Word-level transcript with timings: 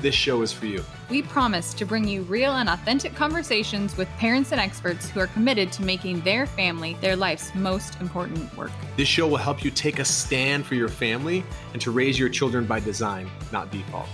this 0.00 0.14
show 0.14 0.42
is 0.42 0.52
for 0.52 0.66
you. 0.66 0.84
We 1.10 1.22
promise 1.22 1.74
to 1.74 1.84
bring 1.84 2.06
you 2.06 2.22
real 2.22 2.52
and 2.52 2.68
authentic 2.68 3.14
conversations 3.14 3.96
with 3.96 4.08
parents 4.18 4.52
and 4.52 4.60
experts 4.60 5.08
who 5.10 5.20
are 5.20 5.26
committed 5.28 5.72
to 5.72 5.82
making 5.82 6.20
their 6.20 6.46
family 6.46 6.96
their 7.00 7.16
life's 7.16 7.54
most 7.54 8.00
important 8.00 8.56
work. 8.56 8.70
This 8.96 9.08
show 9.08 9.26
will 9.26 9.36
help 9.36 9.64
you 9.64 9.70
take 9.70 9.98
a 9.98 10.04
stand 10.04 10.66
for 10.66 10.74
your 10.74 10.88
family 10.88 11.44
and 11.72 11.82
to 11.82 11.90
raise 11.90 12.18
your 12.18 12.28
children 12.28 12.66
by 12.66 12.80
design, 12.80 13.30
not 13.52 13.70
default. 13.70 14.08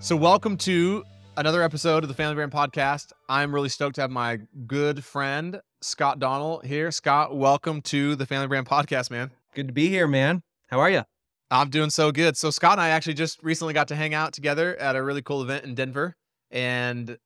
So, 0.00 0.16
welcome 0.16 0.56
to 0.58 1.04
another 1.36 1.62
episode 1.62 2.04
of 2.04 2.08
the 2.08 2.14
Family 2.14 2.34
Brand 2.34 2.52
Podcast. 2.52 3.12
I'm 3.28 3.54
really 3.54 3.68
stoked 3.68 3.94
to 3.96 4.02
have 4.02 4.10
my 4.10 4.40
good 4.66 5.04
friend, 5.04 5.60
Scott 5.80 6.18
Donnell, 6.18 6.60
here. 6.60 6.90
Scott, 6.90 7.36
welcome 7.36 7.80
to 7.82 8.14
the 8.16 8.26
Family 8.26 8.48
Brand 8.48 8.66
Podcast, 8.66 9.10
man. 9.10 9.30
Good 9.54 9.68
to 9.68 9.72
be 9.72 9.88
here, 9.88 10.06
man. 10.06 10.42
How 10.68 10.80
are 10.80 10.90
you? 10.90 11.04
I'm 11.50 11.70
doing 11.70 11.90
so 11.90 12.10
good. 12.10 12.36
So 12.36 12.50
Scott 12.50 12.72
and 12.72 12.80
I 12.80 12.88
actually 12.88 13.14
just 13.14 13.42
recently 13.42 13.74
got 13.74 13.88
to 13.88 13.96
hang 13.96 14.14
out 14.14 14.32
together 14.32 14.76
at 14.76 14.96
a 14.96 15.02
really 15.02 15.22
cool 15.22 15.42
event 15.42 15.64
in 15.64 15.74
Denver, 15.74 16.16
and 16.50 17.18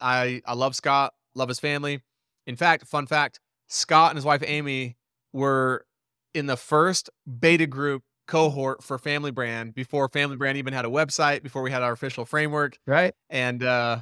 I 0.00 0.42
I 0.46 0.54
love 0.54 0.74
Scott, 0.74 1.14
love 1.34 1.48
his 1.48 1.60
family. 1.60 2.00
In 2.46 2.56
fact, 2.56 2.86
fun 2.86 3.06
fact: 3.06 3.40
Scott 3.68 4.10
and 4.10 4.16
his 4.16 4.24
wife 4.24 4.42
Amy 4.46 4.96
were 5.32 5.84
in 6.34 6.46
the 6.46 6.56
first 6.56 7.10
beta 7.40 7.66
group 7.66 8.02
cohort 8.26 8.82
for 8.82 8.98
Family 8.98 9.30
Brand 9.30 9.74
before 9.74 10.08
Family 10.08 10.36
Brand 10.36 10.58
even 10.58 10.72
had 10.72 10.84
a 10.84 10.88
website, 10.88 11.42
before 11.42 11.62
we 11.62 11.70
had 11.70 11.82
our 11.82 11.92
official 11.92 12.24
framework. 12.24 12.78
Right. 12.86 13.14
And 13.30 13.62
uh, 13.62 14.00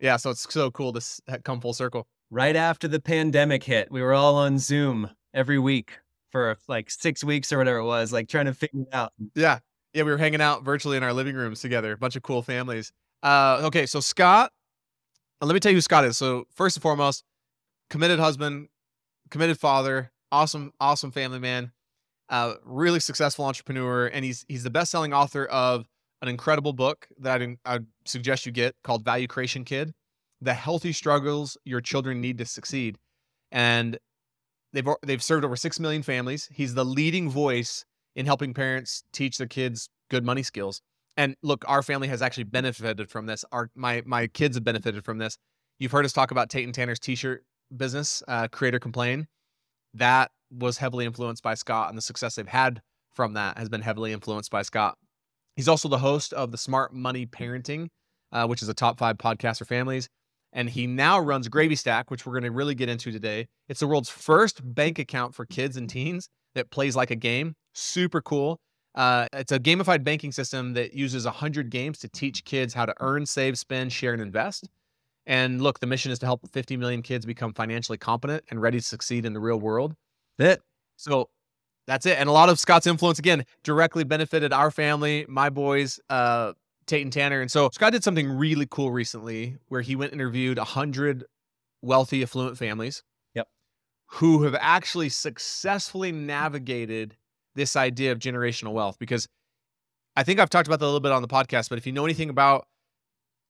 yeah, 0.00 0.16
so 0.16 0.30
it's 0.30 0.52
so 0.52 0.70
cool 0.70 0.92
to 0.92 1.40
come 1.44 1.60
full 1.60 1.72
circle. 1.72 2.06
Right 2.30 2.56
after 2.56 2.88
the 2.88 3.00
pandemic 3.00 3.62
hit, 3.62 3.90
we 3.90 4.02
were 4.02 4.12
all 4.12 4.34
on 4.34 4.58
Zoom 4.58 5.10
every 5.32 5.58
week 5.58 5.98
for 6.30 6.56
like 6.68 6.90
six 6.90 7.22
weeks 7.24 7.52
or 7.52 7.58
whatever 7.58 7.78
it 7.78 7.84
was, 7.84 8.12
like 8.12 8.28
trying 8.28 8.46
to 8.46 8.54
figure 8.54 8.82
it 8.82 8.94
out. 8.94 9.12
Yeah. 9.34 9.58
Yeah. 9.94 10.02
We 10.02 10.10
were 10.10 10.18
hanging 10.18 10.40
out 10.40 10.64
virtually 10.64 10.96
in 10.96 11.02
our 11.02 11.12
living 11.12 11.36
rooms 11.36 11.60
together, 11.60 11.92
a 11.92 11.96
bunch 11.96 12.16
of 12.16 12.22
cool 12.22 12.42
families. 12.42 12.92
Uh, 13.22 13.60
okay. 13.64 13.86
So, 13.86 14.00
Scott, 14.00 14.52
let 15.40 15.54
me 15.54 15.60
tell 15.60 15.72
you 15.72 15.76
who 15.76 15.82
Scott 15.82 16.04
is. 16.04 16.16
So, 16.16 16.46
first 16.54 16.76
and 16.76 16.82
foremost, 16.82 17.24
committed 17.90 18.18
husband, 18.18 18.68
committed 19.30 19.58
father, 19.58 20.10
awesome, 20.32 20.72
awesome 20.80 21.10
family 21.10 21.38
man, 21.38 21.72
uh, 22.28 22.54
really 22.64 23.00
successful 23.00 23.44
entrepreneur. 23.44 24.06
And 24.06 24.24
he's, 24.24 24.44
he's 24.48 24.62
the 24.62 24.70
best 24.70 24.90
selling 24.90 25.12
author 25.12 25.46
of 25.46 25.86
an 26.22 26.28
incredible 26.28 26.72
book 26.72 27.06
that 27.20 27.42
I'd, 27.42 27.56
I'd 27.64 27.86
suggest 28.04 28.46
you 28.46 28.52
get 28.52 28.74
called 28.82 29.04
Value 29.04 29.26
Creation 29.26 29.64
Kid 29.64 29.92
The 30.40 30.54
Healthy 30.54 30.92
Struggles 30.92 31.56
Your 31.64 31.80
Children 31.80 32.20
Need 32.20 32.38
to 32.38 32.44
Succeed. 32.46 32.98
And 33.52 33.98
They've 34.76 34.86
they've 35.02 35.22
served 35.22 35.42
over 35.42 35.56
six 35.56 35.80
million 35.80 36.02
families. 36.02 36.50
He's 36.52 36.74
the 36.74 36.84
leading 36.84 37.30
voice 37.30 37.86
in 38.14 38.26
helping 38.26 38.52
parents 38.52 39.04
teach 39.10 39.38
their 39.38 39.46
kids 39.46 39.88
good 40.10 40.22
money 40.22 40.42
skills. 40.42 40.82
And 41.16 41.34
look, 41.42 41.64
our 41.66 41.82
family 41.82 42.08
has 42.08 42.20
actually 42.20 42.44
benefited 42.44 43.08
from 43.08 43.24
this. 43.24 43.42
Our 43.52 43.70
my 43.74 44.02
my 44.04 44.26
kids 44.26 44.54
have 44.54 44.64
benefited 44.64 45.02
from 45.02 45.16
this. 45.16 45.38
You've 45.78 45.92
heard 45.92 46.04
us 46.04 46.12
talk 46.12 46.30
about 46.30 46.50
Tate 46.50 46.66
and 46.66 46.74
Tanner's 46.74 46.98
T-shirt 46.98 47.42
business, 47.74 48.22
uh, 48.28 48.48
Creator 48.48 48.80
Complain. 48.80 49.28
That 49.94 50.30
was 50.50 50.76
heavily 50.76 51.06
influenced 51.06 51.42
by 51.42 51.54
Scott, 51.54 51.88
and 51.88 51.96
the 51.96 52.02
success 52.02 52.34
they've 52.34 52.46
had 52.46 52.82
from 53.14 53.32
that 53.32 53.56
has 53.56 53.70
been 53.70 53.80
heavily 53.80 54.12
influenced 54.12 54.50
by 54.50 54.60
Scott. 54.60 54.98
He's 55.54 55.68
also 55.68 55.88
the 55.88 55.98
host 55.98 56.34
of 56.34 56.52
the 56.52 56.58
Smart 56.58 56.92
Money 56.92 57.24
Parenting, 57.24 57.88
uh, 58.30 58.46
which 58.46 58.60
is 58.60 58.68
a 58.68 58.74
top 58.74 58.98
five 58.98 59.16
podcast 59.16 59.56
for 59.56 59.64
families 59.64 60.10
and 60.56 60.70
he 60.70 60.86
now 60.86 61.20
runs 61.20 61.48
Gravy 61.48 61.76
Stack, 61.76 62.10
which 62.10 62.24
we're 62.24 62.32
going 62.32 62.44
to 62.44 62.50
really 62.50 62.74
get 62.74 62.88
into 62.88 63.12
today. 63.12 63.46
It's 63.68 63.78
the 63.78 63.86
world's 63.86 64.08
first 64.08 64.62
bank 64.74 64.98
account 64.98 65.34
for 65.34 65.44
kids 65.44 65.76
and 65.76 65.88
teens 65.88 66.30
that 66.54 66.70
plays 66.70 66.96
like 66.96 67.10
a 67.10 67.14
game. 67.14 67.54
Super 67.74 68.22
cool. 68.22 68.58
Uh, 68.94 69.26
it's 69.34 69.52
a 69.52 69.60
gamified 69.60 70.02
banking 70.02 70.32
system 70.32 70.72
that 70.72 70.94
uses 70.94 71.26
100 71.26 71.68
games 71.68 71.98
to 71.98 72.08
teach 72.08 72.42
kids 72.44 72.72
how 72.72 72.86
to 72.86 72.94
earn, 73.00 73.26
save, 73.26 73.58
spend, 73.58 73.92
share, 73.92 74.14
and 74.14 74.22
invest. 74.22 74.66
And 75.26 75.60
look, 75.60 75.80
the 75.80 75.86
mission 75.86 76.10
is 76.10 76.18
to 76.20 76.26
help 76.26 76.48
50 76.50 76.78
million 76.78 77.02
kids 77.02 77.26
become 77.26 77.52
financially 77.52 77.98
competent 77.98 78.42
and 78.50 78.62
ready 78.62 78.78
to 78.78 78.84
succeed 78.84 79.26
in 79.26 79.34
the 79.34 79.40
real 79.40 79.60
world. 79.60 79.94
That 80.38 80.60
so 80.96 81.28
that's 81.86 82.06
it. 82.06 82.18
And 82.18 82.30
a 82.30 82.32
lot 82.32 82.48
of 82.48 82.58
Scott's 82.58 82.86
influence 82.86 83.18
again 83.18 83.44
directly 83.62 84.04
benefited 84.04 84.54
our 84.54 84.70
family, 84.70 85.26
my 85.28 85.50
boys, 85.50 86.00
uh, 86.08 86.54
Tate 86.86 87.02
and 87.02 87.12
Tanner. 87.12 87.40
And 87.40 87.50
so 87.50 87.70
Scott 87.72 87.92
did 87.92 88.04
something 88.04 88.28
really 88.28 88.66
cool 88.70 88.90
recently 88.90 89.56
where 89.68 89.80
he 89.80 89.96
went 89.96 90.12
and 90.12 90.20
interviewed 90.20 90.58
100 90.58 91.24
wealthy, 91.82 92.22
affluent 92.22 92.56
families. 92.58 93.02
Yep. 93.34 93.48
Who 94.12 94.44
have 94.44 94.56
actually 94.58 95.08
successfully 95.08 96.12
navigated 96.12 97.16
this 97.54 97.76
idea 97.76 98.12
of 98.12 98.18
generational 98.18 98.72
wealth. 98.72 98.98
Because 98.98 99.26
I 100.14 100.22
think 100.22 100.40
I've 100.40 100.50
talked 100.50 100.68
about 100.68 100.80
that 100.80 100.84
a 100.84 100.86
little 100.86 101.00
bit 101.00 101.12
on 101.12 101.22
the 101.22 101.28
podcast, 101.28 101.68
but 101.68 101.78
if 101.78 101.86
you 101.86 101.92
know 101.92 102.04
anything 102.04 102.30
about 102.30 102.66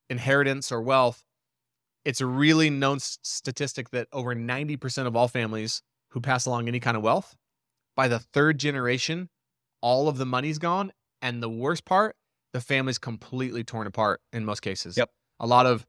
inheritance 0.09 0.71
or 0.71 0.81
wealth, 0.81 1.23
it's 2.03 2.21
a 2.21 2.25
really 2.25 2.69
known 2.69 2.99
statistic 2.99 3.89
that 3.91 4.07
over 4.11 4.35
90% 4.35 5.07
of 5.07 5.15
all 5.15 5.27
families 5.27 5.81
who 6.09 6.21
pass 6.21 6.45
along 6.45 6.67
any 6.67 6.79
kind 6.79 6.97
of 6.97 7.03
wealth, 7.03 7.35
by 7.95 8.07
the 8.07 8.19
third 8.19 8.57
generation, 8.57 9.29
all 9.81 10.09
of 10.09 10.17
the 10.17 10.25
money's 10.25 10.59
gone. 10.59 10.91
And 11.21 11.41
the 11.41 11.49
worst 11.49 11.83
part 11.85 12.15
the 12.53 12.61
family's 12.61 12.97
completely 12.97 13.63
torn 13.63 13.87
apart 13.87 14.21
in 14.31 14.45
most 14.45 14.61
cases. 14.61 14.97
Yep. 14.97 15.09
A 15.39 15.47
lot 15.47 15.65
of 15.65 15.85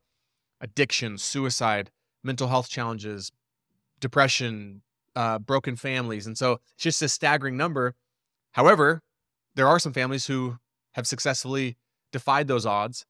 addiction, 0.60 1.18
suicide, 1.18 1.90
mental 2.22 2.48
health 2.48 2.68
challenges, 2.68 3.32
depression, 4.00 4.82
uh, 5.16 5.38
broken 5.38 5.76
families. 5.76 6.26
And 6.26 6.36
so 6.36 6.60
it's 6.74 6.84
just 6.84 7.02
a 7.02 7.08
staggering 7.08 7.56
number. 7.56 7.94
However, 8.52 9.02
there 9.54 9.68
are 9.68 9.78
some 9.78 9.92
families 9.92 10.26
who 10.26 10.58
have 10.92 11.06
successfully 11.06 11.76
defied 12.12 12.48
those 12.48 12.66
odds. 12.66 13.06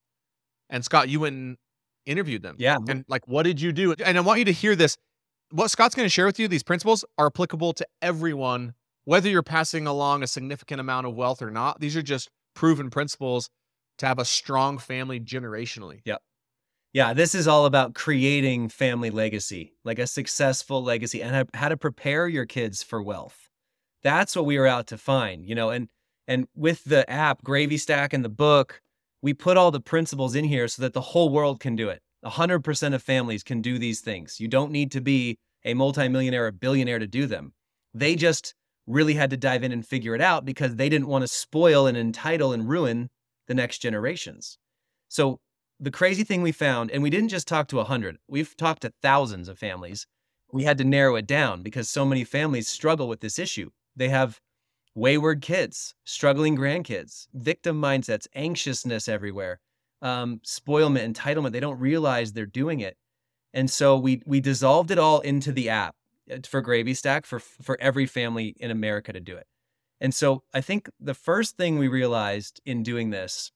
And 0.71 0.85
Scott, 0.85 1.09
you 1.09 1.21
went 1.21 1.37
and 1.37 1.57
interviewed 2.07 2.43
them. 2.43 2.57
Yeah. 2.59 2.79
And 2.89 3.05
like, 3.09 3.27
what 3.27 3.45
did 3.45 3.61
you 3.61 3.73
do? 3.73 3.95
And 4.05 4.19
I 4.19 4.21
want 4.21 4.39
you 4.39 4.45
to 4.47 4.53
hear 4.53 4.77
this. 4.77 4.97
What 5.51 5.71
Scott's 5.71 5.95
going 5.95 6.05
to 6.05 6.11
share 6.11 6.27
with 6.27 6.39
you, 6.39 6.49
these 6.49 6.63
principles 6.63 7.05
are 7.17 7.27
applicable 7.27 7.73
to 7.75 7.87
everyone, 8.03 8.75
whether 9.05 9.29
you're 9.29 9.43
passing 9.43 9.87
along 9.87 10.23
a 10.23 10.27
significant 10.27 10.81
amount 10.81 11.07
of 11.07 11.15
wealth 11.15 11.41
or 11.41 11.51
not. 11.51 11.81
These 11.81 11.97
are 11.97 12.03
just 12.03 12.29
proven 12.59 12.91
principles 12.91 13.49
to 13.99 14.07
have 14.07 14.19
a 14.19 14.25
strong 14.25 14.79
family 14.79 15.21
generationally. 15.21 16.01
Yep. 16.05 16.21
Yeah, 16.93 17.15
this 17.15 17.33
is 17.33 17.47
all 17.47 17.67
about 17.67 17.95
creating 17.95 18.69
family 18.69 19.11
legacy, 19.11 19.75
like 19.85 20.01
a 20.01 20.09
successful 20.09 20.83
legacy 20.83 21.23
and 21.23 21.49
how 21.55 21.69
to 21.69 21.77
prepare 21.77 22.27
your 22.27 22.47
kids 22.47 22.83
for 22.83 23.01
wealth. 23.01 23.49
That's 24.03 24.35
what 24.35 24.45
we 24.45 24.59
were 24.59 24.67
out 24.67 24.89
to 24.89 24.99
find, 24.99 25.47
you 25.47 25.55
know, 25.55 25.71
and 25.71 25.87
and 26.27 26.49
with 26.57 26.83
the 26.83 27.09
app 27.09 27.45
Gravy 27.45 27.77
Stack 27.77 28.13
and 28.13 28.25
the 28.25 28.29
book, 28.29 28.81
we 29.23 29.35
put 29.35 29.57
all 29.57 29.71
the 29.71 29.81
principles 29.81 30.35
in 30.35 30.45
here 30.45 30.67
so 30.67 30.83
that 30.83 30.95
the 30.95 31.01
whole 31.01 31.29
world 31.29 31.61
can 31.61 31.77
do 31.77 31.89
it. 31.89 32.01
100% 32.25 32.95
of 32.95 33.03
families 33.05 33.45
can 33.45 33.63
do 33.63 33.79
these 33.79 34.01
things. 34.01 34.41
You 34.41 34.49
don't 34.49 34.73
need 34.73 34.91
to 34.93 35.01
be 35.01 35.39
a 35.65 35.75
multimillionaire 35.75 36.47
or 36.47 36.51
billionaire 36.51 36.99
to 36.99 37.07
do 37.07 37.27
them. 37.27 37.53
They 37.95 38.17
just 38.17 38.55
really 38.89 39.15
had 39.15 39.31
to 39.31 39.37
dive 39.37 39.63
in 39.63 39.71
and 39.71 39.87
figure 39.87 40.15
it 40.15 40.21
out 40.21 40.45
because 40.45 40.77
they 40.77 40.89
didn't 40.89 41.07
want 41.07 41.23
to 41.23 41.29
spoil 41.29 41.87
and 41.87 41.97
entitle 41.97 42.53
and 42.53 42.69
ruin 42.69 43.11
the 43.47 43.55
next 43.55 43.79
generations. 43.79 44.59
So 45.09 45.41
the 45.79 45.91
crazy 45.91 46.25
thing 46.25 46.43
we 46.43 46.53
found, 46.53 46.91
and 46.91 47.03
we 47.03 47.11
didn't 47.11 47.29
just 47.29 47.47
talk 47.47 47.69
to 47.69 47.77
100, 47.77 48.19
we've 48.29 48.57
talked 48.57 48.83
to 48.83 48.93
thousands 49.03 49.49
of 49.49 49.59
families. 49.59 50.07
We 50.53 50.65
had 50.65 50.79
to 50.79 50.85
narrow 50.85 51.17
it 51.17 51.27
down 51.27 51.63
because 51.63 51.89
so 51.89 52.05
many 52.05 52.25
families 52.25 52.69
struggle 52.69 53.09
with 53.09 53.21
this 53.21 53.39
issue. 53.39 53.71
They 53.95 54.09
have 54.09 54.41
wayward 54.95 55.43
kids, 55.43 55.95
struggling 56.05 56.57
grandkids, 56.57 57.29
victim 57.35 57.81
mindsets, 57.81 58.27
anxiousness 58.35 59.09
everywhere, 59.09 59.61
um, 60.03 60.41
spoilment, 60.43 61.15
entitlement. 61.15 61.53
They 61.53 61.61
don't 61.61 61.79
realize 61.79 62.33
they're 62.33 62.47
doing 62.47 62.81
it. 62.81 62.97
And 63.53 63.71
so 63.71 63.97
we 63.97 64.23
we 64.27 64.41
dissolved 64.41 64.91
it 64.91 64.99
all 64.99 65.21
into 65.21 65.53
the 65.53 65.69
app. 65.69 65.95
Uh, 66.31 66.39
for 66.47 66.61
Gravy 66.61 66.95
Stack 66.95 67.27
for 67.27 67.39
for 67.39 67.77
every 67.81 68.07
family 68.07 68.55
in 68.59 68.71
America 68.71 69.13
to 69.13 69.21
do 69.21 69.37
it. 69.37 69.47
And 70.01 70.15
so 70.15 70.43
I 70.55 70.61
think 70.61 70.89
the 71.01 71.15
first 71.15 71.57
thing 71.57 71.79
we 71.79 71.89
realized 71.89 72.61
in 72.65 72.83
doing 72.83 73.11
this, 73.11 73.51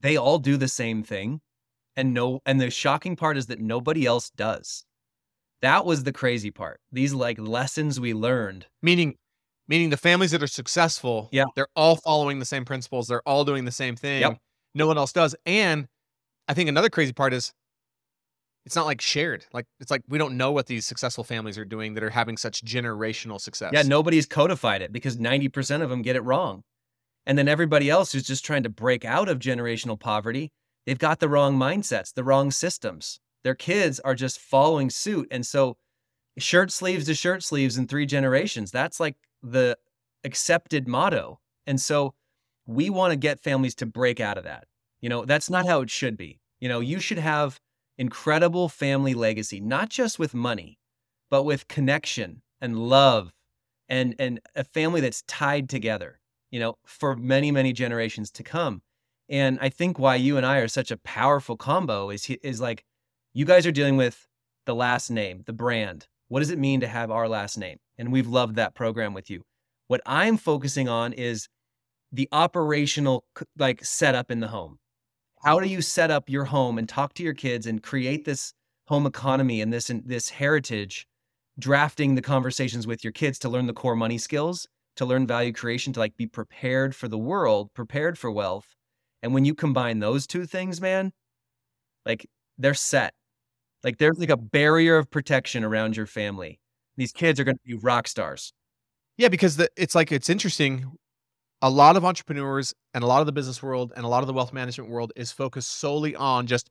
they 0.00 0.16
all 0.16 0.38
do 0.38 0.56
the 0.56 0.68
same 0.68 1.02
thing, 1.02 1.40
and 1.96 2.12
no, 2.12 2.40
and 2.44 2.60
the 2.60 2.70
shocking 2.70 3.16
part 3.16 3.36
is 3.36 3.46
that 3.46 3.60
nobody 3.60 4.06
else 4.06 4.30
does. 4.30 4.84
That 5.62 5.86
was 5.86 6.04
the 6.04 6.12
crazy 6.12 6.50
part. 6.50 6.80
These 6.92 7.14
like 7.14 7.38
lessons 7.38 7.98
we 7.98 8.12
learned. 8.12 8.66
Meaning, 8.82 9.16
meaning 9.68 9.90
the 9.90 9.96
families 9.96 10.32
that 10.32 10.42
are 10.42 10.48
successful, 10.48 11.28
yeah, 11.32 11.44
they're 11.54 11.68
all 11.74 11.96
following 11.96 12.38
the 12.38 12.44
same 12.44 12.64
principles. 12.64 13.08
They're 13.08 13.26
all 13.26 13.44
doing 13.44 13.64
the 13.64 13.72
same 13.72 13.96
thing. 13.96 14.20
Yep. 14.20 14.38
No 14.74 14.86
one 14.86 14.98
else 14.98 15.12
does. 15.12 15.34
And 15.46 15.88
I 16.48 16.54
think 16.54 16.68
another 16.68 16.90
crazy 16.90 17.12
part 17.12 17.32
is 17.32 17.52
it's 18.66 18.74
not 18.74 18.84
like 18.84 19.00
shared. 19.00 19.46
Like 19.52 19.66
it's 19.78 19.92
like 19.92 20.02
we 20.08 20.18
don't 20.18 20.36
know 20.36 20.50
what 20.50 20.66
these 20.66 20.84
successful 20.84 21.22
families 21.22 21.56
are 21.56 21.64
doing 21.64 21.94
that 21.94 22.02
are 22.02 22.10
having 22.10 22.36
such 22.36 22.64
generational 22.64 23.40
success. 23.40 23.70
Yeah, 23.72 23.82
nobody's 23.82 24.26
codified 24.26 24.82
it 24.82 24.92
because 24.92 25.16
90% 25.16 25.82
of 25.82 25.88
them 25.88 26.02
get 26.02 26.16
it 26.16 26.22
wrong. 26.22 26.64
And 27.24 27.38
then 27.38 27.46
everybody 27.46 27.88
else 27.88 28.12
who's 28.12 28.26
just 28.26 28.44
trying 28.44 28.64
to 28.64 28.68
break 28.68 29.04
out 29.04 29.28
of 29.28 29.38
generational 29.38 29.98
poverty, 29.98 30.52
they've 30.84 30.98
got 30.98 31.20
the 31.20 31.28
wrong 31.28 31.56
mindsets, 31.56 32.12
the 32.12 32.24
wrong 32.24 32.50
systems. 32.50 33.20
Their 33.44 33.54
kids 33.54 34.00
are 34.00 34.16
just 34.16 34.40
following 34.40 34.90
suit. 34.90 35.28
And 35.30 35.46
so 35.46 35.76
shirt 36.36 36.72
sleeves 36.72 37.06
to 37.06 37.14
shirt 37.14 37.44
sleeves 37.44 37.78
in 37.78 37.86
three 37.86 38.04
generations, 38.04 38.72
that's 38.72 38.98
like 38.98 39.16
the 39.42 39.78
accepted 40.24 40.88
motto. 40.88 41.38
And 41.68 41.80
so 41.80 42.14
we 42.66 42.90
want 42.90 43.12
to 43.12 43.16
get 43.16 43.38
families 43.38 43.76
to 43.76 43.86
break 43.86 44.18
out 44.18 44.38
of 44.38 44.44
that. 44.44 44.64
You 45.00 45.08
know, 45.08 45.24
that's 45.24 45.48
not 45.48 45.66
how 45.66 45.82
it 45.82 45.90
should 45.90 46.16
be. 46.16 46.40
You 46.58 46.68
know, 46.68 46.80
you 46.80 46.98
should 46.98 47.18
have 47.18 47.60
incredible 47.98 48.68
family 48.68 49.14
legacy, 49.14 49.60
not 49.60 49.88
just 49.88 50.18
with 50.18 50.34
money, 50.34 50.78
but 51.30 51.44
with 51.44 51.68
connection 51.68 52.42
and 52.60 52.78
love 52.78 53.32
and 53.88 54.14
and 54.18 54.40
a 54.54 54.64
family 54.64 55.00
that's 55.00 55.22
tied 55.22 55.68
together, 55.68 56.20
you 56.50 56.60
know, 56.60 56.76
for 56.86 57.16
many 57.16 57.50
many 57.50 57.72
generations 57.72 58.30
to 58.32 58.42
come. 58.42 58.82
And 59.28 59.58
I 59.60 59.68
think 59.68 59.98
why 59.98 60.16
you 60.16 60.36
and 60.36 60.46
I 60.46 60.58
are 60.58 60.68
such 60.68 60.90
a 60.90 60.96
powerful 60.96 61.56
combo 61.56 62.10
is 62.10 62.28
is 62.42 62.60
like 62.60 62.84
you 63.32 63.44
guys 63.44 63.66
are 63.66 63.72
dealing 63.72 63.96
with 63.96 64.26
the 64.66 64.74
last 64.74 65.10
name, 65.10 65.42
the 65.46 65.52
brand. 65.52 66.06
What 66.28 66.40
does 66.40 66.50
it 66.50 66.58
mean 66.58 66.80
to 66.80 66.88
have 66.88 67.10
our 67.10 67.28
last 67.28 67.56
name? 67.56 67.78
And 67.98 68.12
we've 68.12 68.26
loved 68.26 68.56
that 68.56 68.74
program 68.74 69.14
with 69.14 69.30
you. 69.30 69.42
What 69.86 70.00
I'm 70.04 70.36
focusing 70.36 70.88
on 70.88 71.12
is 71.12 71.48
the 72.12 72.28
operational 72.32 73.24
like 73.58 73.84
setup 73.84 74.30
in 74.30 74.40
the 74.40 74.48
home 74.48 74.78
how 75.46 75.60
do 75.60 75.68
you 75.68 75.80
set 75.80 76.10
up 76.10 76.28
your 76.28 76.44
home 76.44 76.76
and 76.76 76.88
talk 76.88 77.14
to 77.14 77.22
your 77.22 77.32
kids 77.32 77.66
and 77.66 77.80
create 77.80 78.24
this 78.24 78.52
home 78.88 79.06
economy 79.06 79.60
and 79.60 79.72
this 79.72 79.88
and 79.88 80.02
this 80.04 80.28
heritage 80.28 81.06
drafting 81.56 82.16
the 82.16 82.20
conversations 82.20 82.84
with 82.84 83.04
your 83.04 83.12
kids 83.12 83.38
to 83.38 83.48
learn 83.48 83.66
the 83.66 83.72
core 83.72 83.94
money 83.94 84.18
skills 84.18 84.66
to 84.96 85.04
learn 85.04 85.24
value 85.24 85.52
creation 85.52 85.92
to 85.92 86.00
like 86.00 86.16
be 86.16 86.26
prepared 86.26 86.96
for 86.96 87.06
the 87.06 87.16
world 87.16 87.72
prepared 87.74 88.18
for 88.18 88.28
wealth? 88.28 88.74
And 89.22 89.32
when 89.32 89.44
you 89.44 89.54
combine 89.54 90.00
those 90.00 90.26
two 90.26 90.46
things 90.46 90.80
man 90.80 91.12
like 92.04 92.26
they're 92.58 92.74
set. 92.74 93.14
Like 93.84 93.98
there's 93.98 94.18
like 94.18 94.30
a 94.30 94.36
barrier 94.36 94.96
of 94.96 95.08
protection 95.12 95.62
around 95.62 95.96
your 95.96 96.06
family. 96.06 96.58
These 96.96 97.12
kids 97.12 97.38
are 97.38 97.44
going 97.44 97.58
to 97.58 97.62
be 97.64 97.74
rock 97.74 98.08
stars. 98.08 98.52
Yeah 99.16 99.28
because 99.28 99.58
the, 99.58 99.68
it's 99.76 99.94
like 99.94 100.10
it's 100.10 100.28
interesting 100.28 100.90
a 101.62 101.70
lot 101.70 101.96
of 101.96 102.04
entrepreneurs 102.04 102.74
and 102.94 103.02
a 103.02 103.06
lot 103.06 103.20
of 103.20 103.26
the 103.26 103.32
business 103.32 103.62
world 103.62 103.92
and 103.96 104.04
a 104.04 104.08
lot 104.08 104.22
of 104.22 104.26
the 104.26 104.32
wealth 104.32 104.52
management 104.52 104.90
world 104.90 105.12
is 105.16 105.32
focused 105.32 105.78
solely 105.78 106.14
on 106.14 106.46
just 106.46 106.70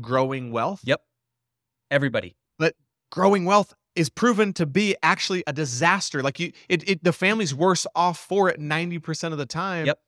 growing 0.00 0.50
wealth. 0.50 0.80
Yep. 0.84 1.00
Everybody. 1.90 2.36
But 2.58 2.74
growing 3.12 3.44
wealth 3.44 3.74
is 3.94 4.08
proven 4.08 4.52
to 4.54 4.66
be 4.66 4.96
actually 5.02 5.44
a 5.46 5.52
disaster. 5.52 6.22
Like 6.22 6.40
you 6.40 6.52
it, 6.68 6.88
it 6.88 7.04
the 7.04 7.12
family's 7.12 7.54
worse 7.54 7.86
off 7.94 8.18
for 8.18 8.48
it 8.48 8.60
90% 8.60 9.32
of 9.32 9.38
the 9.38 9.46
time. 9.46 9.86
Yep. 9.86 9.98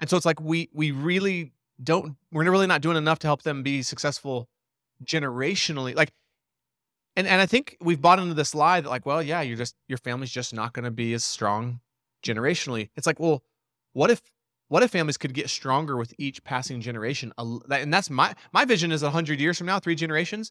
And 0.00 0.10
so 0.10 0.16
it's 0.16 0.26
like 0.26 0.40
we 0.40 0.68
we 0.72 0.90
really 0.90 1.52
don't 1.82 2.16
we're 2.30 2.50
really 2.50 2.66
not 2.66 2.82
doing 2.82 2.96
enough 2.96 3.20
to 3.20 3.26
help 3.26 3.42
them 3.42 3.62
be 3.62 3.82
successful 3.82 4.48
generationally. 5.04 5.94
Like 5.94 6.12
and 7.16 7.26
and 7.26 7.40
I 7.40 7.46
think 7.46 7.76
we've 7.80 8.00
bought 8.00 8.18
into 8.18 8.34
this 8.34 8.54
lie 8.54 8.80
that 8.80 8.88
like, 8.88 9.06
well, 9.06 9.22
yeah, 9.22 9.40
you're 9.40 9.56
just 9.56 9.76
your 9.88 9.98
family's 9.98 10.30
just 10.30 10.52
not 10.52 10.72
going 10.72 10.84
to 10.84 10.90
be 10.90 11.14
as 11.14 11.24
strong 11.24 11.80
generationally. 12.24 12.90
It's 12.96 13.06
like, 13.06 13.20
well, 13.20 13.42
what 13.92 14.10
if 14.10 14.22
what 14.68 14.82
if 14.82 14.90
families 14.90 15.18
could 15.18 15.34
get 15.34 15.50
stronger 15.50 15.98
with 15.98 16.14
each 16.16 16.42
passing 16.44 16.80
generation? 16.80 17.32
And 17.36 17.92
that's 17.92 18.08
my 18.08 18.34
my 18.52 18.64
vision 18.64 18.90
is 18.90 19.02
100 19.02 19.38
years 19.38 19.58
from 19.58 19.66
now, 19.66 19.78
three 19.78 19.94
generations, 19.94 20.50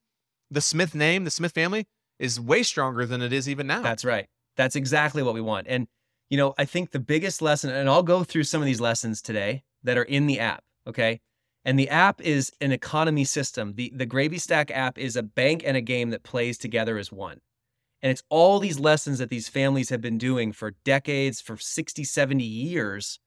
the 0.52 0.62
Smith 0.62 0.94
name, 0.94 1.24
the 1.24 1.32
Smith 1.32 1.54
family 1.54 1.88
is 2.20 2.40
way 2.40 2.62
stronger 2.62 3.06
than 3.06 3.22
it 3.22 3.34
is 3.34 3.50
even 3.50 3.66
now. 3.66 3.82
That's 3.82 4.06
right. 4.06 4.28
That's 4.58 4.76
exactly 4.76 5.24
what 5.24 5.34
we 5.34 5.42
want. 5.42 5.68
And 5.68 5.88
you 6.30 6.38
know, 6.38 6.54
I 6.58 6.66
think 6.66 6.92
the 6.92 7.00
biggest 7.00 7.42
lesson 7.42 7.72
and 7.72 7.90
I'll 7.90 8.04
go 8.04 8.24
through 8.24 8.44
some 8.44 8.62
of 8.62 8.66
these 8.66 8.80
lessons 8.80 9.22
today 9.22 9.64
that 9.84 9.98
are 9.98 10.04
in 10.04 10.28
the 10.28 10.40
app, 10.40 10.64
okay? 10.88 11.20
And 11.66 11.78
the 11.78 11.90
app 11.90 12.22
is 12.22 12.52
an 12.62 12.72
economy 12.72 13.24
system. 13.24 13.74
The 13.74 13.92
the 13.96 14.06
Gravy 14.06 14.38
Stack 14.38 14.70
app 14.72 14.98
is 14.98 15.16
a 15.16 15.24
bank 15.24 15.64
and 15.66 15.76
a 15.76 15.82
game 15.82 16.12
that 16.12 16.24
plays 16.24 16.58
together 16.58 16.98
as 16.98 17.12
one. 17.12 17.40
And 18.04 18.12
it's 18.12 18.24
all 18.30 18.60
these 18.60 18.80
lessons 18.80 19.20
that 19.20 19.30
these 19.30 19.48
families 19.48 19.90
have 19.90 20.02
been 20.02 20.18
doing 20.18 20.54
for 20.54 20.72
decades, 20.84 21.40
for 21.40 21.58
60, 21.58 22.04
70 22.04 22.44
years 22.44 23.20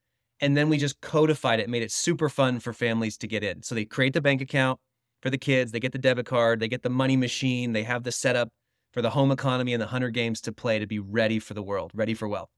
and 0.44 0.54
then 0.54 0.68
we 0.68 0.76
just 0.76 1.00
codified 1.00 1.58
it, 1.58 1.70
made 1.70 1.82
it 1.82 1.90
super 1.90 2.28
fun 2.28 2.60
for 2.60 2.74
families 2.74 3.16
to 3.16 3.26
get 3.26 3.42
in. 3.42 3.62
So 3.62 3.74
they 3.74 3.86
create 3.86 4.12
the 4.12 4.20
bank 4.20 4.42
account 4.42 4.78
for 5.22 5.30
the 5.30 5.38
kids, 5.38 5.72
they 5.72 5.80
get 5.80 5.92
the 5.92 5.98
debit 5.98 6.26
card, 6.26 6.60
they 6.60 6.68
get 6.68 6.82
the 6.82 6.90
money 6.90 7.16
machine, 7.16 7.72
they 7.72 7.82
have 7.84 8.02
the 8.02 8.12
setup 8.12 8.50
for 8.92 9.00
the 9.00 9.08
home 9.08 9.30
economy 9.30 9.72
and 9.72 9.80
the 9.80 9.86
100 9.86 10.10
games 10.10 10.42
to 10.42 10.52
play 10.52 10.78
to 10.78 10.86
be 10.86 10.98
ready 10.98 11.38
for 11.38 11.54
the 11.54 11.62
world, 11.62 11.92
ready 11.94 12.12
for 12.12 12.28
wealth. 12.28 12.50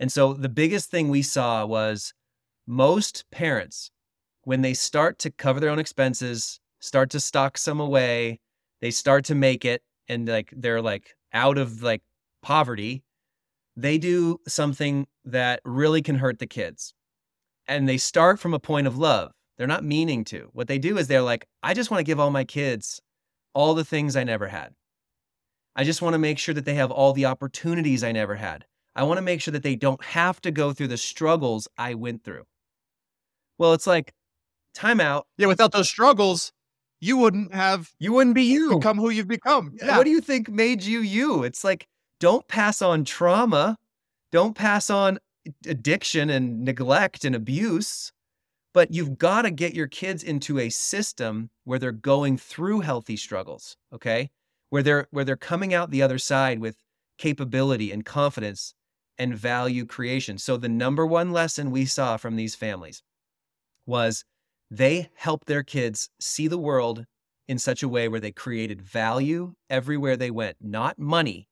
And 0.00 0.10
so 0.10 0.32
the 0.32 0.48
biggest 0.48 0.90
thing 0.90 1.10
we 1.10 1.20
saw 1.20 1.66
was 1.66 2.14
most 2.66 3.26
parents, 3.30 3.90
when 4.44 4.62
they 4.62 4.72
start 4.72 5.18
to 5.18 5.30
cover 5.30 5.60
their 5.60 5.68
own 5.68 5.78
expenses, 5.78 6.58
start 6.80 7.10
to 7.10 7.20
stock 7.20 7.58
some 7.58 7.80
away, 7.80 8.40
they 8.80 8.90
start 8.90 9.26
to 9.26 9.34
make 9.34 9.66
it 9.66 9.82
and 10.08 10.26
like 10.26 10.54
they're 10.56 10.80
like 10.80 11.14
out 11.34 11.58
of 11.58 11.82
like 11.82 12.00
poverty, 12.40 13.02
they 13.76 13.98
do 13.98 14.40
something 14.48 15.06
that 15.26 15.60
really 15.66 16.00
can 16.00 16.14
hurt 16.14 16.38
the 16.38 16.46
kids 16.46 16.94
and 17.68 17.88
they 17.88 17.96
start 17.96 18.38
from 18.38 18.54
a 18.54 18.58
point 18.58 18.86
of 18.86 18.96
love. 18.98 19.32
They're 19.58 19.66
not 19.66 19.84
meaning 19.84 20.24
to. 20.26 20.50
What 20.52 20.68
they 20.68 20.78
do 20.78 20.98
is 20.98 21.08
they're 21.08 21.22
like, 21.22 21.46
I 21.62 21.74
just 21.74 21.90
want 21.90 22.00
to 22.00 22.04
give 22.04 22.20
all 22.20 22.30
my 22.30 22.44
kids 22.44 23.00
all 23.54 23.74
the 23.74 23.84
things 23.84 24.16
I 24.16 24.24
never 24.24 24.48
had. 24.48 24.74
I 25.74 25.84
just 25.84 26.02
want 26.02 26.14
to 26.14 26.18
make 26.18 26.38
sure 26.38 26.54
that 26.54 26.64
they 26.64 26.74
have 26.74 26.90
all 26.90 27.12
the 27.12 27.26
opportunities 27.26 28.04
I 28.04 28.12
never 28.12 28.34
had. 28.34 28.64
I 28.94 29.02
want 29.02 29.18
to 29.18 29.22
make 29.22 29.40
sure 29.40 29.52
that 29.52 29.62
they 29.62 29.76
don't 29.76 30.02
have 30.04 30.40
to 30.42 30.50
go 30.50 30.72
through 30.72 30.88
the 30.88 30.96
struggles 30.96 31.68
I 31.76 31.94
went 31.94 32.24
through. 32.24 32.44
Well, 33.58 33.72
it's 33.72 33.86
like, 33.86 34.12
time 34.74 35.00
out. 35.00 35.26
Yeah, 35.38 35.46
without 35.46 35.72
those 35.72 35.88
struggles, 35.88 36.52
you 37.00 37.16
wouldn't 37.16 37.52
have 37.54 37.90
you 37.98 38.12
wouldn't 38.12 38.34
be 38.34 38.44
you. 38.44 38.76
Become 38.76 38.98
who 38.98 39.10
you've 39.10 39.28
become. 39.28 39.76
Yeah. 39.80 39.96
What 39.96 40.04
do 40.04 40.10
you 40.10 40.20
think 40.20 40.48
made 40.48 40.82
you 40.82 41.00
you? 41.00 41.42
It's 41.42 41.64
like, 41.64 41.88
don't 42.20 42.46
pass 42.48 42.80
on 42.82 43.04
trauma. 43.04 43.76
Don't 44.32 44.54
pass 44.54 44.90
on 44.90 45.18
addiction 45.66 46.30
and 46.30 46.64
neglect 46.64 47.24
and 47.24 47.34
abuse. 47.34 48.12
But 48.72 48.92
you've 48.92 49.16
got 49.18 49.42
to 49.42 49.50
get 49.50 49.74
your 49.74 49.86
kids 49.86 50.22
into 50.22 50.58
a 50.58 50.68
system 50.68 51.50
where 51.64 51.78
they're 51.78 51.92
going 51.92 52.36
through 52.36 52.80
healthy 52.80 53.16
struggles, 53.16 53.76
okay? 53.92 54.30
Where 54.70 54.82
they're 54.82 55.08
where 55.10 55.24
they're 55.24 55.36
coming 55.36 55.72
out 55.72 55.90
the 55.90 56.02
other 56.02 56.18
side 56.18 56.58
with 56.58 56.76
capability 57.16 57.90
and 57.90 58.04
confidence 58.04 58.74
and 59.18 59.34
value 59.34 59.86
creation. 59.86 60.38
So 60.38 60.56
the 60.56 60.68
number 60.68 61.06
one 61.06 61.32
lesson 61.32 61.70
we 61.70 61.86
saw 61.86 62.16
from 62.16 62.36
these 62.36 62.54
families 62.54 63.02
was 63.86 64.24
they 64.70 65.08
helped 65.14 65.46
their 65.46 65.62
kids 65.62 66.10
see 66.20 66.48
the 66.48 66.58
world 66.58 67.06
in 67.48 67.58
such 67.58 67.82
a 67.82 67.88
way 67.88 68.08
where 68.08 68.20
they 68.20 68.32
created 68.32 68.82
value 68.82 69.54
everywhere 69.70 70.16
they 70.16 70.30
went, 70.30 70.56
not 70.60 70.98
money. 70.98 71.48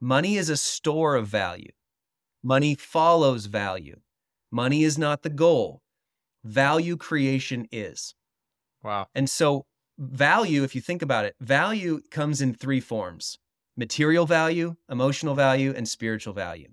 Money 0.00 0.36
is 0.36 0.48
a 0.48 0.56
store 0.56 1.16
of 1.16 1.26
value. 1.26 1.72
Money 2.42 2.74
follows 2.74 3.46
value. 3.46 3.96
Money 4.50 4.84
is 4.84 4.96
not 4.96 5.22
the 5.22 5.30
goal. 5.30 5.82
Value 6.44 6.96
creation 6.96 7.66
is. 7.72 8.14
Wow. 8.82 9.08
And 9.14 9.28
so, 9.28 9.66
value, 9.98 10.62
if 10.62 10.74
you 10.74 10.80
think 10.80 11.02
about 11.02 11.24
it, 11.24 11.34
value 11.40 12.00
comes 12.10 12.40
in 12.40 12.54
three 12.54 12.80
forms 12.80 13.38
material 13.76 14.26
value, 14.26 14.74
emotional 14.90 15.36
value, 15.36 15.72
and 15.76 15.88
spiritual 15.88 16.34
value. 16.34 16.68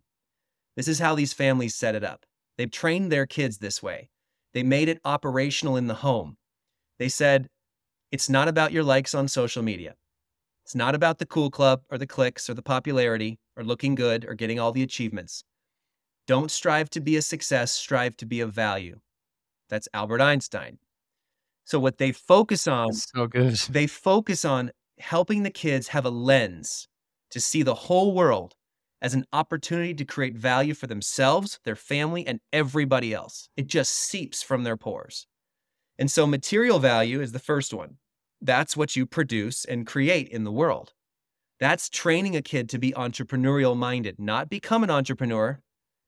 This 0.76 0.88
is 0.88 1.00
how 1.00 1.14
these 1.14 1.34
families 1.34 1.76
set 1.76 1.94
it 1.94 2.04
up. 2.04 2.26
They've 2.58 2.72
trained 2.72 3.12
their 3.12 3.28
kids 3.28 3.60
this 3.60 3.84
way. 3.84 4.10
They 4.54 4.64
made 4.64 4.90
it 4.90 5.02
operational 5.06 5.78
in 5.78 5.88
the 5.88 5.96
home. 5.96 6.38
They 6.98 7.10
said, 7.10 7.50
it's 8.12 8.30
not 8.30 8.48
about 8.48 8.72
your 8.72 8.84
likes 8.84 9.14
on 9.14 9.28
social 9.28 9.62
media. 9.62 9.96
It's 10.64 10.74
not 10.76 10.96
about 10.96 11.20
the 11.20 11.26
cool 11.26 11.52
club 11.52 11.82
or 11.92 11.98
the 11.98 12.08
clicks 12.08 12.50
or 12.50 12.54
the 12.54 12.64
popularity 12.64 13.40
or 13.56 13.64
looking 13.64 13.94
good 13.94 14.26
or 14.26 14.34
getting 14.34 14.60
all 14.60 14.72
the 14.72 14.84
achievements. 14.84 15.44
Don't 16.28 16.52
strive 16.52 16.90
to 16.92 17.02
be 17.02 17.16
a 17.18 17.22
success, 17.22 17.72
strive 17.72 18.18
to 18.18 18.26
be 18.26 18.40
of 18.40 18.54
value. 18.54 19.00
That's 19.70 19.88
Albert 19.94 20.22
Einstein. 20.22 20.80
So 21.66 21.80
what 21.80 21.98
they 21.98 22.12
focus 22.12 22.68
on 22.68 22.88
That's 22.88 23.12
so 23.12 23.28
good. 23.28 23.54
They 23.70 23.88
focus 23.88 24.46
on 24.46 24.72
helping 25.00 25.44
the 25.44 25.50
kids 25.50 25.90
have 25.90 26.06
a 26.06 26.10
lens 26.10 26.88
to 27.32 27.40
see 27.40 27.64
the 27.64 27.76
whole 27.76 28.14
world 28.14 28.56
as 29.02 29.14
an 29.14 29.26
opportunity 29.34 29.94
to 29.94 30.06
create 30.06 30.38
value 30.38 30.74
for 30.74 30.88
themselves, 30.88 31.60
their 31.64 31.76
family, 31.76 32.26
and 32.26 32.40
everybody 32.54 33.14
else. 33.14 33.50
It 33.58 33.68
just 33.68 33.94
seeps 33.94 34.42
from 34.42 34.64
their 34.64 34.78
pores. 34.78 35.28
And 35.98 36.10
so 36.10 36.26
material 36.26 36.80
value 36.80 37.22
is 37.22 37.32
the 37.32 37.40
first 37.40 37.74
one. 37.74 37.98
That's 38.42 38.76
what 38.78 38.96
you 38.96 39.06
produce 39.06 39.66
and 39.66 39.88
create 39.88 40.30
in 40.30 40.44
the 40.44 40.52
world. 40.52 40.94
That's 41.60 41.90
training 41.90 42.36
a 42.36 42.42
kid 42.42 42.68
to 42.70 42.80
be 42.80 42.92
entrepreneurial 42.92 43.78
minded, 43.78 44.20
not 44.20 44.50
become 44.50 44.84
an 44.84 44.90
entrepreneur, 44.90 45.62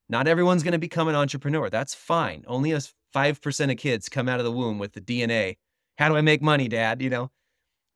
not 0.10 0.28
everyone's 0.28 0.64
going 0.64 0.74
to 0.74 0.78
become 0.78 1.08
an 1.08 1.16
entrepreneur. 1.16 1.70
That's 1.70 1.94
fine. 1.94 2.44
Only 2.48 2.72
a 2.72 2.80
5% 3.16 3.72
of 3.72 3.78
kids 3.78 4.10
come 4.10 4.30
out 4.30 4.40
of 4.40 4.46
the 4.46 4.52
womb 4.52 4.80
with 4.80 4.94
the 4.94 5.02
DNA. 5.02 5.58
How 5.98 6.10
do 6.10 6.16
I 6.16 6.22
make 6.22 6.42
money, 6.42 6.68
dad? 6.68 7.02
You 7.02 7.10
know, 7.10 7.32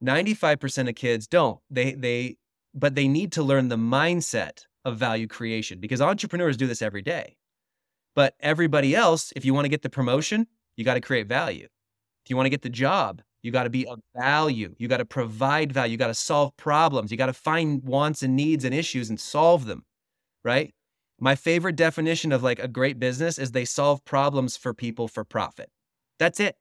95% 0.03 0.89
of 0.89 0.96
kids 0.96 1.27
don't. 1.27 1.60
They 1.70 1.94
they 1.94 2.38
but 2.74 2.96
they 2.96 3.08
need 3.08 3.34
to 3.34 3.44
learn 3.44 3.68
the 3.68 3.77
mindset 3.77 4.65
of 4.86 4.98
value 4.98 5.27
creation 5.27 5.80
because 5.80 6.01
entrepreneurs 6.01 6.58
do 6.58 6.68
this 6.68 6.82
every 6.82 7.01
day. 7.01 7.36
But 8.15 8.34
everybody 8.39 8.96
else, 8.96 9.32
if 9.36 9.46
you 9.46 9.53
want 9.53 9.65
to 9.65 9.70
get 9.70 9.82
the 9.82 9.89
promotion, 9.89 10.48
you 10.75 10.86
got 10.86 10.96
to 10.96 11.01
create 11.01 11.27
value. 11.27 11.68
If 12.25 12.30
you 12.30 12.36
want 12.36 12.46
to 12.46 12.50
get 12.50 12.62
the 12.62 12.70
job, 12.70 13.22
you 13.41 13.51
got 13.51 13.63
to 13.63 13.70
be 13.70 13.88
of 13.88 14.00
value. 14.15 14.75
You 14.77 14.88
got 14.88 14.98
to 14.98 15.06
provide 15.06 15.72
value. 15.72 15.94
You 15.94 15.98
got 15.98 16.08
to 16.08 16.13
solve 16.13 16.56
problems. 16.58 17.12
You 17.12 17.18
got 17.18 17.27
to 17.27 17.34
find 17.34 17.84
wants 17.84 18.22
and 18.24 18.36
needs 18.36 18.65
and 18.65 18.74
issues 18.74 19.10
and 19.10 19.20
solve 19.20 19.65
them, 19.65 19.84
right? 20.44 20.74
My 21.24 21.36
favorite 21.36 21.75
definition 21.75 22.32
of 22.32 22.42
like 22.42 22.58
a 22.58 22.68
great 22.68 22.98
business 22.98 23.38
is 23.38 23.51
they 23.51 23.63
solve 23.63 24.04
problems 24.04 24.58
for 24.58 24.74
people 24.74 25.08
for 25.08 25.24
profit. 25.24 25.70
That's 26.18 26.40
it. 26.40 26.56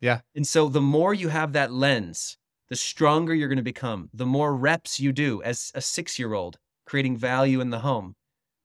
Yeah. 0.00 0.20
And 0.32 0.46
so 0.46 0.68
the 0.68 0.80
more 0.80 1.12
you 1.12 1.28
have 1.28 1.52
that 1.54 1.72
lens, 1.72 2.38
the 2.68 2.76
stronger 2.76 3.34
you're 3.34 3.48
going 3.48 3.56
to 3.56 3.64
become. 3.64 4.08
The 4.14 4.24
more 4.24 4.54
reps 4.54 5.00
you 5.00 5.12
do 5.12 5.42
as 5.42 5.72
a 5.74 5.80
six 5.80 6.20
year 6.20 6.34
old 6.34 6.58
creating 6.86 7.16
value 7.16 7.60
in 7.60 7.70
the 7.70 7.80
home, 7.80 8.14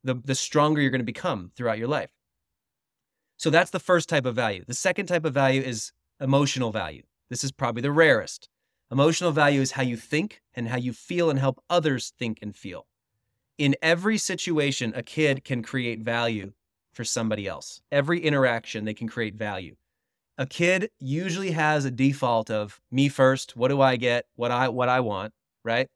the, 0.04 0.14
the 0.14 0.36
stronger 0.36 0.80
you're 0.80 0.92
going 0.92 1.00
to 1.00 1.06
become 1.06 1.52
throughout 1.56 1.80
your 1.80 1.88
life. 1.88 2.12
So 3.38 3.50
that's 3.50 3.72
the 3.72 3.80
first 3.80 4.10
type 4.10 4.28
of 4.28 4.36
value. 4.36 4.64
The 4.68 4.76
second 4.76 5.08
type 5.08 5.26
of 5.26 5.34
value 5.34 5.64
is 5.64 5.92
emotional 6.20 6.72
value. 6.72 7.02
This 7.32 7.44
is 7.44 7.52
probably 7.52 7.82
the 7.82 7.92
rarest. 7.92 8.48
Emotional 8.92 9.32
value 9.32 9.62
is 9.62 9.72
how 9.72 9.82
you 9.82 9.98
think 9.98 10.44
and 10.54 10.68
how 10.68 10.78
you 10.78 10.94
feel 10.94 11.32
and 11.32 11.40
help 11.40 11.64
others 11.68 12.14
think 12.20 12.38
and 12.44 12.56
feel. 12.56 12.86
In 13.58 13.75
every 13.81 14.17
situation, 14.17 14.93
a 14.96 15.03
kid 15.03 15.43
can 15.43 15.62
create 15.62 16.01
value 16.01 16.53
for 16.93 17.03
somebody 17.03 17.48
else. 17.48 17.81
Every 17.91 18.20
interaction, 18.20 18.86
they 18.86 18.93
can 18.93 19.08
create 19.08 19.36
value. 19.36 19.75
A 20.38 20.46
kid 20.46 20.89
usually 21.00 21.51
has 21.51 21.86
a 21.86 21.91
default 21.91 22.50
of 22.50 22.79
me 22.89 23.10
first 23.10 23.55
what 23.55 23.67
do 23.67 23.81
i 23.81 23.96
get? 23.96 24.25
What 24.36 24.51
i 24.51 24.70
what 24.70 24.89
i 24.89 25.00
want 25.00 25.34
right? 25.63 25.88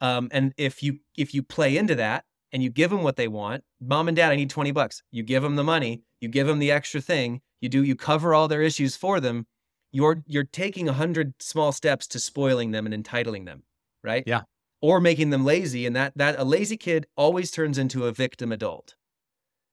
Um, 0.00 0.28
and 0.32 0.52
if 0.56 0.82
you 0.82 0.98
if 1.16 1.34
you 1.34 1.42
play 1.42 1.76
into 1.76 1.94
that 1.96 2.24
and 2.52 2.62
you 2.62 2.70
give 2.70 2.90
them 2.90 3.02
what 3.02 3.16
they 3.16 3.28
want 3.28 3.62
mom 3.80 4.08
and 4.08 4.16
dad 4.16 4.32
i 4.32 4.36
need 4.36 4.50
20 4.50 4.72
bucks. 4.72 5.02
You 5.10 5.22
give 5.22 5.42
them 5.42 5.56
the 5.56 5.64
money 5.64 6.02
you 6.20 6.28
give 6.28 6.46
them 6.46 6.58
the 6.58 6.72
extra 6.72 7.00
thing 7.00 7.40
you 7.60 7.68
do 7.68 7.82
you 7.84 7.94
cover 7.96 8.34
all 8.34 8.48
their 8.48 8.62
issues 8.62 8.96
for 8.96 9.20
them 9.20 9.46
you're 9.92 10.22
you're 10.26 10.44
taking 10.44 10.88
a 10.88 10.92
100 10.92 11.34
small 11.40 11.72
steps 11.72 12.06
to 12.08 12.18
spoiling 12.20 12.70
them 12.70 12.86
and 12.86 12.94
entitling 12.94 13.44
them 13.44 13.62
right? 14.02 14.24
Yeah. 14.26 14.42
Or 14.80 15.00
making 15.00 15.30
them 15.30 15.44
lazy 15.44 15.86
and 15.86 15.96
that 15.96 16.12
that 16.16 16.38
a 16.38 16.44
lazy 16.44 16.76
kid 16.76 17.06
always 17.16 17.50
turns 17.50 17.78
into 17.78 18.06
a 18.06 18.12
victim 18.12 18.52
adult. 18.52 18.94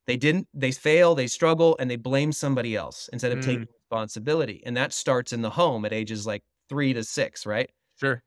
They 0.07 0.17
didn't 0.17 0.47
they 0.53 0.71
fail 0.71 1.15
they 1.15 1.27
struggle 1.27 1.75
and 1.79 1.89
they 1.89 1.95
blame 1.97 2.31
somebody 2.31 2.75
else 2.75 3.09
instead 3.13 3.31
of 3.31 3.39
Mm. 3.39 3.43
taking 3.43 3.67
responsibility 3.81 4.61
and 4.65 4.77
that 4.77 4.93
starts 4.93 5.33
in 5.33 5.41
the 5.41 5.51
home 5.51 5.85
at 5.85 5.93
ages 5.93 6.25
like 6.27 6.43
3 6.69 6.93
to 6.93 7.03
6 7.03 7.45
right? 7.45 7.71
Sure. 7.99 8.23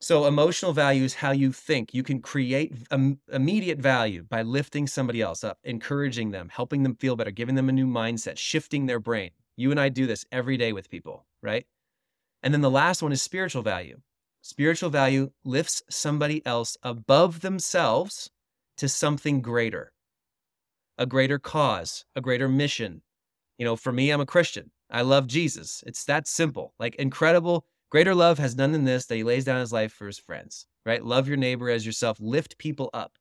so 0.00 0.26
emotional 0.26 0.72
value 0.72 1.04
is 1.04 1.14
how 1.14 1.32
you 1.32 1.52
think. 1.52 1.94
You 1.94 2.02
can 2.04 2.20
create 2.22 2.72
Im- 2.92 3.20
immediate 3.32 3.78
value 3.78 4.22
by 4.24 4.42
lifting 4.42 4.86
somebody 4.86 5.22
else 5.22 5.42
up 5.44 5.58
encouraging 5.64 6.30
them 6.30 6.48
helping 6.50 6.82
them 6.84 6.94
feel 6.96 7.16
better 7.16 7.30
giving 7.32 7.54
them 7.56 7.68
a 7.68 7.72
new 7.72 7.86
mindset 7.86 8.38
shifting 8.38 8.86
their 8.86 9.00
brain. 9.00 9.30
You 9.56 9.70
and 9.72 9.80
I 9.80 9.88
do 9.88 10.06
this 10.06 10.24
every 10.32 10.56
day 10.56 10.72
with 10.72 10.90
people 10.90 11.26
right? 11.42 11.66
And 12.42 12.54
then 12.54 12.60
the 12.62 12.70
last 12.70 13.02
one 13.02 13.12
is 13.12 13.22
spiritual 13.22 13.62
value 13.62 14.00
spiritual 14.42 14.90
value 14.90 15.30
lifts 15.44 15.82
somebody 15.88 16.44
else 16.46 16.76
above 16.82 17.40
themselves 17.40 18.30
to 18.76 18.88
something 18.88 19.40
greater 19.40 19.92
a 20.98 21.06
greater 21.06 21.38
cause, 21.38 22.04
a 22.16 22.20
greater 22.20 22.48
mission. 22.48 23.02
You 23.56 23.64
know, 23.64 23.76
for 23.76 23.92
me, 23.92 24.10
I'm 24.10 24.20
a 24.20 24.26
Christian. 24.26 24.70
I 24.90 25.02
love 25.02 25.26
Jesus. 25.26 25.82
It's 25.86 26.04
that 26.04 26.26
simple. 26.26 26.74
Like 26.78 26.96
incredible, 26.96 27.64
greater 27.90 28.14
love 28.14 28.38
has 28.38 28.56
none 28.56 28.72
than 28.72 28.84
this 28.84 29.06
that 29.06 29.16
he 29.16 29.22
lays 29.22 29.44
down 29.44 29.60
his 29.60 29.72
life 29.72 29.92
for 29.92 30.06
his 30.06 30.18
friends, 30.18 30.66
right? 30.84 31.04
Love 31.04 31.28
your 31.28 31.36
neighbor 31.36 31.70
as 31.70 31.86
yourself, 31.86 32.18
lift 32.20 32.58
people 32.58 32.90
up. 32.92 33.16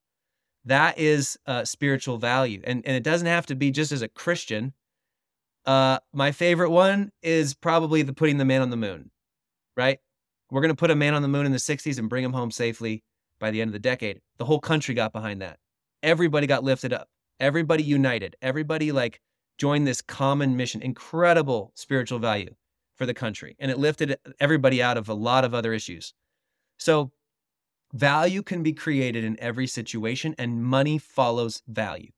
That 0.65 0.97
is 0.97 1.38
uh, 1.45 1.63
spiritual 1.65 2.17
value. 2.17 2.62
And, 2.63 2.86
and 2.86 2.95
it 2.95 3.03
doesn't 3.03 3.27
have 3.27 3.45
to 3.47 3.55
be 3.55 3.71
just 3.71 3.91
as 3.91 4.01
a 4.01 4.09
Christian. 4.09 4.74
Uh, 5.65 6.00
my 6.13 6.31
favorite 6.31 6.71
one 6.71 7.12
is 7.21 7.53
probably 7.53 8.01
the 8.01 8.13
putting 8.13 8.38
the 8.38 8.45
man 8.45 8.62
on 8.62 8.69
the 8.69 8.77
moon, 8.77 9.12
right? 9.75 10.00
We're 10.50 10.62
going 10.62 10.74
to 10.74 10.75
put 10.75 10.92
a 10.92 10.96
man 10.96 11.13
on 11.13 11.22
the 11.22 11.27
moon 11.27 11.46
in 11.46 11.51
the 11.51 11.58
60s 11.58 12.00
and 12.00 12.10
bring 12.10 12.24
him 12.24 12.34
home 12.34 12.51
safely 12.51 13.04
by 13.39 13.51
the 13.51 13.62
end 13.62 13.70
of 13.70 13.74
the 13.74 13.80
decade. 13.80 14.22
The 14.38 14.46
whole 14.46 14.60
country 14.60 14.96
got 14.96 15.12
behind 15.13 15.42
that. 15.42 15.60
Everybody 16.04 16.48
got 16.48 16.63
lifted 16.63 16.94
up. 16.94 17.10
Everybody 17.39 17.84
united. 17.84 18.36
Everybody 18.42 18.92
like 18.92 19.22
joined 19.58 19.86
this 19.86 20.01
common 20.01 20.56
mission. 20.56 20.82
Incredible 20.82 21.72
spiritual 21.75 22.20
value 22.20 22.56
for 22.98 23.06
the 23.06 23.13
country 23.13 23.56
and 23.60 23.70
it 23.70 23.77
lifted 23.77 24.18
everybody 24.39 24.82
out 24.82 24.98
of 24.98 25.08
a 25.08 25.13
lot 25.13 25.46
of 25.46 25.54
other 25.54 25.72
issues. 25.72 26.13
So 26.77 27.12
value 27.94 28.42
can 28.42 28.63
be 28.63 28.74
created 28.74 29.24
in 29.24 29.39
every 29.39 29.68
situation 29.68 30.36
and 30.38 30.63
money 30.63 30.98
follows 30.98 31.62
value. 31.68 32.12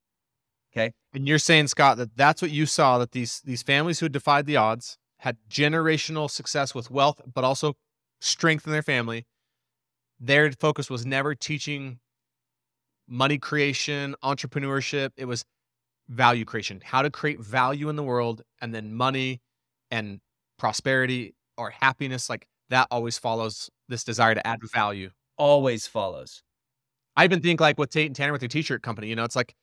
Okay? 0.71 0.93
And 1.13 1.27
you're 1.27 1.39
saying, 1.39 1.67
Scott, 1.67 1.97
that 1.97 2.15
that's 2.15 2.41
what 2.41 2.51
you 2.51 2.65
saw 2.65 2.97
that 2.99 3.11
these 3.11 3.41
these 3.43 3.63
families 3.63 3.99
who 3.99 4.09
defied 4.09 4.45
the 4.45 4.55
odds 4.55 4.97
had 5.17 5.37
generational 5.49 6.29
success 6.29 6.73
with 6.73 6.89
wealth, 6.89 7.21
but 7.33 7.43
also 7.43 7.75
strength 8.21 8.65
in 8.65 8.71
their 8.73 8.83
family. 8.83 9.25
Their 10.19 10.51
focus 10.51 10.89
was 10.89 11.05
never 11.05 11.33
teaching 11.35 11.99
money 13.07 13.37
creation, 13.37 14.15
entrepreneurship. 14.23 15.11
It 15.17 15.25
was 15.25 15.43
value 16.09 16.45
creation, 16.45 16.81
how 16.83 17.01
to 17.01 17.09
create 17.09 17.39
value 17.39 17.89
in 17.89 17.95
the 17.95 18.03
world, 18.03 18.41
and 18.61 18.73
then 18.73 18.93
money 18.93 19.41
and 19.91 20.19
prosperity 20.57 21.35
or 21.57 21.69
happiness, 21.69 22.29
like 22.29 22.47
that 22.69 22.87
always 22.91 23.17
follows 23.17 23.69
this 23.87 24.03
desire 24.03 24.35
to 24.35 24.45
add 24.45 24.59
value. 24.73 25.09
always 25.37 25.87
follows 25.87 26.43
I 27.15 27.23
even 27.23 27.41
think 27.41 27.59
like 27.59 27.77
with 27.79 27.89
Tate 27.89 28.07
and 28.07 28.15
Tanner 28.15 28.31
with 28.31 28.41
their 28.41 28.47
t-shirt 28.47 28.81
company, 28.81 29.07
you 29.07 29.15
know, 29.15 29.23
it's 29.23 29.35
like 29.35 29.53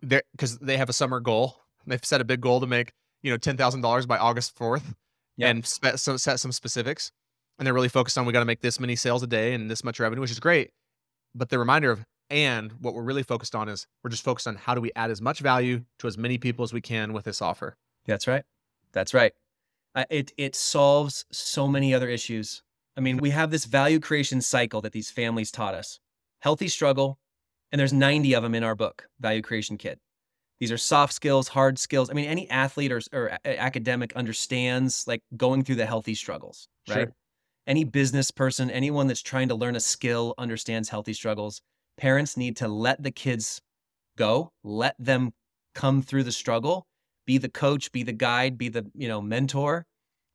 they're 0.00 0.22
because 0.32 0.58
they 0.58 0.76
have 0.76 0.88
a 0.88 0.92
summer 0.92 1.18
goal. 1.20 1.56
They've 1.86 2.04
set 2.04 2.20
a 2.20 2.24
big 2.24 2.40
goal 2.40 2.60
to 2.60 2.66
make, 2.66 2.92
you 3.22 3.30
know, 3.30 3.36
ten 3.36 3.56
thousand 3.56 3.80
dollars 3.80 4.06
by 4.06 4.18
August 4.18 4.54
fourth, 4.56 4.94
Yeah. 5.36 5.48
and 5.48 5.66
spe- 5.66 5.96
so 5.96 6.16
set 6.16 6.38
some 6.40 6.52
specifics. 6.52 7.10
And 7.62 7.66
they're 7.68 7.74
really 7.74 7.88
focused 7.88 8.18
on 8.18 8.26
we 8.26 8.32
got 8.32 8.40
to 8.40 8.44
make 8.44 8.60
this 8.60 8.80
many 8.80 8.96
sales 8.96 9.22
a 9.22 9.26
day 9.28 9.54
and 9.54 9.70
this 9.70 9.84
much 9.84 10.00
revenue, 10.00 10.20
which 10.20 10.32
is 10.32 10.40
great. 10.40 10.72
But 11.32 11.48
the 11.48 11.60
reminder 11.60 11.92
of 11.92 12.04
and 12.28 12.72
what 12.80 12.92
we're 12.92 13.04
really 13.04 13.22
focused 13.22 13.54
on 13.54 13.68
is 13.68 13.86
we're 14.02 14.10
just 14.10 14.24
focused 14.24 14.48
on 14.48 14.56
how 14.56 14.74
do 14.74 14.80
we 14.80 14.90
add 14.96 15.12
as 15.12 15.22
much 15.22 15.38
value 15.38 15.84
to 16.00 16.08
as 16.08 16.18
many 16.18 16.38
people 16.38 16.64
as 16.64 16.72
we 16.72 16.80
can 16.80 17.12
with 17.12 17.24
this 17.24 17.40
offer. 17.40 17.76
That's 18.04 18.26
right. 18.26 18.42
That's 18.92 19.14
right. 19.14 19.32
Uh, 19.94 20.06
it 20.10 20.32
it 20.36 20.56
solves 20.56 21.24
so 21.30 21.68
many 21.68 21.94
other 21.94 22.08
issues. 22.08 22.64
I 22.96 23.00
mean, 23.00 23.18
we 23.18 23.30
have 23.30 23.52
this 23.52 23.64
value 23.64 24.00
creation 24.00 24.40
cycle 24.40 24.80
that 24.80 24.90
these 24.90 25.08
families 25.08 25.52
taught 25.52 25.76
us. 25.76 26.00
Healthy 26.40 26.66
struggle, 26.66 27.20
and 27.70 27.78
there's 27.78 27.92
90 27.92 28.34
of 28.34 28.42
them 28.42 28.56
in 28.56 28.64
our 28.64 28.74
book, 28.74 29.06
Value 29.20 29.40
Creation 29.40 29.78
Kid. 29.78 30.00
These 30.58 30.72
are 30.72 30.78
soft 30.78 31.12
skills, 31.12 31.46
hard 31.46 31.78
skills. 31.78 32.10
I 32.10 32.14
mean, 32.14 32.24
any 32.24 32.50
athlete 32.50 32.90
or, 32.90 33.00
or 33.12 33.38
academic 33.44 34.16
understands 34.16 35.04
like 35.06 35.22
going 35.36 35.62
through 35.62 35.76
the 35.76 35.86
healthy 35.86 36.16
struggles, 36.16 36.66
right? 36.88 36.94
Sure. 36.96 37.14
Any 37.66 37.84
business 37.84 38.30
person, 38.30 38.70
anyone 38.70 39.06
that's 39.06 39.22
trying 39.22 39.48
to 39.48 39.54
learn 39.54 39.76
a 39.76 39.80
skill 39.80 40.34
understands 40.36 40.88
healthy 40.88 41.12
struggles. 41.12 41.62
Parents 41.96 42.36
need 42.36 42.56
to 42.56 42.68
let 42.68 43.02
the 43.02 43.12
kids 43.12 43.60
go, 44.16 44.52
let 44.64 44.96
them 44.98 45.32
come 45.74 46.02
through 46.02 46.24
the 46.24 46.32
struggle, 46.32 46.86
be 47.24 47.38
the 47.38 47.48
coach, 47.48 47.92
be 47.92 48.02
the 48.02 48.12
guide, 48.12 48.58
be 48.58 48.68
the, 48.68 48.90
you 48.94 49.06
know, 49.06 49.22
mentor. 49.22 49.86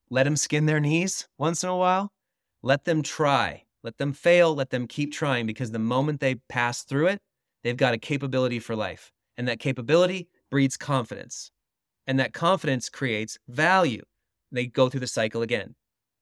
Let 0.10 0.24
them 0.24 0.38
skin 0.38 0.65
their 0.67 0.79
knees 0.79 1.27
once 1.38 1.63
in 1.63 1.69
a 1.69 1.75
while. 1.75 2.12
Let 2.63 2.86
them 2.86 3.01
try. 3.01 3.63
Let 3.84 3.98
them 3.98 4.13
fail, 4.13 4.55
let 4.55 4.69
them 4.69 4.88
keep 4.88 5.12
trying 5.13 5.46
because 5.46 5.72
the 5.72 5.79
moment 5.79 6.19
they 6.19 6.36
pass 6.50 6.84
through 6.84 7.07
it, 7.07 7.22
they've 7.63 7.77
got 7.77 7.93
a 7.93 7.98
capability 7.98 8.60
for 8.60 8.75
life. 8.75 9.12
And 9.38 9.48
that 9.48 9.60
capability 9.60 10.29
breeds 10.50 10.77
confidence. 10.77 11.51
And 12.07 12.19
that 12.19 12.34
confidence 12.34 12.89
creates 12.89 13.38
value. 13.48 14.01
They 14.51 14.65
go 14.65 14.89
through 14.89 15.01
the 15.01 15.07
cycle 15.07 15.41
again. 15.41 15.75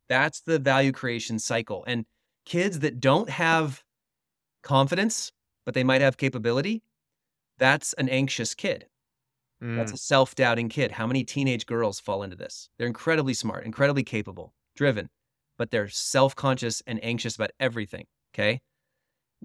That's 0.09 0.41
the 0.41 0.59
value 0.59 0.91
creation 0.91 1.39
cycle. 1.39 1.83
And 1.87 2.05
kids 2.45 2.79
that 2.79 2.99
don't 2.99 3.29
have 3.29 3.83
confidence, 4.63 5.31
but 5.65 5.73
they 5.75 5.83
might 5.83 6.01
have 6.01 6.17
capability, 6.17 6.83
that's 7.59 7.93
an 7.93 8.09
anxious 8.09 8.53
kid. 8.55 8.87
That's 9.75 9.91
Mm, 9.91 9.93
a 9.93 9.97
self 9.97 10.35
doubting 10.35 10.69
kid. 10.69 10.91
How 10.93 11.07
many 11.07 11.23
teenage 11.23 11.65
girls 11.65 11.99
fall 11.99 12.23
into 12.23 12.35
this? 12.35 12.69
They're 12.77 12.87
incredibly 12.87 13.33
smart, 13.33 13.65
incredibly 13.65 14.03
capable, 14.03 14.53
driven, 14.75 15.09
but 15.57 15.71
they're 15.71 15.89
self 15.89 16.35
conscious 16.35 16.81
and 16.87 17.03
anxious 17.03 17.35
about 17.35 17.51
everything. 17.59 18.07
Okay. 18.33 18.61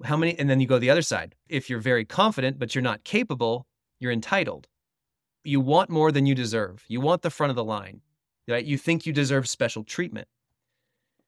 How 0.04 0.16
many? 0.16 0.38
And 0.38 0.48
then 0.48 0.60
you 0.60 0.66
go 0.66 0.78
the 0.78 0.90
other 0.90 1.02
side. 1.02 1.36
If 1.48 1.68
you're 1.68 1.80
very 1.80 2.04
confident, 2.04 2.58
but 2.58 2.74
you're 2.74 2.82
not 2.82 3.04
capable, 3.04 3.66
you're 3.98 4.12
entitled. 4.12 4.68
You 5.44 5.60
want 5.60 5.90
more 5.90 6.12
than 6.12 6.26
you 6.26 6.34
deserve. 6.34 6.84
You 6.88 7.00
want 7.00 7.22
the 7.22 7.30
front 7.30 7.50
of 7.50 7.56
the 7.56 7.64
line, 7.64 8.02
right? 8.48 8.64
You 8.64 8.78
think 8.78 9.06
you 9.06 9.12
deserve 9.12 9.48
special 9.48 9.84
treatment. 9.84 10.28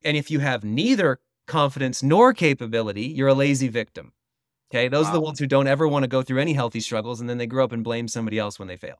And 0.04 0.16
if 0.16 0.30
you 0.30 0.40
have 0.40 0.64
neither 0.64 1.20
confidence 1.46 2.02
nor 2.02 2.32
capability, 2.32 3.06
you're 3.06 3.28
a 3.28 3.34
lazy 3.34 3.68
victim. 3.68 4.12
Okay. 4.70 4.88
Those 4.88 5.08
are 5.08 5.12
the 5.12 5.20
ones 5.20 5.38
who 5.38 5.46
don't 5.46 5.66
ever 5.66 5.86
want 5.86 6.04
to 6.04 6.08
go 6.08 6.22
through 6.22 6.40
any 6.40 6.54
healthy 6.54 6.80
struggles 6.80 7.20
and 7.20 7.28
then 7.28 7.38
they 7.38 7.46
grow 7.46 7.64
up 7.64 7.72
and 7.72 7.84
blame 7.84 8.08
somebody 8.08 8.38
else 8.38 8.58
when 8.58 8.68
they 8.68 8.76
fail. 8.76 8.96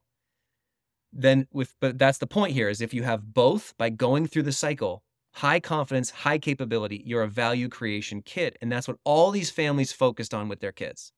Then 1.13 1.47
with 1.53 1.75
but 1.81 1.99
that's 1.99 2.19
the 2.19 2.27
point 2.27 2.53
here 2.53 2.69
is 2.69 2.81
if 2.81 2.93
you 2.93 3.03
have 3.03 3.35
both 3.35 3.75
by 3.79 3.91
going 3.91 4.27
through 4.27 4.43
the 4.45 4.53
cycle, 4.53 5.03
high 5.35 5.61
confidence, 5.61 6.11
high 6.11 6.39
capability. 6.39 7.03
You're 7.07 7.23
a 7.23 7.29
value 7.29 7.69
creation 7.69 8.23
kid. 8.23 8.57
And 8.61 8.71
that's 8.71 8.87
what 8.87 8.99
all 9.05 9.31
these 9.31 9.51
families 9.51 9.93
focused 9.93 10.35
on 10.35 10.49
with 10.49 10.61
their 10.61 10.73
kids. 10.73 11.13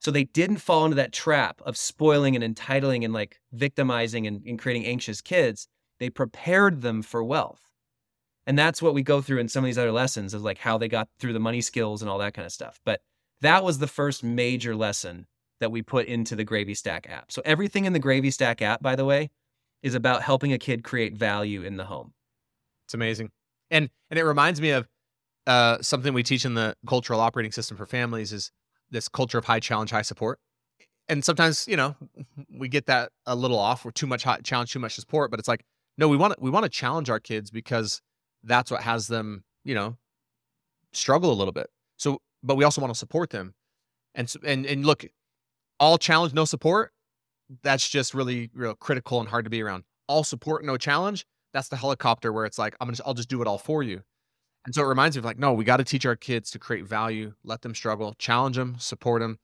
So 0.00 0.10
they 0.10 0.24
didn't 0.24 0.56
fall 0.56 0.84
into 0.84 0.96
that 0.96 1.12
trap 1.12 1.60
of 1.64 1.76
spoiling 1.76 2.34
and 2.34 2.42
entitling 2.42 3.04
and 3.04 3.12
like 3.12 3.40
victimizing 3.52 4.26
and, 4.26 4.42
and 4.46 4.58
creating 4.58 4.86
anxious 4.86 5.20
kids. 5.20 5.68
They 6.00 6.10
prepared 6.10 6.82
them 6.82 7.02
for 7.02 7.22
wealth. 7.22 7.60
And 8.46 8.58
that's 8.58 8.82
what 8.82 8.94
we 8.94 9.02
go 9.02 9.20
through 9.20 9.38
in 9.38 9.48
some 9.48 9.64
of 9.64 9.66
these 9.66 9.78
other 9.78 9.92
lessons 9.92 10.34
of 10.34 10.42
like 10.42 10.58
how 10.58 10.78
they 10.78 10.88
got 10.88 11.08
through 11.18 11.32
the 11.32 11.40
money 11.40 11.60
skills 11.60 12.02
and 12.02 12.10
all 12.10 12.18
that 12.18 12.34
kind 12.34 12.46
of 12.46 12.52
stuff. 12.52 12.80
But 12.84 13.00
that 13.40 13.62
was 13.64 13.78
the 13.78 13.86
first 13.86 14.24
major 14.24 14.74
lesson 14.74 15.26
that 15.60 15.70
we 15.70 15.82
put 15.82 16.06
into 16.06 16.34
the 16.34 16.44
Gravy 16.44 16.74
Stack 16.74 17.08
app. 17.08 17.30
So 17.30 17.40
everything 17.44 17.84
in 17.84 17.92
the 17.92 17.98
Gravy 17.98 18.30
Stack 18.30 18.62
app, 18.62 18.82
by 18.82 18.96
the 18.96 19.04
way, 19.04 19.30
is 19.82 19.94
about 19.94 20.22
helping 20.22 20.52
a 20.52 20.58
kid 20.58 20.82
create 20.82 21.16
value 21.16 21.62
in 21.62 21.76
the 21.76 21.84
home. 21.84 22.12
It's 22.86 22.94
amazing. 22.94 23.30
And 23.70 23.88
and 24.10 24.18
it 24.18 24.24
reminds 24.24 24.60
me 24.60 24.70
of 24.70 24.88
uh, 25.46 25.78
something 25.80 26.12
we 26.12 26.22
teach 26.22 26.44
in 26.44 26.54
the 26.54 26.76
cultural 26.86 27.20
operating 27.20 27.52
system 27.52 27.76
for 27.76 27.86
families 27.86 28.32
is 28.32 28.50
this 28.90 29.08
culture 29.08 29.38
of 29.38 29.44
high 29.44 29.60
challenge, 29.60 29.90
high 29.90 30.02
support. 30.02 30.38
And 31.08 31.24
sometimes, 31.24 31.66
you 31.66 31.76
know, 31.76 31.96
we 32.58 32.68
get 32.68 32.86
that 32.86 33.10
a 33.26 33.34
little 33.34 33.58
off. 33.58 33.84
We're 33.84 33.90
too 33.90 34.06
much 34.06 34.22
high 34.24 34.38
challenge, 34.38 34.72
too 34.72 34.78
much 34.78 34.94
support. 34.94 35.30
But 35.30 35.40
it's 35.40 35.48
like, 35.48 35.64
no, 35.98 36.08
we 36.08 36.16
want 36.16 36.34
to 36.34 36.40
we 36.40 36.50
want 36.50 36.64
to 36.64 36.68
challenge 36.68 37.10
our 37.10 37.20
kids 37.20 37.50
because 37.50 38.00
that's 38.44 38.70
what 38.70 38.82
has 38.82 39.06
them, 39.06 39.44
you 39.64 39.74
know, 39.74 39.96
struggle 40.92 41.32
a 41.32 41.34
little 41.34 41.52
bit. 41.52 41.68
So, 41.96 42.20
but 42.42 42.56
we 42.56 42.64
also 42.64 42.80
want 42.80 42.92
to 42.92 42.98
support 42.98 43.30
them. 43.30 43.54
And 44.14 44.28
so, 44.28 44.40
and 44.44 44.66
and 44.66 44.84
look, 44.84 45.04
all 45.80 45.98
challenge, 45.98 46.34
no 46.34 46.44
support. 46.44 46.92
That's 47.62 47.88
just 47.88 48.14
really 48.14 48.50
real 48.54 48.74
critical 48.74 49.20
and 49.20 49.28
hard 49.28 49.44
to 49.44 49.50
be 49.50 49.62
around. 49.62 49.84
All 50.06 50.24
support, 50.24 50.64
no 50.64 50.76
challenge. 50.76 51.26
That's 51.52 51.68
the 51.68 51.76
helicopter 51.76 52.32
where 52.32 52.44
it's 52.44 52.58
like 52.58 52.76
I'm 52.80 52.88
gonna 52.88 52.98
I'll 53.06 53.14
just 53.14 53.28
do 53.28 53.40
it 53.42 53.48
all 53.48 53.58
for 53.58 53.82
you. 53.82 54.02
And 54.64 54.74
so 54.74 54.82
it 54.82 54.86
reminds 54.86 55.16
me 55.16 55.20
of 55.20 55.24
like, 55.24 55.38
no, 55.38 55.52
we 55.52 55.64
got 55.64 55.78
to 55.78 55.84
teach 55.84 56.06
our 56.06 56.14
kids 56.14 56.50
to 56.52 56.58
create 56.58 56.86
value, 56.86 57.34
let 57.42 57.62
them 57.62 57.74
struggle, 57.74 58.14
challenge 58.18 58.56
them, 58.56 58.76
support 58.78 59.20
them. 59.20 59.38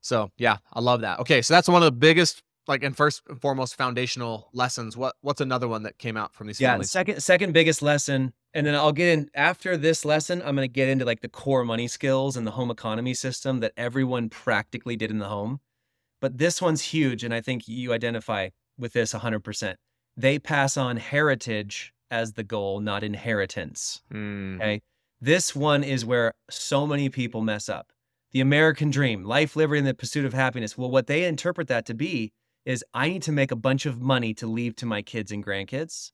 So 0.00 0.30
yeah, 0.38 0.58
I 0.72 0.80
love 0.80 1.02
that. 1.02 1.18
Okay, 1.20 1.42
so 1.42 1.52
that's 1.54 1.68
one 1.68 1.82
of 1.82 1.86
the 1.86 1.98
biggest, 1.98 2.42
like, 2.66 2.82
and 2.82 2.96
first 2.96 3.22
and 3.28 3.40
foremost, 3.40 3.76
foundational 3.76 4.48
lessons. 4.52 4.96
What 4.96 5.16
what's 5.20 5.40
another 5.40 5.68
one 5.68 5.82
that 5.82 5.98
came 5.98 6.16
out 6.16 6.34
from 6.34 6.46
these 6.46 6.60
yeah, 6.60 6.70
families? 6.70 6.90
second 6.90 7.22
second 7.22 7.52
biggest 7.52 7.82
lesson, 7.82 8.32
and 8.52 8.66
then 8.66 8.74
I'll 8.74 8.92
get 8.92 9.08
in 9.08 9.30
after 9.34 9.76
this 9.76 10.04
lesson. 10.04 10.40
I'm 10.40 10.56
going 10.56 10.68
to 10.68 10.72
get 10.72 10.88
into 10.88 11.04
like 11.04 11.20
the 11.20 11.28
core 11.28 11.64
money 11.64 11.88
skills 11.88 12.36
and 12.36 12.46
the 12.46 12.52
home 12.52 12.70
economy 12.70 13.14
system 13.14 13.60
that 13.60 13.72
everyone 13.76 14.28
practically 14.28 14.96
did 14.96 15.10
in 15.10 15.18
the 15.18 15.28
home. 15.28 15.60
But 16.20 16.38
this 16.38 16.62
one's 16.62 16.80
huge, 16.80 17.22
and 17.22 17.34
I 17.34 17.40
think 17.40 17.68
you 17.68 17.92
identify 17.92 18.48
with 18.78 18.92
this 18.94 19.12
100%. 19.12 19.74
They 20.16 20.38
pass 20.38 20.76
on 20.76 20.96
heritage 20.96 21.92
as 22.10 22.32
the 22.32 22.44
goal, 22.44 22.80
not 22.80 23.02
inheritance. 23.02 24.02
Mm, 24.12 24.56
Okay. 24.56 24.80
This 25.20 25.54
one 25.54 25.82
is 25.84 26.04
where 26.04 26.32
so 26.50 26.86
many 26.86 27.08
people 27.08 27.40
mess 27.40 27.68
up. 27.68 27.92
The 28.32 28.40
American 28.40 28.90
dream, 28.90 29.24
life, 29.24 29.56
liberty, 29.56 29.78
and 29.78 29.86
the 29.86 29.94
pursuit 29.94 30.24
of 30.24 30.34
happiness. 30.34 30.76
Well, 30.76 30.90
what 30.90 31.06
they 31.06 31.24
interpret 31.24 31.68
that 31.68 31.86
to 31.86 31.94
be 31.94 32.32
is 32.64 32.84
I 32.94 33.08
need 33.08 33.22
to 33.22 33.32
make 33.32 33.50
a 33.50 33.56
bunch 33.56 33.86
of 33.86 34.00
money 34.00 34.34
to 34.34 34.46
leave 34.46 34.76
to 34.76 34.86
my 34.86 35.02
kids 35.02 35.30
and 35.32 35.44
grandkids. 35.44 36.10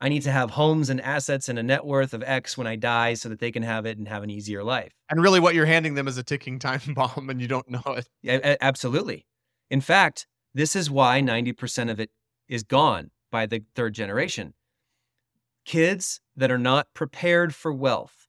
I 0.00 0.08
need 0.08 0.22
to 0.22 0.30
have 0.30 0.50
homes 0.50 0.90
and 0.90 1.00
assets 1.00 1.48
and 1.48 1.58
a 1.58 1.62
net 1.62 1.84
worth 1.84 2.14
of 2.14 2.22
X 2.22 2.56
when 2.56 2.68
I 2.68 2.76
die 2.76 3.14
so 3.14 3.28
that 3.28 3.40
they 3.40 3.50
can 3.50 3.64
have 3.64 3.84
it 3.84 3.98
and 3.98 4.06
have 4.06 4.22
an 4.22 4.30
easier 4.30 4.62
life. 4.62 4.92
and 5.10 5.20
really, 5.20 5.40
what 5.40 5.54
you're 5.54 5.66
handing 5.66 5.94
them 5.94 6.06
is 6.06 6.16
a 6.16 6.22
ticking 6.22 6.58
time 6.58 6.80
bomb, 6.94 7.28
and 7.30 7.40
you 7.40 7.48
don't 7.48 7.68
know 7.68 7.82
it. 7.86 8.08
Yeah, 8.22 8.56
absolutely. 8.60 9.26
In 9.70 9.80
fact, 9.80 10.26
this 10.54 10.76
is 10.76 10.90
why 10.90 11.20
90% 11.20 11.90
of 11.90 11.98
it 11.98 12.10
is 12.48 12.62
gone 12.62 13.10
by 13.30 13.46
the 13.46 13.64
third 13.74 13.94
generation. 13.94 14.54
Kids 15.64 16.20
that 16.36 16.50
are 16.50 16.58
not 16.58 16.86
prepared 16.94 17.54
for 17.54 17.72
wealth, 17.72 18.28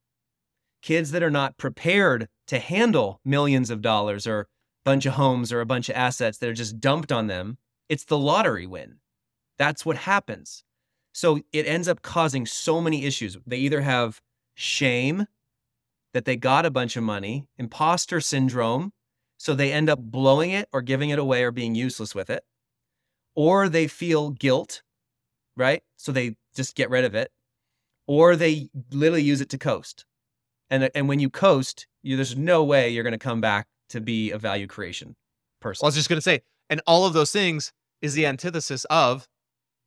kids 0.82 1.12
that 1.12 1.24
are 1.24 1.30
not 1.30 1.58
prepared 1.58 2.28
to 2.48 2.60
handle 2.60 3.22
millions 3.24 3.70
of 3.70 3.82
dollars 3.82 4.26
or 4.26 4.48
bunch 4.90 5.06
of 5.06 5.14
homes 5.14 5.54
or 5.54 5.62
a 5.62 5.68
bunch 5.68 5.88
of 5.88 5.96
assets 5.96 6.40
that 6.40 6.50
are 6.50 6.54
just 6.54 6.80
dumped 6.82 7.12
on 7.12 7.28
them, 7.28 7.60
it's 7.90 8.06
the 8.06 8.18
lottery 8.18 8.66
win. 8.66 8.96
That's 9.60 9.86
what 9.86 9.98
happens. 9.98 10.64
So 11.14 11.42
it 11.54 11.68
ends 11.68 11.88
up 11.88 12.02
causing 12.02 12.48
so 12.48 12.82
many 12.82 13.06
issues. 13.06 13.38
They 13.46 13.58
either 13.58 13.82
have 13.82 14.20
shame 14.56 15.28
that 16.16 16.26
they 16.26 16.36
got 16.36 16.66
a 16.66 16.72
bunch 16.72 16.98
of 16.98 17.04
money, 17.04 17.48
imposter 17.60 18.20
syndrome, 18.20 18.92
so 19.38 19.54
they 19.54 19.72
end 19.72 19.92
up 19.92 20.00
blowing 20.00 20.50
it 20.50 20.68
or 20.74 20.82
giving 20.82 21.12
it 21.12 21.20
away 21.20 21.44
or 21.44 21.52
being 21.52 21.76
useless 21.76 22.16
with 22.16 22.32
it. 22.32 22.44
Or 23.36 23.70
they 23.70 23.86
feel 23.86 24.32
guilt, 24.32 24.82
right? 25.56 25.84
So 25.98 26.12
they 26.12 26.36
just 26.56 26.74
get 26.74 26.90
rid 26.90 27.06
of 27.06 27.14
it. 27.14 27.32
Or 28.08 28.36
they 28.36 28.72
literally 28.90 29.22
use 29.22 29.40
it 29.40 29.50
to 29.50 29.60
coast. 29.60 30.06
And, 30.72 30.90
and 30.96 31.08
when 31.08 31.20
you 31.20 31.30
coast, 31.30 31.86
you, 32.02 32.16
there's 32.16 32.36
no 32.36 32.64
way 32.64 32.90
you're 32.90 33.04
going 33.04 33.12
to 33.12 33.20
come 33.20 33.40
back 33.40 33.68
to 33.90 34.02
be 34.02 34.32
a 34.32 34.38
value 34.38 34.68
creation 34.68 35.16
person. 35.62 35.84
Well, 35.84 35.88
I 35.88 35.90
was 35.90 35.96
just 35.96 36.10
gonna 36.10 36.22
say, 36.22 36.42
and 36.70 36.82
all 36.88 37.06
of 37.06 37.14
those 37.14 37.32
things 37.32 37.72
is 38.02 38.14
the 38.14 38.26
antithesis 38.26 38.86
of 38.86 39.28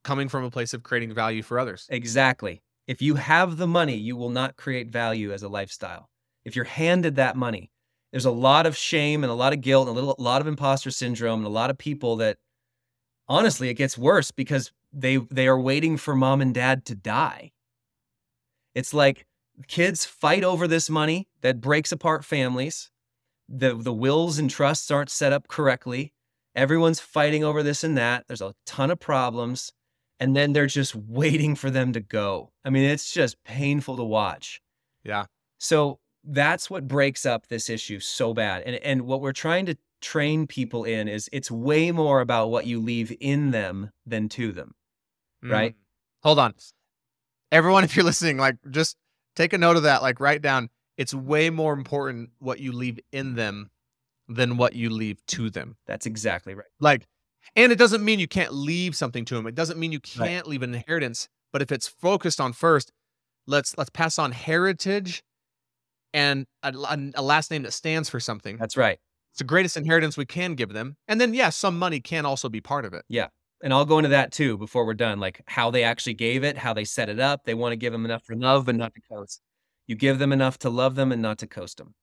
coming 0.03 0.27
from 0.29 0.43
a 0.43 0.51
place 0.51 0.73
of 0.73 0.83
creating 0.83 1.13
value 1.13 1.41
for 1.41 1.59
others. 1.59 1.87
Exactly. 1.89 2.61
If 2.87 3.01
you 3.01 3.15
have 3.15 3.57
the 3.57 3.67
money, 3.67 3.95
you 3.95 4.15
will 4.17 4.29
not 4.29 4.57
create 4.57 4.89
value 4.89 5.31
as 5.31 5.43
a 5.43 5.49
lifestyle. 5.49 6.09
If 6.43 6.55
you're 6.55 6.65
handed 6.65 7.15
that 7.15 7.37
money, 7.37 7.71
there's 8.11 8.25
a 8.25 8.31
lot 8.31 8.65
of 8.65 8.75
shame 8.75 9.23
and 9.23 9.31
a 9.31 9.35
lot 9.35 9.53
of 9.53 9.61
guilt 9.61 9.87
and 9.87 9.97
a 9.97 9.99
little, 9.99 10.15
a 10.19 10.21
lot 10.21 10.41
of 10.41 10.47
imposter 10.47 10.91
syndrome 10.91 11.39
and 11.39 11.47
a 11.47 11.49
lot 11.49 11.69
of 11.69 11.77
people 11.77 12.17
that 12.17 12.37
honestly 13.27 13.69
it 13.69 13.75
gets 13.75 13.97
worse 13.97 14.31
because 14.31 14.71
they 14.91 15.17
they 15.17 15.47
are 15.47 15.59
waiting 15.59 15.97
for 15.97 16.15
mom 16.15 16.41
and 16.41 16.53
dad 16.53 16.85
to 16.85 16.95
die. 16.95 17.51
It's 18.75 18.93
like 18.93 19.25
kids 19.67 20.05
fight 20.05 20.43
over 20.43 20.67
this 20.67 20.89
money 20.89 21.27
that 21.41 21.61
breaks 21.61 21.91
apart 21.91 22.25
families. 22.25 22.89
The 23.55 23.75
the 23.75 23.93
wills 23.93 24.39
and 24.39 24.49
trusts 24.49 24.89
aren't 24.89 25.09
set 25.09 25.33
up 25.33 25.47
correctly. 25.47 26.13
Everyone's 26.55 26.99
fighting 26.99 27.43
over 27.43 27.63
this 27.63 27.83
and 27.83 27.97
that. 27.97 28.25
There's 28.27 28.41
a 28.41 28.53
ton 28.65 28.91
of 28.91 28.99
problems 28.99 29.71
and 30.19 30.35
then 30.35 30.53
they're 30.53 30.67
just 30.67 30.95
waiting 31.09 31.55
for 31.55 31.69
them 31.69 31.93
to 31.93 31.99
go. 31.99 32.51
I 32.63 32.69
mean, 32.69 32.89
it's 32.89 33.11
just 33.11 33.43
painful 33.43 33.97
to 33.97 34.03
watch. 34.03 34.61
Yeah. 35.03 35.25
So 35.59 35.99
that's 36.23 36.69
what 36.69 36.87
breaks 36.87 37.25
up 37.25 37.47
this 37.47 37.69
issue 37.69 37.99
so 37.99 38.33
bad. 38.33 38.63
And 38.63 38.75
and 38.77 39.01
what 39.03 39.21
we're 39.21 39.33
trying 39.33 39.65
to 39.67 39.75
train 40.01 40.47
people 40.47 40.83
in 40.83 41.07
is 41.07 41.29
it's 41.31 41.49
way 41.49 41.91
more 41.91 42.21
about 42.21 42.51
what 42.51 42.65
you 42.65 42.79
leave 42.79 43.15
in 43.19 43.51
them 43.51 43.91
than 44.05 44.29
to 44.29 44.51
them. 44.51 44.75
Right. 45.41 45.73
Mm. 45.73 45.77
Hold 46.23 46.39
on. 46.39 46.53
Everyone, 47.51 47.83
if 47.83 47.95
you're 47.95 48.05
listening, 48.05 48.37
like 48.37 48.55
just 48.69 48.95
take 49.35 49.53
a 49.53 49.57
note 49.57 49.77
of 49.77 49.83
that. 49.83 50.01
Like 50.01 50.19
write 50.19 50.41
down. 50.41 50.69
It's 50.97 51.13
way 51.13 51.49
more 51.49 51.73
important 51.73 52.29
what 52.39 52.59
you 52.59 52.71
leave 52.71 52.99
in 53.11 53.35
them 53.35 53.71
than 54.27 54.57
what 54.57 54.73
you 54.73 54.89
leave 54.89 55.25
to 55.27 55.49
them. 55.49 55.75
That's 55.87 56.05
exactly 56.05 56.53
right. 56.53 56.65
Like, 56.79 57.07
and 57.55 57.71
it 57.71 57.77
doesn't 57.77 58.05
mean 58.05 58.19
you 58.19 58.27
can't 58.27 58.53
leave 58.53 58.95
something 58.95 59.25
to 59.25 59.35
them. 59.35 59.47
It 59.47 59.55
doesn't 59.55 59.79
mean 59.79 59.91
you 59.91 59.99
can't 59.99 60.47
leave 60.47 60.63
an 60.63 60.73
inheritance. 60.73 61.27
But 61.51 61.61
if 61.61 61.71
it's 61.71 61.87
focused 61.87 62.39
on 62.39 62.53
first, 62.53 62.91
let's 63.47 63.77
let's 63.77 63.89
pass 63.89 64.17
on 64.17 64.31
heritage 64.31 65.23
and 66.13 66.45
a, 66.61 66.73
a 67.15 67.21
last 67.21 67.51
name 67.51 67.63
that 67.63 67.73
stands 67.73 68.09
for 68.09 68.19
something. 68.19 68.57
That's 68.57 68.77
right. 68.77 68.99
It's 69.31 69.39
the 69.39 69.45
greatest 69.45 69.77
inheritance 69.77 70.15
we 70.15 70.25
can 70.25 70.53
give 70.53 70.73
them. 70.73 70.95
And 71.07 71.19
then, 71.19 71.33
yeah, 71.33 71.49
some 71.49 71.77
money 71.77 71.99
can 71.99 72.25
also 72.25 72.49
be 72.49 72.61
part 72.61 72.85
of 72.85 72.93
it. 72.93 73.03
Yeah. 73.09 73.27
And 73.63 73.73
I'll 73.73 73.85
go 73.85 73.97
into 73.97 74.09
that 74.09 74.31
too 74.31 74.57
before 74.57 74.85
we're 74.85 74.93
done, 74.93 75.19
like 75.19 75.41
how 75.47 75.71
they 75.71 75.83
actually 75.83 76.13
gave 76.13 76.43
it, 76.43 76.57
how 76.57 76.73
they 76.73 76.83
set 76.83 77.09
it 77.09 77.19
up. 77.19 77.45
They 77.45 77.53
want 77.53 77.71
to 77.71 77.77
give 77.77 77.93
them 77.93 78.05
enough 78.05 78.23
for 78.23 78.35
love, 78.35 78.65
but 78.65 78.75
not 78.75 78.93
coast. 79.11 79.41
You 79.87 79.95
give 79.95 80.19
them 80.19 80.31
enough 80.31 80.57
to 80.59 80.69
love 80.69 80.95
them 80.95 81.11
and 81.11 81.21
not 81.21 81.37
to 81.39 81.47
coast 81.47 81.77
them. 81.77 81.95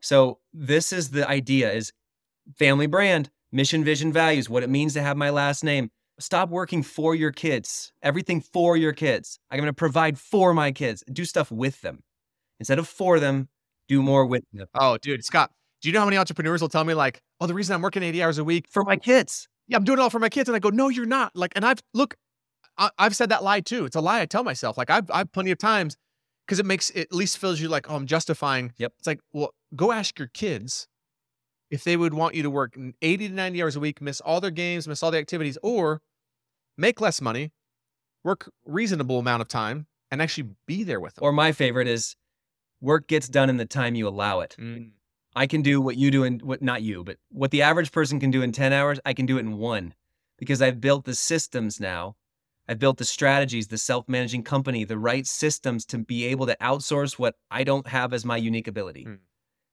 So 0.00 0.38
this 0.52 0.92
is 0.92 1.10
the 1.10 1.28
idea: 1.28 1.72
is 1.72 1.92
family 2.58 2.86
brand, 2.86 3.30
mission, 3.50 3.84
vision, 3.84 4.12
values. 4.12 4.50
What 4.50 4.62
it 4.62 4.70
means 4.70 4.94
to 4.94 5.02
have 5.02 5.16
my 5.16 5.30
last 5.30 5.64
name. 5.64 5.90
Stop 6.18 6.50
working 6.50 6.82
for 6.82 7.14
your 7.14 7.32
kids. 7.32 7.92
Everything 8.02 8.40
for 8.40 8.76
your 8.76 8.92
kids. 8.92 9.38
I'm 9.50 9.58
going 9.58 9.66
to 9.66 9.72
provide 9.72 10.18
for 10.18 10.52
my 10.52 10.70
kids. 10.70 11.02
Do 11.10 11.24
stuff 11.24 11.50
with 11.50 11.80
them 11.80 12.02
instead 12.60 12.78
of 12.78 12.86
for 12.86 13.18
them. 13.18 13.48
Do 13.88 14.02
more 14.02 14.24
with 14.26 14.44
them 14.52 14.66
Oh, 14.74 14.98
dude, 14.98 15.24
Scott, 15.24 15.50
do 15.80 15.88
you 15.88 15.92
know 15.92 16.00
how 16.00 16.06
many 16.06 16.16
entrepreneurs 16.16 16.60
will 16.60 16.68
tell 16.68 16.84
me, 16.84 16.94
like, 16.94 17.20
oh, 17.40 17.46
the 17.46 17.54
reason 17.54 17.74
I'm 17.74 17.82
working 17.82 18.02
80 18.02 18.22
hours 18.22 18.38
a 18.38 18.44
week, 18.44 18.66
for 18.70 18.84
my 18.84 18.96
kids. 18.96 19.48
yeah, 19.66 19.76
I'm 19.76 19.84
doing 19.84 19.98
it 19.98 20.02
all 20.02 20.10
for 20.10 20.20
my 20.20 20.28
kids. 20.28 20.48
And 20.48 20.54
I 20.54 20.60
go, 20.60 20.68
no, 20.68 20.88
you're 20.88 21.06
not. 21.06 21.34
Like, 21.34 21.52
and 21.56 21.64
I've, 21.64 21.82
look, 21.92 22.14
I, 22.78 22.90
I've 22.98 23.16
said 23.16 23.30
that 23.30 23.42
lie 23.42 23.60
too. 23.60 23.84
It's 23.84 23.96
a 23.96 24.00
lie 24.00 24.20
I 24.20 24.26
tell 24.26 24.44
myself. 24.44 24.78
Like, 24.78 24.90
I've, 24.90 25.10
I've 25.10 25.32
plenty 25.32 25.50
of 25.50 25.58
times 25.58 25.96
because 26.52 26.60
it 26.60 26.66
makes, 26.66 26.90
it 26.90 27.00
at 27.00 27.14
least 27.14 27.38
feels 27.38 27.62
you 27.62 27.68
like, 27.70 27.90
oh, 27.90 27.94
I'm 27.94 28.04
justifying. 28.04 28.74
Yep. 28.76 28.92
It's 28.98 29.06
like, 29.06 29.20
well, 29.32 29.54
go 29.74 29.90
ask 29.90 30.18
your 30.18 30.28
kids 30.28 30.86
if 31.70 31.82
they 31.82 31.96
would 31.96 32.12
want 32.12 32.34
you 32.34 32.42
to 32.42 32.50
work 32.50 32.76
80 33.00 33.28
to 33.28 33.34
90 33.34 33.62
hours 33.62 33.74
a 33.74 33.80
week, 33.80 34.02
miss 34.02 34.20
all 34.20 34.38
their 34.38 34.50
games, 34.50 34.86
miss 34.86 35.02
all 35.02 35.10
the 35.10 35.16
activities, 35.16 35.56
or 35.62 36.02
make 36.76 37.00
less 37.00 37.22
money, 37.22 37.52
work 38.22 38.52
reasonable 38.66 39.18
amount 39.18 39.40
of 39.40 39.48
time, 39.48 39.86
and 40.10 40.20
actually 40.20 40.50
be 40.66 40.84
there 40.84 41.00
with 41.00 41.14
them. 41.14 41.24
Or 41.24 41.32
my 41.32 41.52
favorite 41.52 41.88
is 41.88 42.16
work 42.82 43.06
gets 43.06 43.30
done 43.30 43.48
in 43.48 43.56
the 43.56 43.64
time 43.64 43.94
you 43.94 44.06
allow 44.06 44.40
it. 44.40 44.54
Mm. 44.60 44.90
I 45.34 45.46
can 45.46 45.62
do 45.62 45.80
what 45.80 45.96
you 45.96 46.10
do 46.10 46.22
in 46.22 46.40
what 46.40 46.60
not 46.60 46.82
you, 46.82 47.02
but 47.02 47.16
what 47.30 47.50
the 47.50 47.62
average 47.62 47.92
person 47.92 48.20
can 48.20 48.30
do 48.30 48.42
in 48.42 48.52
10 48.52 48.74
hours, 48.74 49.00
I 49.06 49.14
can 49.14 49.24
do 49.24 49.38
it 49.38 49.40
in 49.40 49.56
one 49.56 49.94
because 50.36 50.60
I've 50.60 50.82
built 50.82 51.06
the 51.06 51.14
systems 51.14 51.80
now 51.80 52.14
I've 52.68 52.78
built 52.78 52.98
the 52.98 53.04
strategies, 53.04 53.68
the 53.68 53.78
self 53.78 54.08
managing 54.08 54.44
company, 54.44 54.84
the 54.84 54.98
right 54.98 55.26
systems 55.26 55.84
to 55.86 55.98
be 55.98 56.24
able 56.26 56.46
to 56.46 56.56
outsource 56.60 57.18
what 57.18 57.34
I 57.50 57.64
don't 57.64 57.86
have 57.88 58.12
as 58.12 58.24
my 58.24 58.36
unique 58.36 58.68
ability. 58.68 59.06
Mm. 59.06 59.18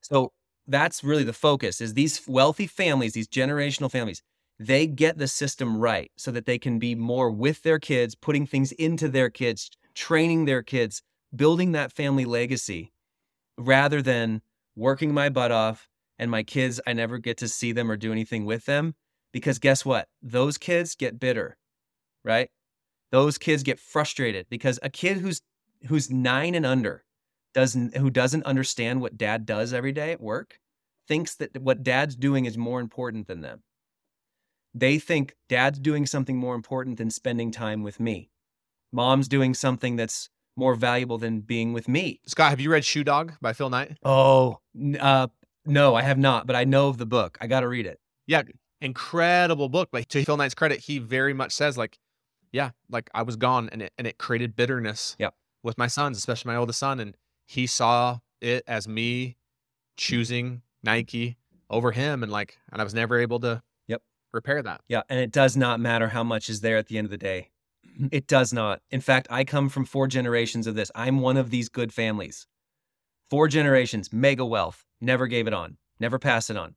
So 0.02 0.32
that's 0.68 1.04
really 1.04 1.24
the 1.24 1.34
focus 1.34 1.82
is 1.82 1.94
these 1.94 2.22
wealthy 2.28 2.68
families, 2.68 3.14
these 3.14 3.28
generational 3.28 3.92
families, 3.92 4.22
they 4.60 4.88
get 4.88 5.18
the 5.18 5.28
system 5.28 5.78
right 5.78 6.12
so 6.18 6.32
that 6.32 6.46
they 6.46 6.58
can 6.58 6.80
be 6.80 6.96
more 6.96 7.32
with 7.32 7.64
their 7.64 7.80
kids, 7.80 8.16
putting 8.16 8.46
things 8.46 8.72
into 8.74 9.08
their 9.08 9.30
kids, 9.30 9.72
training 9.96 10.46
their 10.46 10.62
kids, 10.62 11.02
building 11.36 11.72
that 11.72 11.92
family 11.92 12.26
legacy 12.26 12.92
rather 13.58 14.02
than 14.02 14.42
working 14.76 15.14
my 15.14 15.30
butt 15.30 15.52
off 15.52 15.90
and 16.18 16.30
my 16.30 16.44
kids, 16.44 16.80
I 16.86 16.94
never 16.94 17.18
get 17.18 17.38
to 17.38 17.48
see 17.48 17.72
them 17.72 17.90
or 17.90 17.98
do 17.98 18.12
anything 18.12 18.46
with 18.46 18.66
them. 18.66 18.96
Because 19.32 19.60
guess 19.60 19.86
what? 19.86 20.08
Those 20.22 20.58
kids 20.58 20.96
get 20.96 21.20
bitter, 21.20 21.58
right? 22.24 22.50
Those 23.12 23.38
kids 23.38 23.64
get 23.64 23.80
frustrated 23.80 24.48
because 24.50 24.80
a 24.84 24.90
kid 24.90 25.18
who's 25.18 25.42
who's 25.88 26.12
nine 26.12 26.56
and 26.56 26.66
under 26.66 27.04
doesn't 27.54 27.98
who 27.98 28.10
doesn't 28.10 28.46
understand 28.46 29.02
what 29.02 29.18
dad 29.18 29.46
does 29.46 29.74
every 29.74 29.92
day 29.92 30.12
at 30.12 30.22
work 30.22 30.60
thinks 31.08 31.36
that 31.36 31.60
what 31.60 31.84
dad's 31.84 32.16
doing 32.16 32.46
is 32.46 32.58
more 32.58 32.80
important 32.80 33.28
than 33.28 33.42
them. 33.42 33.64
They 34.74 35.00
think 35.00 35.36
dad's 35.48 35.80
doing 35.80 36.06
something 36.06 36.38
more 36.38 36.54
important 36.54 36.98
than 36.98 37.10
spending 37.10 37.52
time 37.52 37.82
with 37.82 38.00
me. 38.00 38.30
Mom's 38.92 39.28
doing 39.28 39.56
something 39.56 39.96
that's 39.96 40.30
more 40.56 40.76
valuable 40.76 41.18
than 41.18 41.40
being 41.40 41.74
with 41.74 41.88
me. 41.88 42.20
Scott, 42.28 42.52
have 42.52 42.60
you 42.60 42.72
read 42.72 42.86
Shoe 42.86 43.04
Dog 43.04 43.34
by 43.42 43.54
Phil 43.54 43.70
Knight? 43.70 43.98
Oh, 44.04 44.60
uh, 45.00 45.28
no, 45.66 45.96
I 45.96 46.04
have 46.04 46.18
not, 46.18 46.46
but 46.46 46.56
I 46.56 46.66
know 46.66 46.90
of 46.90 46.98
the 46.98 47.06
book. 47.06 47.38
I 47.42 47.48
got 47.48 47.62
to 47.62 47.68
read 47.68 47.88
it. 47.88 48.00
Yeah, 48.28 48.44
incredible 48.82 49.70
book. 49.70 49.90
But 49.92 50.10
to 50.10 50.24
Phil 50.24 50.38
Knight's 50.38 50.54
credit, 50.54 50.80
he 50.80 51.00
very 51.00 51.34
much 51.34 51.52
says 51.54 51.78
like, 51.78 51.98
yeah, 52.52 52.72
like 52.90 53.10
I 53.14 53.24
was 53.24 53.36
gone 53.36 53.70
and 53.72 53.82
it 53.82 53.94
and 53.98 54.08
it 54.08 54.18
created 54.18 54.56
bitterness. 54.56 55.16
Yep. 55.20 55.34
With 55.62 55.78
my 55.78 55.88
sons, 55.88 56.18
especially 56.18 56.50
my 56.50 56.56
oldest 56.56 56.80
son, 56.80 57.00
and 57.00 57.18
he 57.46 57.68
saw 57.68 58.20
it 58.42 58.64
as 58.68 58.88
me 58.88 59.36
choosing 59.98 60.62
Nike 60.84 61.38
over 61.70 61.92
him, 61.92 62.24
and 62.24 62.32
like, 62.32 62.58
and 62.72 62.82
I 62.82 62.84
was 62.84 62.94
never 62.94 63.20
able 63.20 63.40
to. 63.42 63.62
Yep. 63.88 64.02
Repair 64.32 64.62
that. 64.64 64.82
Yeah, 64.88 65.02
and 65.10 65.20
it 65.20 65.32
does 65.32 65.58
not 65.58 65.80
matter 65.80 66.10
how 66.10 66.24
much 66.24 66.50
is 66.50 66.62
there 66.62 66.78
at 66.78 66.88
the 66.88 66.98
end 66.98 67.06
of 67.06 67.12
the 67.12 67.18
day. 67.18 67.50
It 68.12 68.28
does 68.28 68.54
not. 68.54 68.82
In 68.92 69.02
fact, 69.02 69.28
I 69.30 69.44
come 69.44 69.68
from 69.68 69.84
four 69.84 70.08
generations 70.08 70.68
of 70.68 70.76
this. 70.76 70.90
I'm 70.96 71.20
one 71.20 71.36
of 71.36 71.50
these 71.50 71.68
good 71.68 71.92
families. 71.92 72.48
Four 73.30 73.48
generations, 73.50 74.14
mega 74.14 74.46
wealth, 74.46 74.86
never 75.02 75.28
gave 75.28 75.48
it 75.48 75.54
on, 75.54 75.78
never 76.00 76.18
passed 76.18 76.50
it 76.50 76.58
on. 76.58 76.76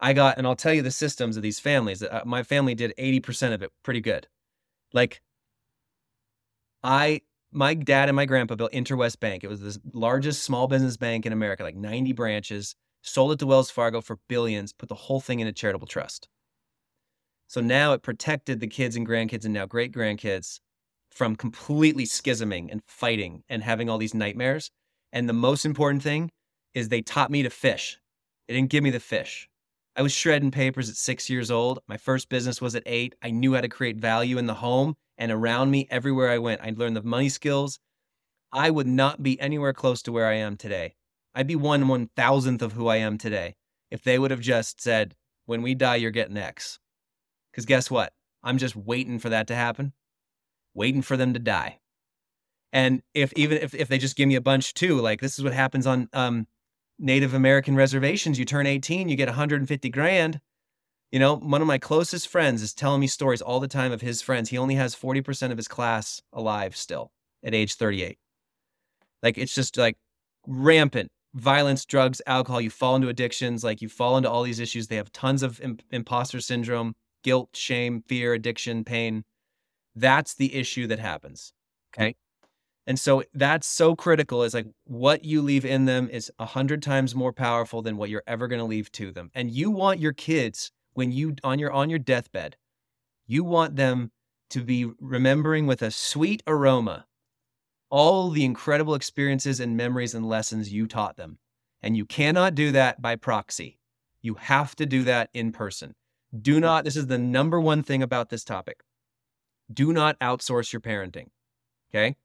I 0.00 0.12
got, 0.12 0.38
and 0.38 0.46
I'll 0.46 0.56
tell 0.56 0.74
you 0.74 0.82
the 0.82 0.90
systems 0.90 1.36
of 1.36 1.42
these 1.42 1.60
families. 1.60 2.02
Uh, 2.02 2.22
my 2.24 2.42
family 2.42 2.74
did 2.74 2.94
80% 2.98 3.52
of 3.52 3.62
it 3.62 3.70
pretty 3.82 4.00
good. 4.00 4.26
Like, 4.92 5.22
I, 6.82 7.22
my 7.52 7.74
dad 7.74 8.08
and 8.08 8.16
my 8.16 8.26
grandpa 8.26 8.54
built 8.54 8.72
Interwest 8.72 9.20
Bank. 9.20 9.44
It 9.44 9.48
was 9.48 9.60
the 9.60 9.80
largest 9.92 10.44
small 10.44 10.66
business 10.66 10.96
bank 10.96 11.26
in 11.26 11.32
America, 11.32 11.62
like 11.62 11.76
90 11.76 12.12
branches, 12.12 12.74
sold 13.02 13.32
it 13.32 13.38
to 13.40 13.46
Wells 13.46 13.70
Fargo 13.70 14.00
for 14.00 14.18
billions, 14.28 14.72
put 14.72 14.88
the 14.88 14.94
whole 14.94 15.20
thing 15.20 15.40
in 15.40 15.46
a 15.46 15.52
charitable 15.52 15.86
trust. 15.86 16.28
So 17.48 17.60
now 17.60 17.92
it 17.92 18.02
protected 18.02 18.60
the 18.60 18.68
kids 18.68 18.96
and 18.96 19.06
grandkids 19.06 19.44
and 19.44 19.52
now 19.52 19.66
great 19.66 19.92
grandkids 19.92 20.60
from 21.10 21.36
completely 21.36 22.04
schisming 22.04 22.70
and 22.70 22.80
fighting 22.86 23.42
and 23.48 23.62
having 23.62 23.90
all 23.90 23.98
these 23.98 24.14
nightmares. 24.14 24.70
And 25.12 25.28
the 25.28 25.34
most 25.34 25.66
important 25.66 26.02
thing 26.02 26.30
is 26.74 26.88
they 26.88 27.02
taught 27.02 27.30
me 27.30 27.42
to 27.42 27.50
fish. 27.50 27.98
They 28.46 28.54
didn't 28.54 28.70
give 28.70 28.84
me 28.84 28.90
the 28.90 29.00
fish. 29.00 29.49
I 29.96 30.02
was 30.02 30.12
shredding 30.12 30.50
papers 30.50 30.88
at 30.88 30.96
six 30.96 31.28
years 31.28 31.50
old. 31.50 31.80
My 31.88 31.96
first 31.96 32.28
business 32.28 32.60
was 32.60 32.74
at 32.74 32.84
eight. 32.86 33.14
I 33.22 33.30
knew 33.30 33.54
how 33.54 33.60
to 33.60 33.68
create 33.68 33.96
value 33.96 34.38
in 34.38 34.46
the 34.46 34.54
home 34.54 34.96
and 35.18 35.32
around 35.32 35.70
me 35.70 35.86
everywhere 35.90 36.30
I 36.30 36.38
went. 36.38 36.60
I 36.62 36.72
learned 36.76 36.96
the 36.96 37.02
money 37.02 37.28
skills. 37.28 37.78
I 38.52 38.70
would 38.70 38.86
not 38.86 39.22
be 39.22 39.40
anywhere 39.40 39.72
close 39.72 40.02
to 40.02 40.12
where 40.12 40.26
I 40.26 40.34
am 40.34 40.56
today. 40.56 40.94
I'd 41.34 41.46
be 41.46 41.56
one 41.56 41.88
one 41.88 42.08
thousandth 42.16 42.62
of 42.62 42.72
who 42.72 42.88
I 42.88 42.96
am 42.96 43.18
today 43.18 43.56
if 43.90 44.02
they 44.02 44.18
would 44.18 44.30
have 44.30 44.40
just 44.40 44.80
said, 44.80 45.14
when 45.46 45.62
we 45.62 45.74
die, 45.74 45.96
you're 45.96 46.10
getting 46.10 46.36
X. 46.36 46.78
Because 47.50 47.66
guess 47.66 47.90
what? 47.90 48.12
I'm 48.42 48.58
just 48.58 48.76
waiting 48.76 49.18
for 49.18 49.28
that 49.28 49.48
to 49.48 49.54
happen, 49.54 49.92
waiting 50.74 51.02
for 51.02 51.16
them 51.16 51.32
to 51.34 51.40
die. 51.40 51.80
And 52.72 53.02
if 53.14 53.32
even 53.34 53.58
if, 53.58 53.74
if 53.74 53.88
they 53.88 53.98
just 53.98 54.16
give 54.16 54.28
me 54.28 54.36
a 54.36 54.40
bunch 54.40 54.74
too, 54.74 55.00
like 55.00 55.20
this 55.20 55.38
is 55.38 55.44
what 55.44 55.52
happens 55.52 55.86
on 55.86 56.08
um, 56.12 56.46
Native 57.00 57.32
American 57.32 57.74
reservations, 57.74 58.38
you 58.38 58.44
turn 58.44 58.66
18, 58.66 59.08
you 59.08 59.16
get 59.16 59.28
150 59.28 59.88
grand. 59.88 60.40
You 61.10 61.18
know, 61.18 61.36
one 61.36 61.60
of 61.60 61.66
my 61.66 61.78
closest 61.78 62.28
friends 62.28 62.62
is 62.62 62.74
telling 62.74 63.00
me 63.00 63.06
stories 63.06 63.42
all 63.42 63.58
the 63.58 63.66
time 63.66 63.90
of 63.90 64.02
his 64.02 64.22
friends. 64.22 64.50
He 64.50 64.58
only 64.58 64.76
has 64.76 64.94
40% 64.94 65.50
of 65.50 65.56
his 65.56 65.66
class 65.66 66.22
alive 66.32 66.76
still 66.76 67.10
at 67.42 67.54
age 67.54 67.74
38. 67.74 68.18
Like 69.22 69.38
it's 69.38 69.54
just 69.54 69.76
like 69.76 69.96
rampant 70.46 71.10
violence, 71.34 71.84
drugs, 71.84 72.20
alcohol. 72.26 72.60
You 72.60 72.70
fall 72.70 72.96
into 72.96 73.08
addictions, 73.08 73.64
like 73.64 73.80
you 73.80 73.88
fall 73.88 74.16
into 74.16 74.30
all 74.30 74.42
these 74.42 74.60
issues. 74.60 74.86
They 74.86 74.96
have 74.96 75.12
tons 75.12 75.42
of 75.42 75.60
Im- 75.60 75.78
imposter 75.90 76.40
syndrome, 76.40 76.94
guilt, 77.24 77.50
shame, 77.54 78.02
fear, 78.06 78.34
addiction, 78.34 78.84
pain. 78.84 79.24
That's 79.94 80.34
the 80.34 80.54
issue 80.54 80.86
that 80.88 80.98
happens. 80.98 81.52
Okay. 81.94 82.14
And 82.90 82.98
so 82.98 83.22
that's 83.32 83.68
so 83.68 83.94
critical 83.94 84.42
is 84.42 84.52
like 84.52 84.66
what 84.82 85.24
you 85.24 85.42
leave 85.42 85.64
in 85.64 85.84
them 85.84 86.08
is 86.10 86.28
a 86.40 86.44
hundred 86.44 86.82
times 86.82 87.14
more 87.14 87.32
powerful 87.32 87.82
than 87.82 87.96
what 87.96 88.10
you're 88.10 88.24
ever 88.26 88.48
going 88.48 88.58
to 88.58 88.64
leave 88.64 88.90
to 88.90 89.12
them. 89.12 89.30
And 89.32 89.48
you 89.48 89.70
want 89.70 90.00
your 90.00 90.12
kids 90.12 90.72
when 90.94 91.12
you 91.12 91.36
on 91.44 91.60
your 91.60 91.70
on 91.70 91.88
your 91.88 92.00
deathbed, 92.00 92.56
you 93.28 93.44
want 93.44 93.76
them 93.76 94.10
to 94.48 94.64
be 94.64 94.90
remembering 94.98 95.68
with 95.68 95.82
a 95.82 95.92
sweet 95.92 96.42
aroma 96.48 97.06
all 97.90 98.28
the 98.30 98.44
incredible 98.44 98.96
experiences 98.96 99.60
and 99.60 99.76
memories 99.76 100.12
and 100.12 100.28
lessons 100.28 100.72
you 100.72 100.88
taught 100.88 101.16
them. 101.16 101.38
And 101.84 101.96
you 101.96 102.04
cannot 102.04 102.56
do 102.56 102.72
that 102.72 103.00
by 103.00 103.14
proxy. 103.14 103.78
You 104.20 104.34
have 104.34 104.74
to 104.74 104.84
do 104.84 105.04
that 105.04 105.30
in 105.32 105.52
person. 105.52 105.94
Do 106.36 106.58
not, 106.58 106.82
this 106.82 106.96
is 106.96 107.06
the 107.06 107.18
number 107.18 107.60
one 107.60 107.84
thing 107.84 108.02
about 108.02 108.30
this 108.30 108.42
topic. 108.42 108.82
Do 109.72 109.92
not 109.92 110.18
outsource 110.18 110.72
your 110.72 110.80
parenting. 110.80 111.28
Okay. 111.94 112.16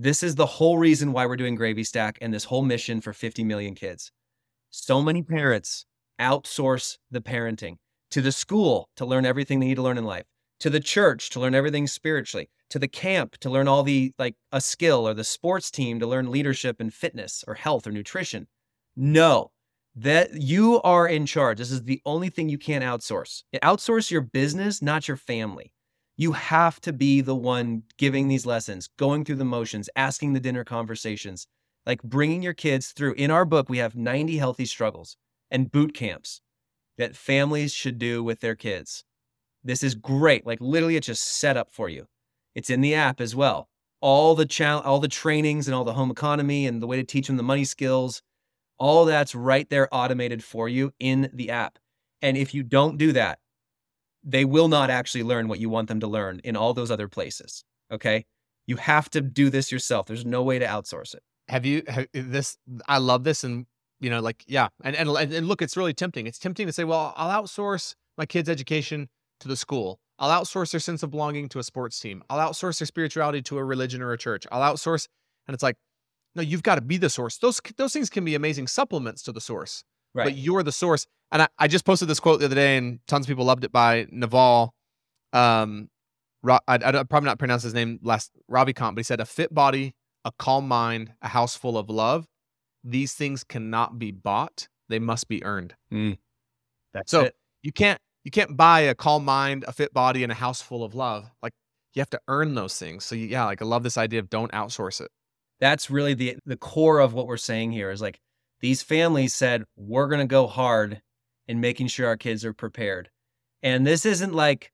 This 0.00 0.22
is 0.22 0.36
the 0.36 0.46
whole 0.46 0.78
reason 0.78 1.12
why 1.12 1.26
we're 1.26 1.36
doing 1.36 1.56
Gravy 1.56 1.82
Stack 1.82 2.18
and 2.20 2.32
this 2.32 2.44
whole 2.44 2.62
mission 2.62 3.00
for 3.00 3.12
50 3.12 3.42
million 3.42 3.74
kids. 3.74 4.12
So 4.70 5.02
many 5.02 5.24
parents 5.24 5.86
outsource 6.20 6.98
the 7.10 7.20
parenting 7.20 7.78
to 8.12 8.20
the 8.20 8.30
school 8.30 8.90
to 8.94 9.04
learn 9.04 9.26
everything 9.26 9.58
they 9.58 9.66
need 9.66 9.74
to 9.74 9.82
learn 9.82 9.98
in 9.98 10.04
life, 10.04 10.26
to 10.60 10.70
the 10.70 10.78
church 10.78 11.30
to 11.30 11.40
learn 11.40 11.52
everything 11.52 11.88
spiritually, 11.88 12.48
to 12.70 12.78
the 12.78 12.86
camp 12.86 13.38
to 13.38 13.50
learn 13.50 13.66
all 13.66 13.82
the 13.82 14.12
like 14.20 14.36
a 14.52 14.60
skill 14.60 15.08
or 15.08 15.14
the 15.14 15.24
sports 15.24 15.68
team 15.68 15.98
to 15.98 16.06
learn 16.06 16.30
leadership 16.30 16.76
and 16.78 16.94
fitness 16.94 17.42
or 17.48 17.54
health 17.54 17.84
or 17.84 17.90
nutrition. 17.90 18.46
No, 18.94 19.50
that 19.96 20.40
you 20.40 20.80
are 20.82 21.08
in 21.08 21.26
charge. 21.26 21.58
This 21.58 21.72
is 21.72 21.82
the 21.82 22.00
only 22.04 22.28
thing 22.28 22.48
you 22.48 22.58
can't 22.58 22.84
outsource. 22.84 23.42
Outsource 23.64 24.12
your 24.12 24.20
business, 24.20 24.80
not 24.80 25.08
your 25.08 25.16
family. 25.16 25.72
You 26.18 26.32
have 26.32 26.80
to 26.80 26.92
be 26.92 27.20
the 27.20 27.36
one 27.36 27.84
giving 27.96 28.26
these 28.26 28.44
lessons, 28.44 28.88
going 28.98 29.24
through 29.24 29.36
the 29.36 29.44
motions, 29.44 29.88
asking 29.94 30.32
the 30.32 30.40
dinner 30.40 30.64
conversations, 30.64 31.46
like 31.86 32.02
bringing 32.02 32.42
your 32.42 32.54
kids 32.54 32.88
through. 32.88 33.12
In 33.12 33.30
our 33.30 33.44
book, 33.44 33.68
we 33.68 33.78
have 33.78 33.94
90 33.94 34.36
healthy 34.36 34.66
struggles 34.66 35.16
and 35.48 35.70
boot 35.70 35.94
camps 35.94 36.40
that 36.98 37.14
families 37.14 37.72
should 37.72 37.98
do 37.98 38.24
with 38.24 38.40
their 38.40 38.56
kids. 38.56 39.04
This 39.62 39.84
is 39.84 39.94
great. 39.94 40.44
Like 40.44 40.60
literally, 40.60 40.96
it's 40.96 41.06
just 41.06 41.22
set 41.22 41.56
up 41.56 41.70
for 41.70 41.88
you. 41.88 42.08
It's 42.56 42.68
in 42.68 42.80
the 42.80 42.96
app 42.96 43.20
as 43.20 43.36
well. 43.36 43.68
All 44.00 44.34
the 44.34 44.46
cha- 44.46 44.80
all 44.80 44.98
the 44.98 45.06
trainings 45.06 45.68
and 45.68 45.74
all 45.74 45.84
the 45.84 45.92
home 45.92 46.10
economy 46.10 46.66
and 46.66 46.82
the 46.82 46.88
way 46.88 46.96
to 46.96 47.04
teach 47.04 47.28
them 47.28 47.36
the 47.36 47.44
money 47.44 47.64
skills, 47.64 48.22
all 48.76 49.04
that's 49.04 49.36
right 49.36 49.70
there 49.70 49.88
automated 49.92 50.42
for 50.42 50.68
you 50.68 50.92
in 50.98 51.30
the 51.32 51.50
app. 51.50 51.78
And 52.22 52.36
if 52.36 52.54
you 52.54 52.64
don't 52.64 52.98
do 52.98 53.12
that, 53.12 53.38
they 54.24 54.44
will 54.44 54.68
not 54.68 54.90
actually 54.90 55.22
learn 55.22 55.48
what 55.48 55.60
you 55.60 55.68
want 55.68 55.88
them 55.88 56.00
to 56.00 56.06
learn 56.06 56.40
in 56.44 56.56
all 56.56 56.74
those 56.74 56.90
other 56.90 57.08
places. 57.08 57.64
Okay. 57.92 58.24
You 58.66 58.76
have 58.76 59.08
to 59.10 59.20
do 59.20 59.48
this 59.48 59.72
yourself. 59.72 60.06
There's 60.06 60.26
no 60.26 60.42
way 60.42 60.58
to 60.58 60.66
outsource 60.66 61.14
it. 61.14 61.22
Have 61.48 61.64
you 61.64 61.82
have, 61.88 62.06
this? 62.12 62.58
I 62.86 62.98
love 62.98 63.24
this, 63.24 63.42
and 63.42 63.64
you 64.00 64.10
know, 64.10 64.20
like 64.20 64.44
yeah, 64.46 64.68
and 64.84 64.94
and 64.94 65.08
and 65.08 65.48
look, 65.48 65.62
it's 65.62 65.76
really 65.76 65.94
tempting. 65.94 66.26
It's 66.26 66.38
tempting 66.38 66.66
to 66.66 66.72
say, 66.72 66.84
well, 66.84 67.14
I'll 67.16 67.42
outsource 67.42 67.94
my 68.18 68.26
kids' 68.26 68.50
education 68.50 69.08
to 69.40 69.48
the 69.48 69.56
school. 69.56 69.98
I'll 70.18 70.42
outsource 70.42 70.72
their 70.72 70.80
sense 70.80 71.02
of 71.02 71.10
belonging 71.10 71.48
to 71.50 71.58
a 71.58 71.62
sports 71.62 71.98
team. 71.98 72.22
I'll 72.28 72.50
outsource 72.50 72.78
their 72.80 72.86
spirituality 72.86 73.40
to 73.42 73.56
a 73.56 73.64
religion 73.64 74.02
or 74.02 74.12
a 74.12 74.18
church. 74.18 74.46
I'll 74.52 74.74
outsource, 74.74 75.08
and 75.46 75.54
it's 75.54 75.62
like, 75.62 75.76
no, 76.34 76.42
you've 76.42 76.62
got 76.62 76.74
to 76.74 76.82
be 76.82 76.98
the 76.98 77.08
source. 77.08 77.38
Those 77.38 77.62
those 77.78 77.94
things 77.94 78.10
can 78.10 78.24
be 78.24 78.34
amazing 78.34 78.66
supplements 78.66 79.22
to 79.22 79.32
the 79.32 79.40
source, 79.40 79.84
Right. 80.18 80.24
but 80.24 80.36
you're 80.36 80.62
the 80.62 80.72
source. 80.72 81.06
And 81.32 81.42
I, 81.42 81.48
I 81.58 81.68
just 81.68 81.84
posted 81.84 82.08
this 82.08 82.20
quote 82.20 82.40
the 82.40 82.46
other 82.46 82.54
day, 82.54 82.76
and 82.76 83.00
tons 83.06 83.26
of 83.26 83.28
people 83.28 83.44
loved 83.44 83.64
it 83.64 83.72
by 83.72 84.06
Naval. 84.10 84.74
Um, 85.32 85.88
I, 86.46 86.58
I 86.68 86.78
probably 87.04 87.26
not 87.26 87.38
pronounce 87.38 87.62
his 87.62 87.74
name 87.74 87.98
last 88.02 88.30
Ravikant, 88.50 88.94
but 88.94 88.98
he 88.98 89.02
said, 89.02 89.20
"A 89.20 89.26
fit 89.26 89.52
body, 89.52 89.94
a 90.24 90.32
calm 90.38 90.66
mind, 90.68 91.12
a 91.22 91.28
house 91.28 91.54
full 91.56 91.76
of 91.76 91.90
love. 91.90 92.26
These 92.84 93.12
things 93.14 93.44
cannot 93.44 93.98
be 93.98 94.10
bought; 94.10 94.68
they 94.88 94.98
must 94.98 95.28
be 95.28 95.44
earned." 95.44 95.74
Mm. 95.92 96.18
That's 96.94 97.10
So 97.10 97.22
it. 97.22 97.36
you 97.62 97.72
can't 97.72 98.00
you 98.24 98.30
can't 98.30 98.56
buy 98.56 98.80
a 98.80 98.94
calm 98.94 99.24
mind, 99.24 99.64
a 99.68 99.72
fit 99.72 99.92
body, 99.92 100.22
and 100.22 100.32
a 100.32 100.34
house 100.36 100.62
full 100.62 100.82
of 100.84 100.94
love. 100.94 101.30
Like 101.42 101.52
you 101.94 102.00
have 102.00 102.10
to 102.10 102.20
earn 102.28 102.54
those 102.54 102.78
things. 102.78 103.04
So 103.04 103.14
yeah, 103.14 103.44
like 103.44 103.60
I 103.60 103.64
love 103.64 103.82
this 103.82 103.98
idea 103.98 104.20
of 104.20 104.30
don't 104.30 104.52
outsource 104.52 105.00
it. 105.00 105.10
That's 105.60 105.90
really 105.90 106.14
the 106.14 106.36
the 106.46 106.56
core 106.56 107.00
of 107.00 107.12
what 107.12 107.26
we're 107.26 107.36
saying 107.36 107.72
here 107.72 107.90
is 107.90 108.00
like 108.00 108.18
these 108.60 108.82
families 108.82 109.34
said 109.34 109.64
we're 109.76 110.08
going 110.08 110.20
to 110.20 110.26
go 110.26 110.46
hard 110.46 111.00
in 111.46 111.60
making 111.60 111.88
sure 111.88 112.06
our 112.06 112.16
kids 112.16 112.44
are 112.44 112.52
prepared. 112.52 113.10
And 113.62 113.86
this 113.86 114.04
isn't 114.04 114.34
like 114.34 114.72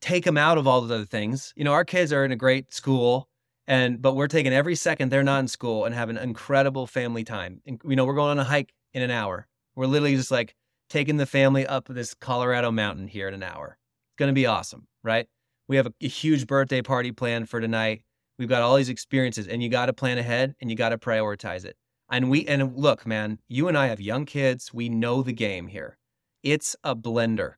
take 0.00 0.24
them 0.24 0.36
out 0.36 0.58
of 0.58 0.66
all 0.66 0.80
the 0.80 0.94
other 0.94 1.04
things. 1.04 1.52
You 1.56 1.64
know, 1.64 1.72
our 1.72 1.84
kids 1.84 2.12
are 2.12 2.24
in 2.24 2.32
a 2.32 2.36
great 2.36 2.72
school 2.72 3.28
and 3.66 4.02
but 4.02 4.14
we're 4.14 4.28
taking 4.28 4.52
every 4.52 4.74
second 4.74 5.10
they're 5.10 5.22
not 5.22 5.40
in 5.40 5.48
school 5.48 5.84
and 5.84 5.94
have 5.94 6.10
an 6.10 6.18
incredible 6.18 6.86
family 6.86 7.24
time. 7.24 7.60
And, 7.66 7.80
you 7.84 7.96
know, 7.96 8.04
we're 8.04 8.14
going 8.14 8.30
on 8.30 8.38
a 8.38 8.44
hike 8.44 8.72
in 8.92 9.02
an 9.02 9.10
hour. 9.10 9.46
We're 9.74 9.86
literally 9.86 10.16
just 10.16 10.30
like 10.30 10.54
taking 10.90 11.16
the 11.16 11.26
family 11.26 11.66
up 11.66 11.86
this 11.88 12.14
Colorado 12.14 12.70
mountain 12.70 13.08
here 13.08 13.26
in 13.26 13.34
an 13.34 13.42
hour. 13.42 13.78
It's 14.10 14.18
going 14.18 14.28
to 14.28 14.34
be 14.34 14.46
awesome, 14.46 14.86
right? 15.02 15.26
We 15.66 15.76
have 15.76 15.86
a, 15.86 15.92
a 16.02 16.08
huge 16.08 16.46
birthday 16.46 16.82
party 16.82 17.10
planned 17.10 17.48
for 17.48 17.60
tonight. 17.60 18.02
We've 18.38 18.48
got 18.48 18.62
all 18.62 18.76
these 18.76 18.88
experiences 18.90 19.48
and 19.48 19.62
you 19.62 19.68
got 19.68 19.86
to 19.86 19.92
plan 19.92 20.18
ahead 20.18 20.54
and 20.60 20.70
you 20.70 20.76
got 20.76 20.90
to 20.90 20.98
prioritize 20.98 21.64
it. 21.64 21.76
And 22.10 22.30
we 22.30 22.46
and 22.46 22.76
look, 22.76 23.06
man, 23.06 23.38
you 23.48 23.68
and 23.68 23.76
I 23.76 23.86
have 23.86 24.00
young 24.00 24.26
kids. 24.26 24.72
We 24.72 24.88
know 24.88 25.22
the 25.22 25.32
game 25.32 25.68
here. 25.68 25.98
It's 26.42 26.76
a 26.84 26.94
blender. 26.94 27.54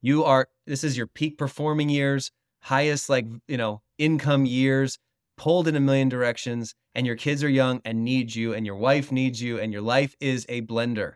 You 0.00 0.24
are 0.24 0.48
this 0.66 0.84
is 0.84 0.96
your 0.96 1.06
peak 1.06 1.38
performing 1.38 1.88
years, 1.88 2.30
highest 2.60 3.08
like, 3.08 3.26
you 3.48 3.56
know, 3.56 3.82
income 3.98 4.44
years, 4.44 4.98
pulled 5.36 5.66
in 5.66 5.76
a 5.76 5.80
million 5.80 6.08
directions 6.08 6.74
and 6.94 7.06
your 7.06 7.16
kids 7.16 7.42
are 7.42 7.48
young 7.48 7.80
and 7.84 8.04
need 8.04 8.34
you 8.34 8.52
and 8.52 8.66
your 8.66 8.76
wife 8.76 9.10
needs 9.10 9.40
you 9.40 9.58
and 9.58 9.72
your 9.72 9.82
life 9.82 10.14
is 10.20 10.44
a 10.48 10.62
blender. 10.62 11.14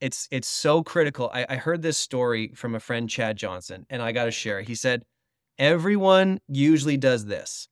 It's 0.00 0.28
it's 0.30 0.48
so 0.48 0.82
critical. 0.82 1.30
I, 1.32 1.46
I 1.48 1.56
heard 1.56 1.82
this 1.82 1.98
story 1.98 2.52
from 2.54 2.74
a 2.74 2.80
friend, 2.80 3.08
Chad 3.08 3.36
Johnson, 3.36 3.86
and 3.90 4.02
I 4.02 4.12
gotta 4.12 4.30
share 4.30 4.60
it. 4.60 4.68
He 4.68 4.74
said, 4.74 5.04
everyone 5.58 6.40
usually 6.48 6.96
does 6.96 7.26
this. 7.26 7.68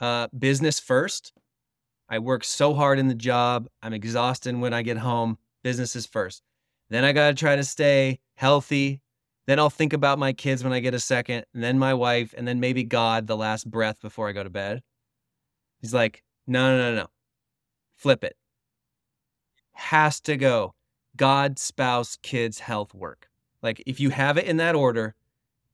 Uh, 0.00 0.28
business 0.36 0.80
first. 0.80 1.32
I 2.10 2.18
work 2.18 2.42
so 2.42 2.74
hard 2.74 2.98
in 2.98 3.06
the 3.06 3.14
job. 3.14 3.68
I'm 3.82 3.92
exhausted 3.92 4.56
when 4.56 4.74
I 4.74 4.82
get 4.82 4.98
home. 4.98 5.38
Business 5.62 5.94
is 5.94 6.06
first. 6.06 6.42
Then 6.90 7.04
I 7.04 7.12
got 7.12 7.28
to 7.28 7.34
try 7.34 7.54
to 7.54 7.62
stay 7.62 8.18
healthy. 8.34 9.00
Then 9.46 9.60
I'll 9.60 9.70
think 9.70 9.92
about 9.92 10.18
my 10.18 10.32
kids 10.32 10.64
when 10.64 10.72
I 10.72 10.80
get 10.80 10.92
a 10.92 11.00
second, 11.00 11.44
and 11.54 11.62
then 11.62 11.78
my 11.78 11.94
wife, 11.94 12.34
and 12.36 12.46
then 12.46 12.58
maybe 12.58 12.82
God 12.82 13.28
the 13.28 13.36
last 13.36 13.70
breath 13.70 14.00
before 14.00 14.28
I 14.28 14.32
go 14.32 14.42
to 14.42 14.50
bed. 14.50 14.82
He's 15.80 15.94
like, 15.94 16.22
no, 16.46 16.76
no, 16.76 16.90
no, 16.90 16.96
no. 16.96 17.06
Flip 17.96 18.24
it. 18.24 18.36
Has 19.72 20.20
to 20.22 20.36
go. 20.36 20.74
God, 21.16 21.58
spouse, 21.58 22.18
kids, 22.22 22.58
health, 22.58 22.92
work. 22.92 23.28
Like 23.62 23.82
if 23.86 24.00
you 24.00 24.10
have 24.10 24.36
it 24.36 24.46
in 24.46 24.56
that 24.56 24.74
order, 24.74 25.14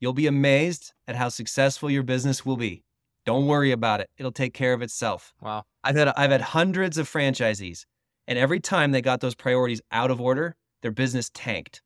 you'll 0.01 0.12
be 0.12 0.27
amazed 0.27 0.92
at 1.09 1.16
how 1.16 1.29
successful 1.29 1.90
your 1.90 2.03
business 2.03 2.44
will 2.44 2.57
be. 2.57 2.85
Don't 3.25 3.46
worry 3.46 3.72
about 3.72 4.01
it. 4.01 4.11
It'll 4.18 4.33
take 4.33 4.55
care 4.55 4.72
of 4.72 4.83
itself. 4.83 5.35
Wow. 5.40 5.64
I've 5.87 5.94
had 5.94 6.09
I've 6.16 6.33
had 6.33 6.40
hundreds 6.40 6.99
of 6.99 7.09
franchisees, 7.09 7.87
and 8.27 8.37
every 8.37 8.59
time 8.59 8.90
they 8.90 9.01
got 9.01 9.20
those 9.20 9.37
priorities 9.37 9.81
out 9.92 10.11
of 10.11 10.20
order, 10.20 10.57
their 10.83 10.90
business 10.90 11.31
tanked. 11.33 11.81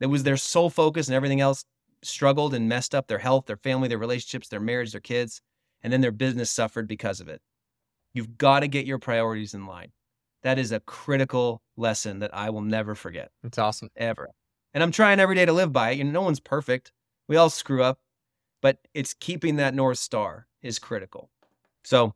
It 0.00 0.06
was 0.06 0.22
their 0.22 0.36
sole 0.36 0.68
focus, 0.68 1.08
and 1.08 1.14
everything 1.14 1.40
else 1.40 1.64
struggled 2.02 2.52
and 2.52 2.68
messed 2.68 2.94
up 2.94 3.06
their 3.06 3.18
health, 3.18 3.46
their 3.46 3.56
family, 3.56 3.88
their 3.88 3.96
relationships, 3.96 4.48
their 4.48 4.60
marriage, 4.60 4.92
their 4.92 5.00
kids, 5.00 5.40
and 5.82 5.90
then 5.90 6.02
their 6.02 6.12
business 6.12 6.50
suffered 6.50 6.86
because 6.86 7.20
of 7.20 7.28
it. 7.28 7.40
You've 8.12 8.36
got 8.36 8.60
to 8.60 8.68
get 8.68 8.84
your 8.84 8.98
priorities 8.98 9.54
in 9.54 9.66
line. 9.66 9.92
That 10.42 10.58
is 10.58 10.70
a 10.70 10.80
critical 10.80 11.62
lesson 11.78 12.18
that 12.18 12.34
I 12.34 12.50
will 12.50 12.62
never 12.62 12.94
forget. 12.94 13.30
It's 13.42 13.58
awesome. 13.58 13.88
Ever. 13.96 14.28
And 14.74 14.82
I'm 14.82 14.92
trying 14.92 15.20
every 15.20 15.36
day 15.36 15.46
to 15.46 15.52
live 15.54 15.72
by 15.72 15.90
it. 15.90 15.98
You 15.98 16.04
know, 16.04 16.12
no 16.12 16.22
one's 16.22 16.40
perfect. 16.40 16.92
We 17.28 17.36
all 17.36 17.50
screw 17.50 17.82
up, 17.82 17.98
but 18.60 18.78
it's 18.92 19.14
keeping 19.14 19.56
that 19.56 19.74
North 19.74 19.98
Star 19.98 20.46
is 20.62 20.78
critical. 20.78 21.30
So 21.82 22.14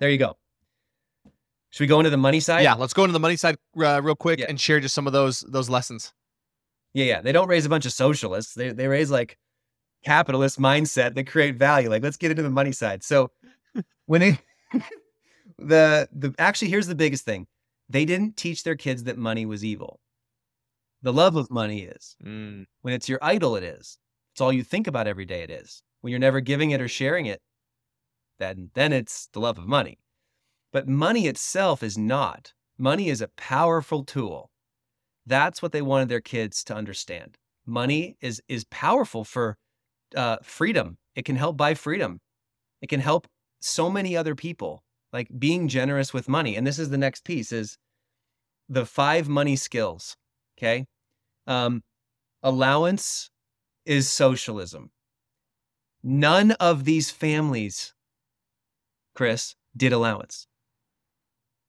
there 0.00 0.10
you 0.10 0.18
go. 0.18 0.36
Should 1.70 1.80
we 1.82 1.86
go 1.88 1.98
into 2.00 2.10
the 2.10 2.16
money 2.16 2.40
side? 2.40 2.62
Yeah, 2.62 2.74
let's 2.74 2.92
go 2.92 3.02
into 3.04 3.12
the 3.12 3.20
money 3.20 3.36
side 3.36 3.56
uh, 3.78 4.00
real 4.02 4.14
quick 4.14 4.38
Yeah. 4.38 4.46
and 4.48 4.60
share 4.60 4.78
just 4.80 4.94
some 4.94 5.06
of 5.06 5.12
those 5.12 5.40
those 5.40 5.68
lessons. 5.68 6.12
Yeah, 6.92 7.04
yeah. 7.06 7.20
They 7.22 7.32
don't 7.32 7.48
raise 7.48 7.66
a 7.66 7.68
bunch 7.68 7.84
of 7.86 7.92
socialists. 7.92 8.54
They 8.54 8.70
they 8.70 8.86
raise 8.86 9.10
like 9.10 9.36
capitalist 10.04 10.60
mindset 10.60 11.14
that 11.14 11.26
create 11.26 11.56
value. 11.56 11.88
Like, 11.90 12.02
let's 12.02 12.16
get 12.16 12.30
into 12.30 12.42
the 12.44 12.50
money 12.50 12.72
side. 12.72 13.02
So 13.02 13.30
when 14.06 14.22
it 14.22 14.38
the 15.58 16.08
the 16.12 16.34
actually 16.38 16.68
here's 16.68 16.86
the 16.86 16.94
biggest 16.94 17.24
thing. 17.24 17.46
They 17.88 18.04
didn't 18.06 18.36
teach 18.36 18.62
their 18.62 18.76
kids 18.76 19.04
that 19.04 19.18
money 19.18 19.44
was 19.44 19.64
evil. 19.64 20.00
The 21.02 21.12
love 21.12 21.36
of 21.36 21.50
money 21.50 21.82
is. 21.82 22.16
Mm, 22.24 22.64
When 22.80 22.94
it's 22.94 23.10
your 23.10 23.18
idol, 23.20 23.56
it 23.56 23.62
is. 23.62 23.98
It's 24.32 24.40
all 24.40 24.52
you 24.52 24.62
think 24.64 24.86
about 24.86 25.06
every 25.06 25.26
day, 25.26 25.42
it 25.42 25.50
is. 25.50 25.82
When 26.00 26.10
you're 26.10 26.18
never 26.18 26.40
giving 26.40 26.70
it 26.70 26.80
or 26.80 26.88
sharing 26.88 27.26
it, 27.26 27.42
then 28.38 28.70
then 28.74 28.92
it's 28.92 29.28
the 29.32 29.40
love 29.40 29.58
of 29.58 29.66
money. 29.66 29.98
But 30.72 30.88
money 30.88 31.26
itself 31.26 31.82
is 31.82 31.96
not. 31.96 32.52
Money 32.78 33.08
is 33.08 33.20
a 33.20 33.28
powerful 33.28 34.04
tool. 34.04 34.50
That's 35.26 35.62
what 35.62 35.72
they 35.72 35.82
wanted 35.82 36.08
their 36.08 36.20
kids 36.20 36.64
to 36.64 36.74
understand. 36.74 37.36
Money 37.66 38.16
is 38.20 38.42
is 38.48 38.64
powerful 38.64 39.24
for 39.24 39.56
uh, 40.16 40.38
freedom. 40.42 40.98
It 41.14 41.24
can 41.24 41.36
help 41.36 41.56
buy 41.56 41.74
freedom. 41.74 42.20
It 42.82 42.88
can 42.88 43.00
help 43.00 43.26
so 43.60 43.90
many 43.90 44.16
other 44.16 44.34
people. 44.34 44.82
Like 45.12 45.28
being 45.38 45.68
generous 45.68 46.12
with 46.12 46.28
money. 46.28 46.56
And 46.56 46.66
this 46.66 46.78
is 46.78 46.90
the 46.90 46.98
next 46.98 47.24
piece: 47.24 47.52
is 47.52 47.78
the 48.68 48.84
five 48.84 49.28
money 49.28 49.56
skills. 49.56 50.16
Okay, 50.58 50.86
um, 51.46 51.82
allowance 52.42 53.30
is 53.86 54.08
socialism. 54.08 54.90
None 56.02 56.52
of 56.52 56.84
these 56.84 57.10
families, 57.10 57.93
Chris, 59.14 59.54
did 59.76 59.92
allowance. 59.92 60.46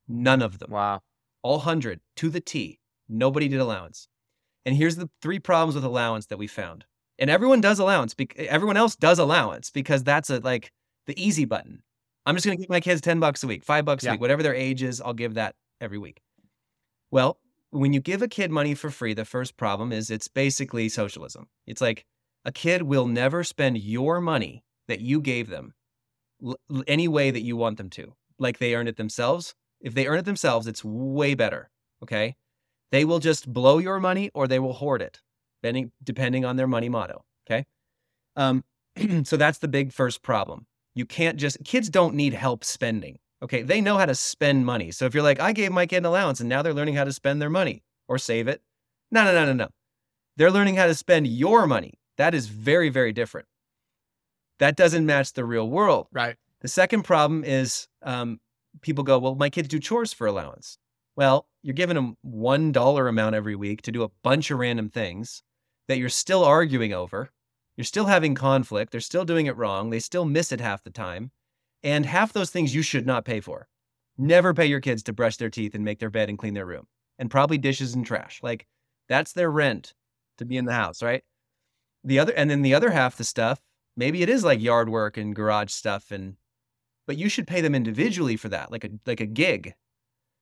None 0.08 0.42
of 0.42 0.58
them 0.58 0.70
wow. 0.70 1.00
all 1.42 1.58
100 1.58 2.00
to 2.16 2.28
the 2.30 2.40
T. 2.40 2.80
Nobody 3.08 3.48
did 3.48 3.60
allowance. 3.60 4.08
And 4.64 4.76
here's 4.76 4.96
the 4.96 5.08
three 5.22 5.38
problems 5.38 5.74
with 5.74 5.84
allowance 5.84 6.26
that 6.26 6.38
we 6.38 6.46
found. 6.46 6.84
And 7.18 7.30
everyone 7.30 7.60
does 7.60 7.78
allowance. 7.78 8.14
bec- 8.14 8.36
Everyone 8.38 8.76
else 8.76 8.96
does 8.96 9.18
allowance 9.18 9.70
because 9.70 10.02
that's 10.04 10.28
a, 10.30 10.38
like 10.40 10.72
the 11.06 11.20
easy 11.24 11.44
button. 11.44 11.82
I'm 12.26 12.34
just 12.34 12.44
going 12.44 12.58
to 12.58 12.62
give 12.62 12.68
my 12.70 12.80
kids 12.80 13.00
10 13.00 13.20
bucks 13.20 13.44
a 13.44 13.46
week, 13.46 13.64
five 13.64 13.84
bucks 13.84 14.02
a 14.02 14.06
Yeah. 14.08 14.12
week, 14.12 14.20
whatever 14.20 14.42
their 14.42 14.54
age 14.54 14.82
is, 14.82 15.00
I'll 15.00 15.14
give 15.14 15.34
that 15.34 15.54
every 15.80 15.98
week. 15.98 16.20
Well, 17.12 17.38
when 17.70 17.92
you 17.92 18.00
give 18.00 18.22
a 18.22 18.28
kid 18.28 18.50
money 18.50 18.74
for 18.74 18.90
free, 18.90 19.14
the 19.14 19.24
first 19.24 19.56
problem 19.56 19.92
is 19.92 20.10
it's 20.10 20.28
basically 20.28 20.88
socialism. 20.88 21.46
It's 21.66 21.80
like 21.80 22.04
a 22.44 22.50
kid 22.52 22.82
will 22.82 23.06
never 23.06 23.44
spend 23.44 23.78
your 23.78 24.20
money 24.20 24.64
that 24.88 25.00
you 25.00 25.20
gave 25.20 25.48
them 25.48 25.74
l- 26.44 26.56
any 26.86 27.08
way 27.08 27.30
that 27.30 27.42
you 27.42 27.56
want 27.56 27.78
them 27.78 27.90
to, 27.90 28.14
like 28.38 28.58
they 28.58 28.74
earned 28.74 28.88
it 28.88 28.96
themselves. 28.96 29.54
If 29.80 29.94
they 29.94 30.06
earn 30.06 30.18
it 30.18 30.24
themselves, 30.24 30.66
it's 30.66 30.84
way 30.84 31.34
better. 31.34 31.70
Okay. 32.02 32.36
They 32.92 33.04
will 33.04 33.18
just 33.18 33.52
blow 33.52 33.78
your 33.78 34.00
money 34.00 34.30
or 34.34 34.46
they 34.46 34.58
will 34.58 34.72
hoard 34.72 35.02
it, 35.02 35.20
depending, 35.62 35.92
depending 36.02 36.44
on 36.44 36.56
their 36.56 36.66
money 36.66 36.88
motto. 36.88 37.24
Okay. 37.46 37.66
Um, 38.36 38.64
so 39.24 39.36
that's 39.36 39.58
the 39.58 39.68
big 39.68 39.92
first 39.92 40.22
problem. 40.22 40.66
You 40.94 41.04
can't 41.04 41.36
just, 41.36 41.62
kids 41.64 41.90
don't 41.90 42.14
need 42.14 42.32
help 42.32 42.64
spending. 42.64 43.18
Okay. 43.42 43.62
They 43.62 43.80
know 43.80 43.98
how 43.98 44.06
to 44.06 44.14
spend 44.14 44.64
money. 44.64 44.90
So 44.92 45.04
if 45.04 45.14
you're 45.14 45.22
like, 45.22 45.40
I 45.40 45.52
gave 45.52 45.72
my 45.72 45.86
kid 45.86 45.98
an 45.98 46.06
allowance 46.06 46.40
and 46.40 46.48
now 46.48 46.62
they're 46.62 46.74
learning 46.74 46.94
how 46.94 47.04
to 47.04 47.12
spend 47.12 47.40
their 47.42 47.50
money 47.50 47.82
or 48.08 48.18
save 48.18 48.48
it. 48.48 48.62
No, 49.10 49.24
no, 49.24 49.32
no, 49.32 49.44
no, 49.44 49.52
no. 49.52 49.68
They're 50.36 50.50
learning 50.50 50.76
how 50.76 50.86
to 50.86 50.94
spend 50.94 51.26
your 51.26 51.66
money. 51.66 51.94
That 52.18 52.34
is 52.34 52.46
very, 52.48 52.88
very 52.88 53.12
different. 53.12 53.46
That 54.58 54.76
doesn't 54.76 55.06
match 55.06 55.32
the 55.32 55.44
real 55.44 55.68
world. 55.68 56.06
Right. 56.12 56.36
The 56.60 56.68
second 56.68 57.02
problem 57.02 57.44
is 57.44 57.88
um, 58.02 58.40
people 58.80 59.04
go, 59.04 59.18
well, 59.18 59.34
my 59.34 59.50
kids 59.50 59.68
do 59.68 59.78
chores 59.78 60.12
for 60.12 60.26
allowance. 60.26 60.78
Well, 61.16 61.46
you're 61.62 61.74
giving 61.74 61.96
them 61.96 62.16
one 62.22 62.72
dollar 62.72 63.08
amount 63.08 63.34
every 63.34 63.56
week 63.56 63.82
to 63.82 63.92
do 63.92 64.02
a 64.02 64.10
bunch 64.22 64.50
of 64.50 64.58
random 64.58 64.88
things 64.88 65.42
that 65.88 65.98
you're 65.98 66.08
still 66.08 66.44
arguing 66.44 66.92
over. 66.92 67.30
You're 67.76 67.84
still 67.84 68.06
having 68.06 68.34
conflict. 68.34 68.92
They're 68.92 69.00
still 69.00 69.24
doing 69.24 69.46
it 69.46 69.56
wrong. 69.56 69.90
They 69.90 70.00
still 70.00 70.24
miss 70.24 70.52
it 70.52 70.60
half 70.60 70.82
the 70.82 70.90
time. 70.90 71.30
And 71.82 72.06
half 72.06 72.32
those 72.32 72.50
things 72.50 72.74
you 72.74 72.82
should 72.82 73.06
not 73.06 73.24
pay 73.24 73.40
for. 73.40 73.68
Never 74.18 74.54
pay 74.54 74.66
your 74.66 74.80
kids 74.80 75.02
to 75.04 75.12
brush 75.12 75.36
their 75.36 75.50
teeth 75.50 75.74
and 75.74 75.84
make 75.84 75.98
their 75.98 76.10
bed 76.10 76.28
and 76.28 76.38
clean 76.38 76.54
their 76.54 76.66
room 76.66 76.86
and 77.18 77.30
probably 77.30 77.58
dishes 77.58 77.94
and 77.94 78.04
trash. 78.04 78.40
Like 78.42 78.66
that's 79.08 79.32
their 79.32 79.50
rent 79.50 79.94
to 80.38 80.44
be 80.44 80.56
in 80.56 80.64
the 80.64 80.72
house, 80.72 81.02
right? 81.02 81.22
The 82.02 82.18
other, 82.18 82.32
and 82.32 82.50
then 82.50 82.62
the 82.62 82.74
other 82.74 82.90
half, 82.90 83.16
the 83.16 83.24
stuff, 83.24 83.60
maybe 83.96 84.22
it 84.22 84.28
is 84.28 84.44
like 84.44 84.60
yard 84.60 84.88
work 84.88 85.16
and 85.16 85.34
garage 85.36 85.70
stuff 85.72 86.10
and 86.10 86.36
but 87.06 87.16
you 87.18 87.28
should 87.28 87.46
pay 87.46 87.60
them 87.60 87.74
individually 87.74 88.36
for 88.36 88.48
that 88.50 88.70
like 88.72 88.84
a 88.84 88.90
like 89.06 89.20
a 89.20 89.26
gig 89.26 89.74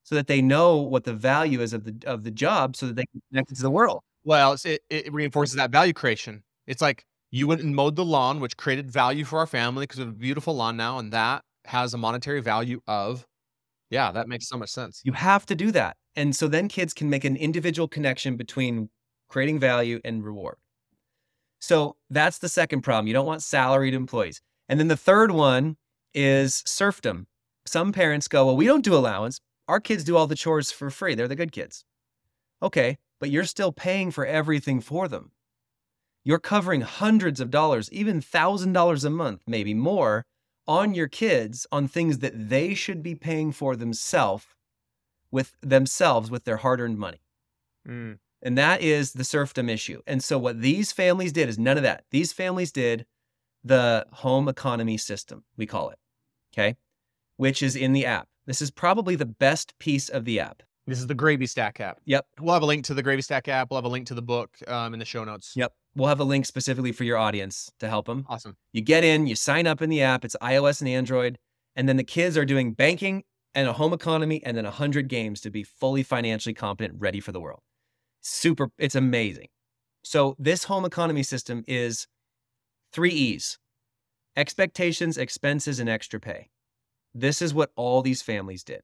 so 0.04 0.14
that 0.14 0.26
they 0.26 0.42
know 0.42 0.76
what 0.78 1.04
the 1.04 1.14
value 1.14 1.60
is 1.60 1.72
of 1.72 1.84
the 1.84 1.96
of 2.06 2.24
the 2.24 2.30
job 2.30 2.76
so 2.76 2.86
that 2.86 2.96
they 2.96 3.06
can 3.06 3.22
connect 3.30 3.50
it 3.52 3.56
to 3.56 3.62
the 3.62 3.70
world 3.70 4.02
Well, 4.24 4.56
it 4.64 4.82
it 4.90 5.12
reinforces 5.12 5.56
that 5.56 5.70
value 5.70 5.92
creation. 5.92 6.42
It's 6.66 6.82
like 6.82 7.04
you 7.30 7.46
went 7.48 7.62
and 7.62 7.74
mowed 7.76 7.96
the 7.96 8.04
lawn, 8.04 8.40
which 8.40 8.56
created 8.56 8.90
value 8.90 9.24
for 9.24 9.38
our 9.40 9.46
family 9.46 9.84
because 9.84 9.98
we 10.00 10.06
have 10.06 10.14
a 10.14 10.18
beautiful 10.18 10.54
lawn 10.56 10.76
now, 10.76 10.98
and 10.98 11.12
that 11.12 11.42
has 11.66 11.94
a 11.94 11.98
monetary 11.98 12.40
value 12.40 12.80
of. 12.86 13.26
Yeah, 13.90 14.12
that 14.12 14.28
makes 14.28 14.48
so 14.48 14.56
much 14.58 14.70
sense. 14.70 15.00
you 15.04 15.12
have 15.12 15.46
to 15.46 15.54
do 15.54 15.70
that 15.72 15.96
and 16.16 16.34
so 16.36 16.48
then 16.48 16.68
kids 16.68 16.94
can 16.94 17.10
make 17.10 17.24
an 17.24 17.36
individual 17.36 17.88
connection 17.88 18.36
between 18.36 18.88
creating 19.28 19.58
value 19.60 20.00
and 20.04 20.24
reward 20.24 20.56
So 21.64 21.96
that's 22.10 22.38
the 22.38 22.50
second 22.50 22.82
problem. 22.82 23.06
You 23.06 23.14
don't 23.14 23.24
want 23.24 23.42
salaried 23.42 23.94
employees. 23.94 24.42
And 24.68 24.78
then 24.78 24.88
the 24.88 24.98
third 24.98 25.30
one 25.30 25.78
is 26.12 26.62
serfdom. 26.66 27.26
Some 27.64 27.90
parents 27.90 28.28
go, 28.28 28.44
Well, 28.44 28.56
we 28.56 28.66
don't 28.66 28.84
do 28.84 28.94
allowance. 28.94 29.40
Our 29.66 29.80
kids 29.80 30.04
do 30.04 30.14
all 30.14 30.26
the 30.26 30.34
chores 30.34 30.70
for 30.70 30.90
free. 30.90 31.14
They're 31.14 31.26
the 31.26 31.34
good 31.34 31.52
kids. 31.52 31.86
Okay, 32.62 32.98
but 33.18 33.30
you're 33.30 33.44
still 33.44 33.72
paying 33.72 34.10
for 34.10 34.26
everything 34.26 34.82
for 34.82 35.08
them. 35.08 35.30
You're 36.22 36.38
covering 36.38 36.82
hundreds 36.82 37.40
of 37.40 37.50
dollars, 37.50 37.90
even 37.90 38.20
$1,000 38.20 39.04
a 39.04 39.10
month, 39.10 39.42
maybe 39.46 39.72
more, 39.72 40.26
on 40.68 40.92
your 40.92 41.08
kids 41.08 41.66
on 41.72 41.88
things 41.88 42.18
that 42.18 42.50
they 42.50 42.74
should 42.74 43.02
be 43.02 43.14
paying 43.14 43.52
for 43.52 43.74
themselves 43.74 44.44
with 45.30 45.56
themselves 45.62 46.30
with 46.30 46.44
their 46.44 46.58
hard-earned 46.58 46.98
money. 46.98 47.22
Mm. 47.88 48.18
And 48.44 48.58
that 48.58 48.82
is 48.82 49.14
the 49.14 49.24
serfdom 49.24 49.70
issue. 49.70 50.02
And 50.06 50.22
so 50.22 50.38
what 50.38 50.60
these 50.60 50.92
families 50.92 51.32
did 51.32 51.48
is 51.48 51.58
none 51.58 51.78
of 51.78 51.82
that. 51.82 52.04
These 52.10 52.32
families 52.32 52.70
did 52.70 53.06
the 53.64 54.06
home 54.12 54.48
economy 54.48 54.98
system, 54.98 55.44
we 55.56 55.66
call 55.66 55.88
it. 55.88 55.98
Okay? 56.52 56.76
Which 57.38 57.62
is 57.62 57.74
in 57.74 57.94
the 57.94 58.04
app. 58.04 58.28
This 58.46 58.60
is 58.60 58.70
probably 58.70 59.16
the 59.16 59.24
best 59.24 59.76
piece 59.78 60.10
of 60.10 60.26
the 60.26 60.38
app. 60.38 60.62
This 60.86 60.98
is 60.98 61.06
the 61.06 61.14
Gravy 61.14 61.46
Stack 61.46 61.80
app. 61.80 61.98
Yep. 62.04 62.26
We'll 62.38 62.52
have 62.52 62.62
a 62.62 62.66
link 62.66 62.84
to 62.84 62.94
the 62.94 63.02
Gravy 63.02 63.22
Stack 63.22 63.48
app. 63.48 63.70
We'll 63.70 63.78
have 63.78 63.86
a 63.86 63.88
link 63.88 64.06
to 64.08 64.14
the 64.14 64.20
book 64.22 64.50
um, 64.68 64.92
in 64.92 64.98
the 64.98 65.06
show 65.06 65.24
notes. 65.24 65.54
Yep. 65.56 65.72
We'll 65.96 66.08
have 66.08 66.20
a 66.20 66.24
link 66.24 66.44
specifically 66.44 66.92
for 66.92 67.04
your 67.04 67.16
audience 67.16 67.72
to 67.80 67.88
help 67.88 68.04
them. 68.04 68.26
Awesome. 68.28 68.58
You 68.72 68.82
get 68.82 69.02
in, 69.02 69.26
you 69.26 69.34
sign 69.34 69.66
up 69.66 69.80
in 69.80 69.88
the 69.88 70.02
app. 70.02 70.26
It's 70.26 70.36
iOS 70.42 70.82
and 70.82 70.90
Android. 70.90 71.38
And 71.74 71.88
then 71.88 71.96
the 71.96 72.04
kids 72.04 72.36
are 72.36 72.44
doing 72.44 72.72
banking 72.72 73.24
and 73.54 73.66
a 73.66 73.72
home 73.72 73.94
economy 73.94 74.42
and 74.44 74.56
then 74.56 74.64
100 74.64 75.08
games 75.08 75.40
to 75.40 75.50
be 75.50 75.62
fully 75.62 76.02
financially 76.02 76.52
competent, 76.52 77.00
ready 77.00 77.20
for 77.20 77.32
the 77.32 77.40
world. 77.40 77.60
Super, 78.26 78.70
it's 78.78 78.94
amazing. 78.94 79.48
So, 80.02 80.34
this 80.38 80.64
home 80.64 80.86
economy 80.86 81.22
system 81.22 81.62
is 81.66 82.06
three 82.90 83.10
E's 83.10 83.58
expectations, 84.34 85.18
expenses, 85.18 85.78
and 85.78 85.90
extra 85.90 86.18
pay. 86.18 86.48
This 87.14 87.42
is 87.42 87.52
what 87.52 87.70
all 87.76 88.00
these 88.00 88.22
families 88.22 88.64
did. 88.64 88.80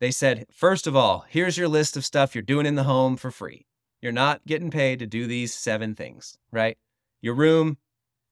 They 0.00 0.12
said, 0.12 0.46
first 0.52 0.86
of 0.86 0.94
all, 0.94 1.24
here's 1.28 1.58
your 1.58 1.66
list 1.66 1.96
of 1.96 2.04
stuff 2.04 2.34
you're 2.34 2.42
doing 2.42 2.64
in 2.64 2.76
the 2.76 2.84
home 2.84 3.16
for 3.16 3.32
free. 3.32 3.66
You're 4.00 4.12
not 4.12 4.46
getting 4.46 4.70
paid 4.70 5.00
to 5.00 5.06
do 5.06 5.26
these 5.26 5.52
seven 5.52 5.96
things, 5.96 6.38
right? 6.52 6.78
Your 7.22 7.34
room, 7.34 7.78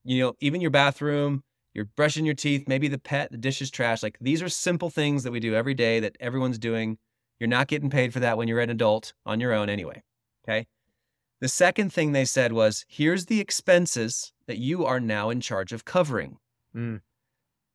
you 0.04 0.22
know, 0.22 0.34
even 0.40 0.60
your 0.60 0.70
bathroom, 0.70 1.42
you're 1.74 1.88
brushing 1.96 2.24
your 2.24 2.34
teeth, 2.36 2.68
maybe 2.68 2.86
the 2.86 2.98
pet, 2.98 3.32
the 3.32 3.38
dishes, 3.38 3.72
trash. 3.72 4.04
Like 4.04 4.18
these 4.20 4.40
are 4.40 4.48
simple 4.48 4.88
things 4.88 5.24
that 5.24 5.32
we 5.32 5.40
do 5.40 5.56
every 5.56 5.74
day 5.74 5.98
that 5.98 6.16
everyone's 6.20 6.58
doing. 6.58 6.98
You're 7.40 7.48
not 7.48 7.66
getting 7.66 7.90
paid 7.90 8.12
for 8.12 8.20
that 8.20 8.38
when 8.38 8.46
you're 8.46 8.60
an 8.60 8.70
adult 8.70 9.14
on 9.26 9.40
your 9.40 9.52
own 9.52 9.68
anyway. 9.68 10.02
Okay. 10.44 10.66
The 11.40 11.48
second 11.48 11.92
thing 11.92 12.12
they 12.12 12.24
said 12.24 12.52
was 12.52 12.84
here's 12.88 13.26
the 13.26 13.40
expenses 13.40 14.32
that 14.46 14.58
you 14.58 14.84
are 14.84 15.00
now 15.00 15.30
in 15.30 15.40
charge 15.40 15.72
of 15.72 15.84
covering 15.84 16.38
Mm. 16.74 17.00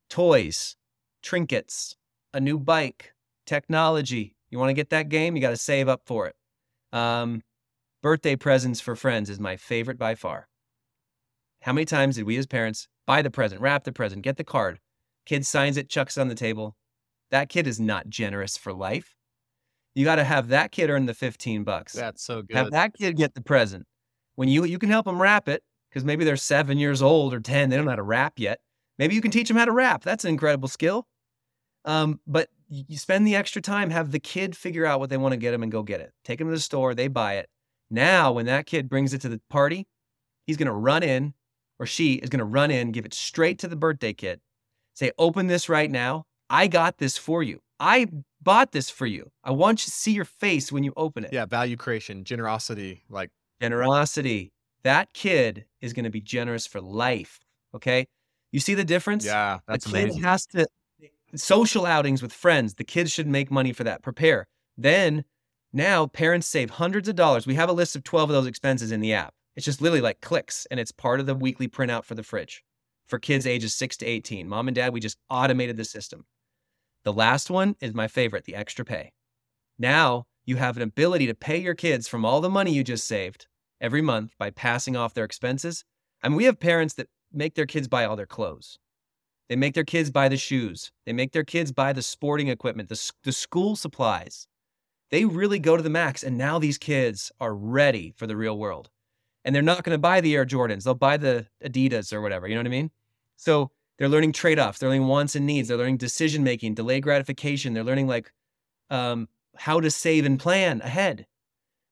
toys, 0.10 0.76
trinkets, 1.22 1.96
a 2.34 2.40
new 2.40 2.58
bike, 2.58 3.14
technology. 3.46 4.36
You 4.50 4.58
want 4.58 4.70
to 4.70 4.74
get 4.74 4.90
that 4.90 5.10
game? 5.10 5.36
You 5.36 5.42
got 5.42 5.50
to 5.52 5.58
save 5.58 5.88
up 5.88 6.02
for 6.06 6.28
it. 6.28 6.36
Um, 6.92 7.44
birthday 8.02 8.36
presents 8.36 8.80
for 8.80 8.96
friends 8.96 9.30
is 9.30 9.40
my 9.40 9.56
favorite 9.58 9.98
by 10.00 10.16
far. 10.16 10.48
How 11.62 11.74
many 11.74 11.86
times 11.86 12.16
did 12.16 12.24
we 12.26 12.38
as 12.38 12.48
parents 12.48 12.88
buy 13.06 13.22
the 13.22 13.30
present, 13.30 13.62
wrap 13.62 13.84
the 13.84 13.92
present, 13.92 14.22
get 14.22 14.38
the 14.38 14.44
card? 14.44 14.80
Kid 15.26 15.46
signs 15.46 15.76
it, 15.78 15.90
chucks 15.90 16.18
it 16.18 16.22
on 16.22 16.30
the 16.30 16.36
table. 16.36 16.76
That 17.30 17.50
kid 17.50 17.68
is 17.68 17.80
not 17.80 18.08
generous 18.08 18.56
for 18.58 18.72
life. 18.72 19.17
You 19.98 20.06
got 20.06 20.18
to 20.18 20.24
have 20.24 20.50
that 20.50 20.72
kid 20.72 20.92
earn 20.92 21.08
the 21.08 21.14
15 21.16 21.64
bucks. 21.64 21.94
That's 21.94 22.24
so 22.24 22.44
good. 22.44 22.56
Have 22.56 22.70
that 22.70 22.94
kid 22.94 23.18
get 23.18 23.34
the 23.34 23.42
present. 23.42 23.88
When 24.36 24.48
you 24.48 24.64
you 24.64 24.78
can 24.78 24.90
help 24.90 25.08
them 25.08 25.20
wrap 25.20 25.50
it 25.50 25.64
because 25.90 26.06
maybe 26.06 26.24
they're 26.24 26.38
seven 26.38 26.78
years 26.78 27.02
old 27.02 27.34
or 27.34 27.40
10, 27.40 27.72
they 27.72 27.76
don't 27.76 27.86
know 27.86 27.92
how 27.92 27.96
to 27.96 28.04
wrap 28.04 28.34
yet. 28.38 28.60
Maybe 29.00 29.16
you 29.16 29.22
can 29.22 29.32
teach 29.32 29.48
them 29.48 29.58
how 29.58 29.66
to 29.66 29.72
wrap. 29.72 30.04
That's 30.04 30.24
an 30.24 30.30
incredible 30.30 30.68
skill. 30.68 31.08
Um, 31.84 32.20
but 32.28 32.48
you 32.70 32.96
spend 32.96 33.26
the 33.26 33.36
extra 33.36 33.60
time, 33.60 33.90
have 33.90 34.12
the 34.12 34.20
kid 34.20 34.56
figure 34.56 34.86
out 34.86 35.00
what 35.00 35.10
they 35.10 35.18
want 35.18 35.32
to 35.32 35.38
get 35.38 35.50
them 35.50 35.64
and 35.64 35.72
go 35.72 35.82
get 35.82 36.00
it. 36.00 36.12
Take 36.24 36.38
them 36.38 36.48
to 36.50 36.54
the 36.54 36.60
store, 36.60 36.94
they 36.94 37.08
buy 37.08 37.38
it. 37.38 37.50
Now, 37.90 38.34
when 38.34 38.46
that 38.46 38.68
kid 38.68 38.90
brings 38.90 39.16
it 39.16 39.22
to 39.22 39.30
the 39.30 39.42
party, 39.50 39.88
he's 40.46 40.58
going 40.58 40.68
to 40.68 40.74
run 40.74 41.02
in, 41.02 41.34
or 41.80 41.88
she 41.88 42.14
is 42.16 42.30
going 42.30 42.38
to 42.38 42.46
run 42.46 42.70
in, 42.70 42.92
give 42.92 43.06
it 43.06 43.16
straight 43.16 43.58
to 43.60 43.68
the 43.68 43.76
birthday 43.76 44.14
kid. 44.14 44.42
Say, 44.94 45.12
open 45.18 45.48
this 45.48 45.70
right 45.70 45.90
now. 45.90 46.26
I 46.52 46.68
got 46.68 47.00
this 47.00 47.18
for 47.18 47.42
you. 47.42 47.62
I 47.80 48.08
bought 48.48 48.72
this 48.72 48.90
for 48.90 49.06
you. 49.06 49.30
I 49.44 49.52
want 49.52 49.82
you 49.82 49.86
to 49.86 49.92
see 49.92 50.14
your 50.14 50.26
face 50.26 50.72
when 50.72 50.86
you 50.86 50.94
open 50.96 51.26
it. 51.26 51.34
yeah, 51.34 51.46
value 51.46 51.76
creation, 51.76 52.24
generosity, 52.24 53.04
like 53.10 53.30
Generosity. 53.62 54.54
That 54.84 55.12
kid 55.14 55.66
is 55.82 55.94
going 55.94 56.06
to 56.06 56.10
be 56.10 56.22
generous 56.22 56.66
for 56.66 56.80
life. 56.80 57.40
Okay. 57.76 58.08
You 58.52 58.60
see 58.60 58.74
the 58.74 58.86
difference? 58.86 59.26
yeah, 59.26 59.60
that's 59.68 59.86
the 59.86 59.92
kid 59.92 60.04
amazing. 60.04 60.24
has 60.24 60.46
to 60.48 60.68
social 61.36 61.86
outings 61.86 62.22
with 62.22 62.32
friends. 62.32 62.76
The 62.76 62.84
kids 62.84 63.12
should 63.12 63.28
make 63.28 63.52
money 63.52 63.74
for 63.74 63.84
that. 63.84 64.02
Prepare. 64.02 64.48
Then 64.78 65.26
now 65.74 66.08
parents 66.08 66.48
save 66.48 66.70
hundreds 66.70 67.10
of 67.10 67.16
dollars. 67.16 67.46
We 67.46 67.56
have 67.56 67.70
a 67.70 67.74
list 67.74 67.96
of 67.96 68.04
12 68.04 68.30
of 68.30 68.34
those 68.34 68.48
expenses 68.48 68.92
in 68.92 69.02
the 69.02 69.14
app. 69.14 69.34
It's 69.56 69.66
just 69.66 69.82
literally 69.82 70.02
like 70.02 70.22
clicks 70.22 70.66
and 70.72 70.80
it's 70.80 70.92
part 70.92 71.20
of 71.20 71.26
the 71.26 71.36
weekly 71.36 71.68
printout 71.68 72.06
for 72.06 72.16
the 72.16 72.24
fridge 72.24 72.64
for 73.08 73.20
kids 73.20 73.46
ages 73.46 73.74
6 73.74 73.98
to 73.98 74.06
18. 74.06 74.48
Mom 74.48 74.68
and 74.68 74.76
dad, 74.76 74.94
we 74.94 75.00
just 75.00 75.18
automated 75.30 75.76
the 75.76 75.86
system. 75.86 76.26
The 77.08 77.13
last 77.13 77.50
one 77.50 77.78
is 77.80 77.93
my 77.93 78.10
favorite, 78.10 78.43
the 78.43 78.56
extra 78.56 78.84
pay. 78.84 79.13
Now 79.80 80.26
you 80.46 80.58
have 80.58 80.76
an 80.76 80.84
ability 80.84 81.26
to 81.28 81.34
pay 81.34 81.56
your 81.58 81.74
kids 81.74 82.06
from 82.06 82.26
all 82.26 82.41
the 82.41 82.50
money 82.50 82.74
you 82.74 82.84
just 82.84 83.08
saved 83.08 83.48
every 83.80 84.02
month 84.02 84.34
by 84.38 84.50
passing 84.50 84.98
off 84.98 85.13
their 85.13 85.24
expenses. 85.24 85.86
I 86.22 86.28
mean, 86.28 86.36
we 86.36 86.43
have 86.43 86.60
parents 86.60 86.96
that 86.96 87.08
make 87.32 87.56
their 87.56 87.65
kids 87.65 87.88
buy 87.88 88.04
all 88.04 88.17
their 88.17 88.26
clothes. 88.26 88.78
They 89.48 89.56
make 89.56 89.74
their 89.74 89.86
kids 89.86 90.12
buy 90.12 90.28
the 90.28 90.36
shoes. 90.36 90.91
They 91.06 91.13
make 91.13 91.32
their 91.32 91.46
kids 91.46 91.72
buy 91.72 91.93
the 91.93 92.02
sporting 92.02 92.50
equipment, 92.50 92.89
the, 92.89 93.12
the 93.24 93.32
school 93.32 93.78
supplies. 93.78 94.46
They 95.10 95.24
really 95.24 95.60
go 95.60 95.78
to 95.78 95.84
the 95.84 95.89
max. 95.89 96.24
And 96.24 96.38
now 96.38 96.60
these 96.60 96.78
kids 96.78 97.32
are 97.39 97.56
ready 97.56 98.12
for 98.17 98.28
the 98.28 98.36
real 98.36 98.58
world. 98.58 98.89
And 99.46 99.56
they're 99.56 99.62
not 99.62 99.86
going 99.86 99.96
to 99.96 99.98
buy 99.98 100.20
the 100.20 100.36
Air 100.36 100.46
Jordans. 100.46 100.84
They'll 100.84 100.93
buy 100.93 101.15
the 101.15 101.48
Adidas 101.63 102.12
or 102.12 102.20
whatever. 102.20 102.50
You 102.50 102.56
know 102.56 102.60
what 102.60 102.67
I 102.67 102.72
mean? 102.72 102.91
So 103.38 103.72
they're 103.98 104.10
learning 104.10 104.34
trade 104.34 104.60
offs. 104.60 104.80
They're 104.80 104.90
learning 104.90 105.08
wants 105.08 105.36
and 105.36 105.46
needs. 105.46 105.68
They're 105.68 105.78
learning 105.78 105.98
decision 105.98 106.44
making, 106.44 106.76
delay 106.76 107.00
gratification. 107.00 107.74
They're 107.74 107.84
learning 107.84 108.08
like 108.08 108.32
um, 108.90 109.28
how 109.56 109.80
to 109.80 109.90
save 109.90 110.26
and 110.26 110.40
plan 110.40 110.82
ahead. 110.82 111.26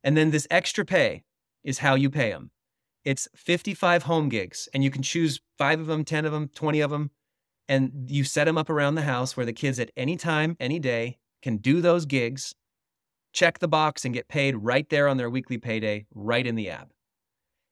And 0.04 0.16
then 0.16 0.32
this 0.32 0.48
extra 0.52 0.86
pay 0.86 1.24
is 1.64 1.80
how 1.80 1.96
you 1.96 2.10
pay 2.10 2.30
them. 2.30 2.52
It's 3.04 3.28
55 3.36 4.04
home 4.04 4.30
gigs, 4.30 4.68
and 4.74 4.84
you 4.84 4.90
can 4.90 5.04
choose 5.04 5.40
five 5.58 5.80
of 5.80 5.88
them, 5.88 6.04
10 6.04 6.26
of 6.26 6.32
them, 6.32 6.50
20 6.56 6.82
of 6.82 6.92
them. 6.92 7.12
And 7.68 8.08
you 8.08 8.24
set 8.24 8.46
them 8.46 8.58
up 8.58 8.70
around 8.70 8.96
the 8.96 9.02
house 9.04 9.36
where 9.36 9.46
the 9.46 9.54
kids 9.54 9.80
at 9.80 9.92
any 9.98 10.18
time, 10.18 10.56
any 10.60 10.80
day 10.80 11.18
can 11.42 11.58
do 11.58 11.82
those 11.82 12.06
gigs, 12.06 12.54
check 13.34 13.60
the 13.60 13.68
box, 13.68 14.06
and 14.06 14.14
get 14.14 14.28
paid 14.28 14.56
right 14.58 14.88
there 14.90 15.08
on 15.08 15.18
their 15.18 15.30
weekly 15.30 15.58
payday, 15.58 16.06
right 16.14 16.46
in 16.46 16.56
the 16.56 16.70
app. 16.70 16.92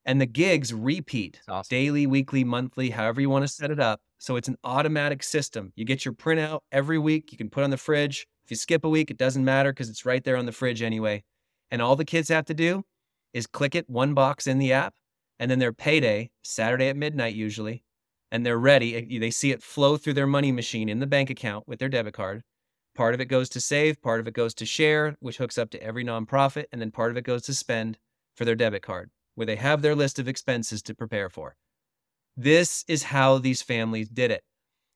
And 0.06 0.20
the 0.20 0.26
gigs 0.26 0.74
repeat 0.74 1.40
awesome. 1.48 1.68
daily, 1.70 2.08
weekly, 2.08 2.44
monthly, 2.44 2.90
however 2.90 3.22
you 3.22 3.30
want 3.30 3.44
to 3.44 3.48
set 3.48 3.72
it 3.72 3.80
up. 3.80 4.02
So 4.18 4.36
it's 4.36 4.48
an 4.48 4.58
automatic 4.64 5.24
system. 5.24 5.72
You 5.76 5.86
get 5.86 6.04
your 6.04 6.14
printout 6.14 6.60
every 6.72 7.00
week. 7.00 7.32
You 7.32 7.38
can 7.38 7.50
put 7.50 7.64
on 7.64 7.70
the 7.70 7.78
fridge. 7.78 8.28
If 8.44 8.52
you 8.52 8.58
skip 8.58 8.84
a 8.84 8.90
week, 8.90 9.10
it 9.10 9.18
doesn't 9.18 9.46
matter 9.46 9.72
because 9.72 9.90
it's 9.90 10.06
right 10.06 10.24
there 10.24 10.36
on 10.36 10.46
the 10.46 10.52
fridge 10.52 10.82
anyway. 10.82 11.24
And 11.72 11.82
all 11.82 11.96
the 11.96 12.06
kids 12.06 12.30
have 12.30 12.46
to 12.46 12.54
do 12.54 12.84
is 13.34 13.48
click 13.48 13.76
it 13.76 13.90
one 13.90 14.14
box 14.14 14.46
in 14.46 14.60
the 14.60 14.74
app, 14.74 14.94
and 15.40 15.50
then 15.50 15.60
their 15.60 15.74
payday, 15.74 16.30
Saturday 16.44 16.90
at 16.90 16.96
midnight 16.96 17.34
usually, 17.36 17.84
and 18.32 18.46
they're 18.46 18.60
ready. 18.60 19.18
They 19.18 19.32
see 19.32 19.52
it 19.52 19.64
flow 19.64 19.98
through 19.98 20.14
their 20.14 20.28
money 20.28 20.52
machine 20.52 20.90
in 20.90 21.00
the 21.00 21.08
bank 21.08 21.30
account 21.30 21.68
with 21.68 21.80
their 21.80 21.90
debit 21.90 22.14
card. 22.14 22.44
Part 22.96 23.16
of 23.16 23.22
it 23.22 23.26
goes 23.26 23.50
to 23.50 23.62
save, 23.62 24.02
part 24.02 24.20
of 24.20 24.28
it 24.28 24.36
goes 24.36 24.54
to 24.56 24.66
share, 24.66 25.16
which 25.20 25.38
hooks 25.38 25.58
up 25.58 25.72
to 25.72 25.82
every 25.82 26.06
nonprofit, 26.06 26.66
and 26.72 26.80
then 26.80 26.92
part 26.92 27.10
of 27.10 27.18
it 27.18 27.24
goes 27.24 27.42
to 27.44 27.54
spend 27.54 27.98
for 28.36 28.46
their 28.46 28.56
debit 28.56 28.84
card, 28.84 29.10
where 29.36 29.46
they 29.46 29.56
have 29.56 29.82
their 29.82 29.96
list 29.96 30.20
of 30.20 30.28
expenses 30.28 30.82
to 30.84 30.96
prepare 30.96 31.30
for. 31.30 31.56
This 32.36 32.84
is 32.88 33.04
how 33.04 33.38
these 33.38 33.62
families 33.62 34.10
did 34.10 34.32
it. 34.32 34.44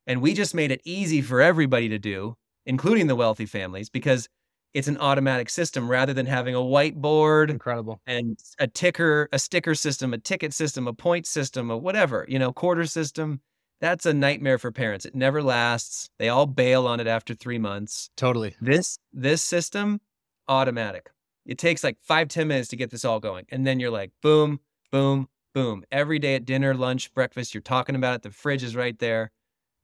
And 0.05 0.21
we 0.21 0.33
just 0.33 0.55
made 0.55 0.71
it 0.71 0.81
easy 0.85 1.21
for 1.21 1.41
everybody 1.41 1.89
to 1.89 1.99
do, 1.99 2.35
including 2.65 3.07
the 3.07 3.15
wealthy 3.15 3.45
families, 3.45 3.89
because 3.89 4.27
it's 4.73 4.87
an 4.87 4.97
automatic 4.97 5.49
system 5.49 5.89
rather 5.89 6.13
than 6.13 6.25
having 6.25 6.55
a 6.55 6.59
whiteboard 6.59 7.49
Incredible. 7.49 8.01
and 8.05 8.37
a 8.59 8.67
ticker, 8.67 9.27
a 9.31 9.39
sticker 9.39 9.75
system, 9.75 10.13
a 10.13 10.17
ticket 10.17 10.53
system, 10.53 10.87
a 10.87 10.93
point 10.93 11.25
system, 11.25 11.71
a 11.71 11.77
whatever, 11.77 12.25
you 12.27 12.39
know, 12.39 12.53
quarter 12.53 12.85
system. 12.85 13.41
That's 13.79 14.05
a 14.05 14.13
nightmare 14.13 14.57
for 14.57 14.71
parents. 14.71 15.05
It 15.05 15.13
never 15.13 15.43
lasts. 15.43 16.09
They 16.17 16.29
all 16.29 16.47
bail 16.47 16.87
on 16.87 16.99
it 16.99 17.07
after 17.07 17.33
three 17.33 17.59
months. 17.59 18.09
Totally. 18.17 18.55
This 18.59 18.97
this 19.13 19.43
system, 19.43 20.01
automatic. 20.47 21.09
It 21.47 21.57
takes 21.57 21.83
like 21.83 21.97
five, 21.99 22.27
ten 22.27 22.47
minutes 22.47 22.67
to 22.69 22.75
get 22.75 22.91
this 22.91 23.05
all 23.05 23.19
going. 23.19 23.45
And 23.49 23.65
then 23.65 23.79
you're 23.79 23.89
like, 23.91 24.11
boom, 24.21 24.59
boom, 24.91 25.29
boom. 25.53 25.83
Every 25.91 26.19
day 26.19 26.35
at 26.35 26.45
dinner, 26.45 26.73
lunch, 26.75 27.13
breakfast, 27.13 27.53
you're 27.53 27.61
talking 27.61 27.95
about 27.95 28.15
it. 28.15 28.21
The 28.23 28.31
fridge 28.31 28.63
is 28.63 28.75
right 28.75 28.97
there. 28.99 29.31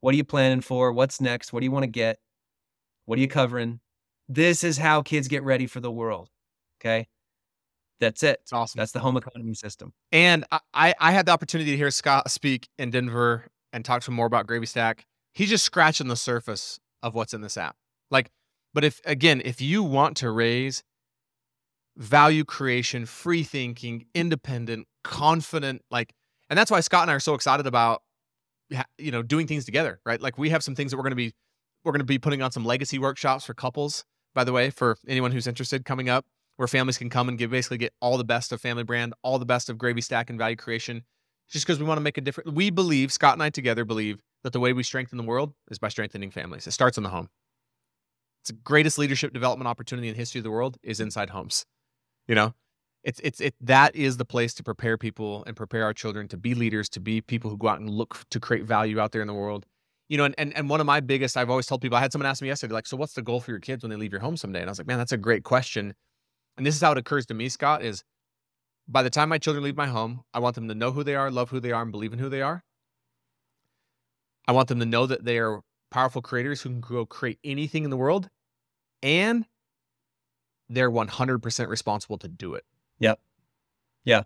What 0.02 0.14
are 0.14 0.18
you 0.18 0.26
planning 0.26 0.62
for? 0.62 0.92
What's 0.92 1.22
next? 1.22 1.54
What 1.54 1.62
do 1.62 1.66
you 1.66 1.72
want 1.72 1.84
to 1.84 1.88
get? 1.90 2.20
What 3.06 3.18
are 3.18 3.22
you 3.22 3.28
covering? 3.28 3.80
This 4.28 4.64
is 4.64 4.78
how 4.78 5.02
kids 5.02 5.28
get 5.28 5.44
ready 5.44 5.66
for 5.66 5.80
the 5.80 5.92
world. 5.92 6.30
Okay. 6.82 7.08
That's 8.00 8.22
it. 8.24 8.40
It's 8.42 8.52
awesome. 8.52 8.80
That's 8.80 8.92
the 8.92 9.00
home 9.00 9.16
economy 9.16 9.54
system. 9.54 9.94
And 10.12 10.44
I- 10.52 10.60
I, 10.74 10.94
I 11.00 11.12
had 11.12 11.26
the 11.26 11.32
opportunity 11.32 11.72
to 11.72 11.78
hear 11.78 11.92
Scott 11.92 12.30
speak 12.30 12.68
in 12.78 12.90
Denver 12.90 13.48
and 13.72 13.86
talk 13.86 14.02
to 14.04 14.12
him 14.12 14.16
more 14.16 14.26
about 14.26 14.48
Gravy 14.48 14.66
Stack. 14.66 15.06
He's 15.34 15.50
just 15.50 15.64
scratching 15.64 16.08
the 16.10 16.16
surface 16.16 16.80
of 17.02 17.16
what's 17.16 17.34
in 17.34 17.42
this 17.42 17.58
app. 17.58 17.76
Like, 18.12 18.30
but 18.74 18.84
if 18.84 19.00
again, 19.06 19.42
if 19.46 19.62
you 19.62 19.84
want 19.84 20.18
to 20.18 20.32
raise 20.32 20.84
value 21.98 22.44
creation, 22.44 23.06
free 23.06 23.44
thinking, 23.44 24.06
independent, 24.14 24.88
confident, 25.04 25.82
like, 25.92 26.14
and 26.50 26.58
that's 26.58 26.72
why 26.72 26.80
Scott 26.80 27.04
and 27.04 27.12
I 27.12 27.16
are 27.16 27.20
so 27.20 27.34
excited 27.34 27.68
about, 27.68 28.02
you 28.98 29.12
know, 29.12 29.22
doing 29.22 29.48
things 29.48 29.66
together, 29.66 30.00
right? 30.06 30.22
Like 30.22 30.38
we 30.38 30.50
have 30.50 30.64
some 30.64 30.76
things 30.76 30.92
that 30.92 30.98
we're 30.98 31.04
going 31.04 31.12
to 31.12 31.16
be, 31.16 31.34
we're 31.84 31.92
going 31.92 32.00
to 32.00 32.06
be 32.06 32.20
putting 32.20 32.42
on 32.42 32.52
some 32.52 32.66
legacy 32.66 32.98
workshops 33.00 33.46
for 33.46 33.54
couples, 33.54 34.06
by 34.34 34.44
the 34.44 34.52
way, 34.52 34.70
for 34.70 34.98
anyone 35.08 35.32
who's 35.32 35.48
interested 35.48 35.86
coming 35.86 36.10
up, 36.10 36.26
where 36.58 36.68
families 36.68 36.98
can 36.98 37.10
come 37.10 37.30
and 37.30 37.38
get 37.38 37.52
basically 37.52 37.78
get 37.78 37.94
all 38.00 38.18
the 38.18 38.24
best 38.24 38.52
of 38.52 38.62
family 38.62 38.84
brand, 38.84 39.14
all 39.22 39.40
the 39.40 39.46
best 39.46 39.70
of 39.70 39.78
gravy 39.78 40.02
stack 40.02 40.30
and 40.30 40.40
value 40.40 40.56
creation, 40.56 41.04
just 41.50 41.66
because 41.66 41.80
we 41.80 41.86
want 41.86 41.98
to 41.98 42.02
make 42.02 42.18
a 42.18 42.22
difference. 42.22 42.52
We 42.52 42.70
believe, 42.70 43.12
Scott 43.12 43.34
and 43.34 43.44
I 43.44 43.50
together 43.50 43.86
believe 43.86 44.22
that 44.44 44.54
the 44.54 44.60
way 44.60 44.74
we 44.74 44.84
strengthen 44.84 45.18
the 45.18 45.24
world 45.24 45.54
is 45.70 45.80
by 45.80 45.90
strengthening 45.90 46.32
families. 46.32 46.68
It 46.68 46.72
starts 46.72 46.98
in 46.98 47.04
the 47.04 47.10
home. 47.10 47.30
It's 48.42 48.50
the 48.50 48.58
greatest 48.58 48.98
leadership 48.98 49.34
development 49.34 49.68
opportunity 49.68 50.10
in 50.10 50.14
the 50.14 50.20
history 50.20 50.40
of 50.40 50.44
the 50.44 50.52
world 50.52 50.78
is 50.84 51.00
inside 51.00 51.30
homes. 51.30 51.66
You 52.28 52.36
know, 52.36 52.54
it's 53.04 53.20
it's 53.24 53.42
it 53.42 53.56
that 53.62 53.96
is 53.96 54.18
the 54.18 54.26
place 54.26 54.54
to 54.56 54.64
prepare 54.64 54.98
people 54.98 55.44
and 55.46 55.56
prepare 55.56 55.84
our 55.84 55.94
children 55.94 56.28
to 56.30 56.38
be 56.38 56.54
leaders, 56.56 56.90
to 56.90 57.00
be 57.00 57.22
people 57.22 57.50
who 57.50 57.58
go 57.58 57.68
out 57.68 57.80
and 57.80 57.90
look 57.90 58.20
to 58.30 58.40
create 58.40 58.64
value 58.64 59.00
out 59.00 59.12
there 59.12 59.22
in 59.22 59.28
the 59.28 59.34
world. 59.34 59.66
You 60.10 60.18
know, 60.18 60.26
and 60.26 60.36
and, 60.38 60.56
and 60.56 60.70
one 60.70 60.80
of 60.80 60.86
my 60.86 61.00
biggest, 61.00 61.36
I've 61.36 61.50
always 61.50 61.66
told 61.66 61.82
people, 61.82 61.98
I 61.98 62.02
had 62.02 62.12
someone 62.12 62.30
ask 62.30 62.42
me 62.42 62.48
yesterday, 62.48 62.74
like, 62.74 62.88
so 62.88 62.98
what's 62.98 63.14
the 63.14 63.22
goal 63.22 63.40
for 63.40 63.52
your 63.52 63.60
kids 63.60 63.84
when 63.84 63.90
they 63.90 63.96
leave 63.96 64.12
your 64.12 64.22
home 64.22 64.38
someday? 64.38 64.62
And 64.62 64.70
I 64.70 64.72
was 64.72 64.78
like, 64.78 64.88
man, 64.88 64.98
that's 64.98 65.12
a 65.12 65.18
great 65.18 65.44
question. 65.44 65.94
And 66.58 66.66
this 66.66 66.76
is 66.76 66.82
how 66.82 66.92
it 66.92 66.98
occurs 66.98 67.26
to 67.28 67.34
me, 67.34 67.50
Scott, 67.50 67.84
is 67.84 68.04
by 68.88 69.02
the 69.02 69.10
time 69.10 69.30
my 69.30 69.38
children 69.38 69.64
leave 69.64 69.78
my 69.78 69.88
home, 69.88 70.24
I 70.34 70.40
want 70.40 70.56
them 70.56 70.68
to 70.68 70.76
know 70.76 70.92
who 70.92 71.04
they 71.04 71.16
are, 71.16 71.32
love 71.32 71.50
who 71.50 71.60
they 71.60 71.72
are, 71.72 71.82
and 71.82 71.92
believe 71.92 72.14
in 72.14 72.20
who 72.20 72.30
they 72.30 72.42
are. 72.42 72.64
I 74.48 74.52
want 74.52 74.68
them 74.68 74.80
to 74.80 74.86
know 74.86 75.06
that 75.06 75.24
they 75.24 75.40
are 75.40 75.62
powerful 75.90 76.22
creators 76.22 76.62
who 76.62 76.70
can 76.70 76.82
go 76.82 77.06
create 77.06 77.40
anything 77.44 77.86
in 77.86 77.90
the 77.90 77.98
world, 77.98 78.30
and 79.02 79.46
they're 80.70 80.92
100% 80.92 81.68
responsible 81.68 82.18
to 82.18 82.28
do 82.28 82.56
it. 82.56 82.64
Yep. 83.00 83.20
Yeah. 84.06 84.24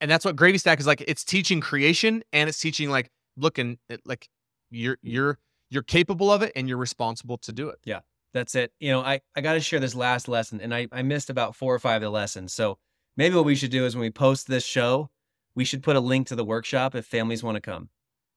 And 0.00 0.10
that's 0.10 0.24
what 0.24 0.36
Gravy 0.36 0.58
Stack 0.58 0.80
is 0.80 0.86
like. 0.86 1.02
It's 1.06 1.24
teaching 1.24 1.60
creation 1.60 2.22
and 2.32 2.48
it's 2.48 2.58
teaching 2.58 2.90
like 2.90 3.10
looking 3.36 3.78
uh, 3.90 3.96
like 4.04 4.28
you're 4.70 4.98
you're 5.02 5.38
you're 5.70 5.82
capable 5.82 6.30
of 6.30 6.42
it 6.42 6.52
and 6.54 6.68
you're 6.68 6.78
responsible 6.78 7.38
to 7.38 7.52
do 7.52 7.68
it. 7.68 7.78
Yeah. 7.84 8.00
That's 8.36 8.54
it. 8.54 8.72
You 8.80 8.90
know, 8.92 9.00
I, 9.00 9.22
I 9.34 9.40
got 9.40 9.54
to 9.54 9.60
share 9.60 9.80
this 9.80 9.94
last 9.94 10.28
lesson, 10.28 10.60
and 10.60 10.74
I, 10.74 10.88
I 10.92 11.00
missed 11.00 11.30
about 11.30 11.56
four 11.56 11.74
or 11.74 11.78
five 11.78 12.02
of 12.02 12.02
the 12.02 12.10
lessons. 12.10 12.52
So 12.52 12.76
maybe 13.16 13.34
what 13.34 13.46
we 13.46 13.54
should 13.54 13.70
do 13.70 13.86
is 13.86 13.96
when 13.96 14.02
we 14.02 14.10
post 14.10 14.46
this 14.46 14.62
show, 14.62 15.08
we 15.54 15.64
should 15.64 15.82
put 15.82 15.96
a 15.96 16.00
link 16.00 16.26
to 16.26 16.36
the 16.36 16.44
workshop 16.44 16.94
if 16.94 17.06
families 17.06 17.42
want 17.42 17.54
to 17.54 17.62
come. 17.62 17.88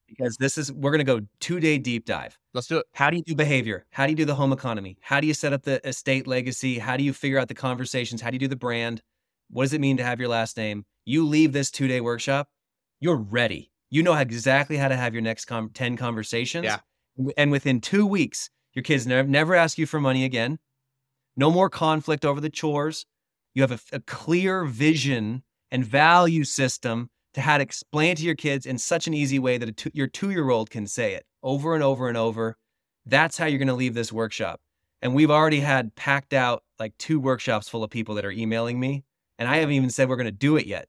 Because 0.09 0.37
this 0.37 0.57
is, 0.57 0.71
we're 0.71 0.91
going 0.91 0.99
to 0.99 1.03
go 1.03 1.25
two 1.39 1.59
day 1.59 1.77
deep 1.77 2.05
dive. 2.05 2.37
Let's 2.53 2.67
do 2.67 2.79
it. 2.79 2.85
How 2.93 3.09
do 3.09 3.17
you 3.17 3.23
do 3.23 3.35
behavior? 3.35 3.85
How 3.91 4.05
do 4.05 4.11
you 4.11 4.15
do 4.15 4.25
the 4.25 4.35
home 4.35 4.51
economy? 4.51 4.97
How 5.01 5.19
do 5.19 5.27
you 5.27 5.33
set 5.33 5.53
up 5.53 5.63
the 5.63 5.85
estate 5.87 6.27
legacy? 6.27 6.79
How 6.79 6.97
do 6.97 7.03
you 7.03 7.13
figure 7.13 7.39
out 7.39 7.47
the 7.47 7.53
conversations? 7.53 8.21
How 8.21 8.29
do 8.29 8.35
you 8.35 8.39
do 8.39 8.47
the 8.47 8.55
brand? 8.55 9.01
What 9.49 9.63
does 9.63 9.73
it 9.73 9.81
mean 9.81 9.97
to 9.97 10.03
have 10.03 10.19
your 10.19 10.29
last 10.29 10.57
name? 10.57 10.85
You 11.05 11.25
leave 11.25 11.53
this 11.53 11.71
two 11.71 11.87
day 11.87 12.01
workshop, 12.01 12.49
you're 12.99 13.17
ready. 13.17 13.71
You 13.89 14.03
know 14.03 14.13
exactly 14.13 14.77
how 14.77 14.87
to 14.87 14.95
have 14.95 15.13
your 15.13 15.21
next 15.21 15.45
com- 15.45 15.71
10 15.73 15.97
conversations. 15.97 16.65
Yeah. 16.65 16.79
And 17.37 17.51
within 17.51 17.81
two 17.81 18.05
weeks, 18.05 18.49
your 18.73 18.83
kids 18.83 19.07
never, 19.07 19.27
never 19.27 19.55
ask 19.55 19.77
you 19.77 19.85
for 19.85 19.99
money 19.99 20.23
again. 20.23 20.59
No 21.35 21.49
more 21.49 21.69
conflict 21.69 22.25
over 22.25 22.39
the 22.39 22.49
chores. 22.49 23.05
You 23.55 23.63
have 23.63 23.71
a, 23.71 23.79
a 23.93 23.99
clear 24.01 24.65
vision 24.65 25.43
and 25.71 25.83
value 25.83 26.43
system 26.43 27.09
to 27.33 27.41
how 27.41 27.57
to 27.57 27.63
explain 27.63 28.15
to 28.15 28.23
your 28.23 28.35
kids 28.35 28.65
in 28.65 28.77
such 28.77 29.07
an 29.07 29.13
easy 29.13 29.39
way 29.39 29.57
that 29.57 29.69
a 29.69 29.71
two, 29.71 29.91
your 29.93 30.07
two 30.07 30.31
year 30.31 30.49
old 30.49 30.69
can 30.69 30.87
say 30.87 31.13
it 31.13 31.25
over 31.43 31.73
and 31.73 31.83
over 31.83 32.07
and 32.07 32.17
over. 32.17 32.57
That's 33.05 33.37
how 33.37 33.45
you're 33.45 33.59
going 33.59 33.67
to 33.67 33.73
leave 33.73 33.93
this 33.93 34.11
workshop. 34.11 34.59
And 35.01 35.15
we've 35.15 35.31
already 35.31 35.59
had 35.59 35.95
packed 35.95 36.33
out 36.33 36.63
like 36.79 36.97
two 36.97 37.19
workshops 37.19 37.69
full 37.69 37.83
of 37.83 37.89
people 37.89 38.15
that 38.15 38.25
are 38.25 38.31
emailing 38.31 38.79
me. 38.79 39.03
And 39.37 39.47
I 39.47 39.57
haven't 39.57 39.75
even 39.75 39.89
said 39.89 40.09
we're 40.09 40.17
going 40.17 40.25
to 40.25 40.31
do 40.31 40.57
it 40.57 40.65
yet. 40.65 40.87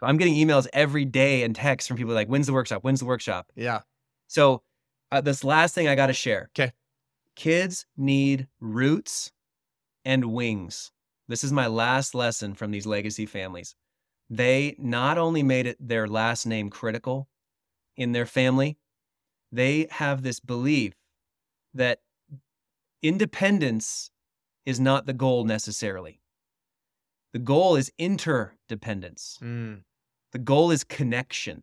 So 0.00 0.06
I'm 0.06 0.18
getting 0.18 0.34
emails 0.34 0.66
every 0.72 1.06
day 1.06 1.42
and 1.42 1.56
texts 1.56 1.88
from 1.88 1.96
people 1.96 2.12
like, 2.12 2.28
when's 2.28 2.46
the 2.46 2.52
workshop? 2.52 2.84
When's 2.84 3.00
the 3.00 3.06
workshop? 3.06 3.50
Yeah. 3.54 3.80
So, 4.26 4.62
uh, 5.10 5.20
this 5.20 5.44
last 5.44 5.74
thing 5.74 5.88
I 5.88 5.94
got 5.94 6.08
to 6.08 6.12
share. 6.12 6.50
Okay. 6.58 6.72
Kids 7.36 7.86
need 7.96 8.48
roots 8.60 9.30
and 10.04 10.26
wings. 10.26 10.90
This 11.28 11.44
is 11.44 11.52
my 11.52 11.66
last 11.66 12.14
lesson 12.14 12.54
from 12.54 12.70
these 12.70 12.86
legacy 12.86 13.24
families. 13.24 13.74
They 14.28 14.74
not 14.78 15.18
only 15.18 15.42
made 15.42 15.66
it 15.66 15.76
their 15.80 16.08
last 16.08 16.46
name 16.46 16.70
critical 16.70 17.28
in 17.96 18.12
their 18.12 18.26
family, 18.26 18.76
they 19.52 19.86
have 19.90 20.22
this 20.22 20.40
belief 20.40 20.94
that 21.72 22.00
independence 23.02 24.10
is 24.64 24.80
not 24.80 25.06
the 25.06 25.12
goal 25.12 25.44
necessarily. 25.44 26.20
The 27.32 27.38
goal 27.38 27.76
is 27.76 27.92
interdependence. 27.98 29.38
Mm. 29.42 29.82
The 30.32 30.38
goal 30.38 30.70
is 30.70 30.84
connection. 30.84 31.62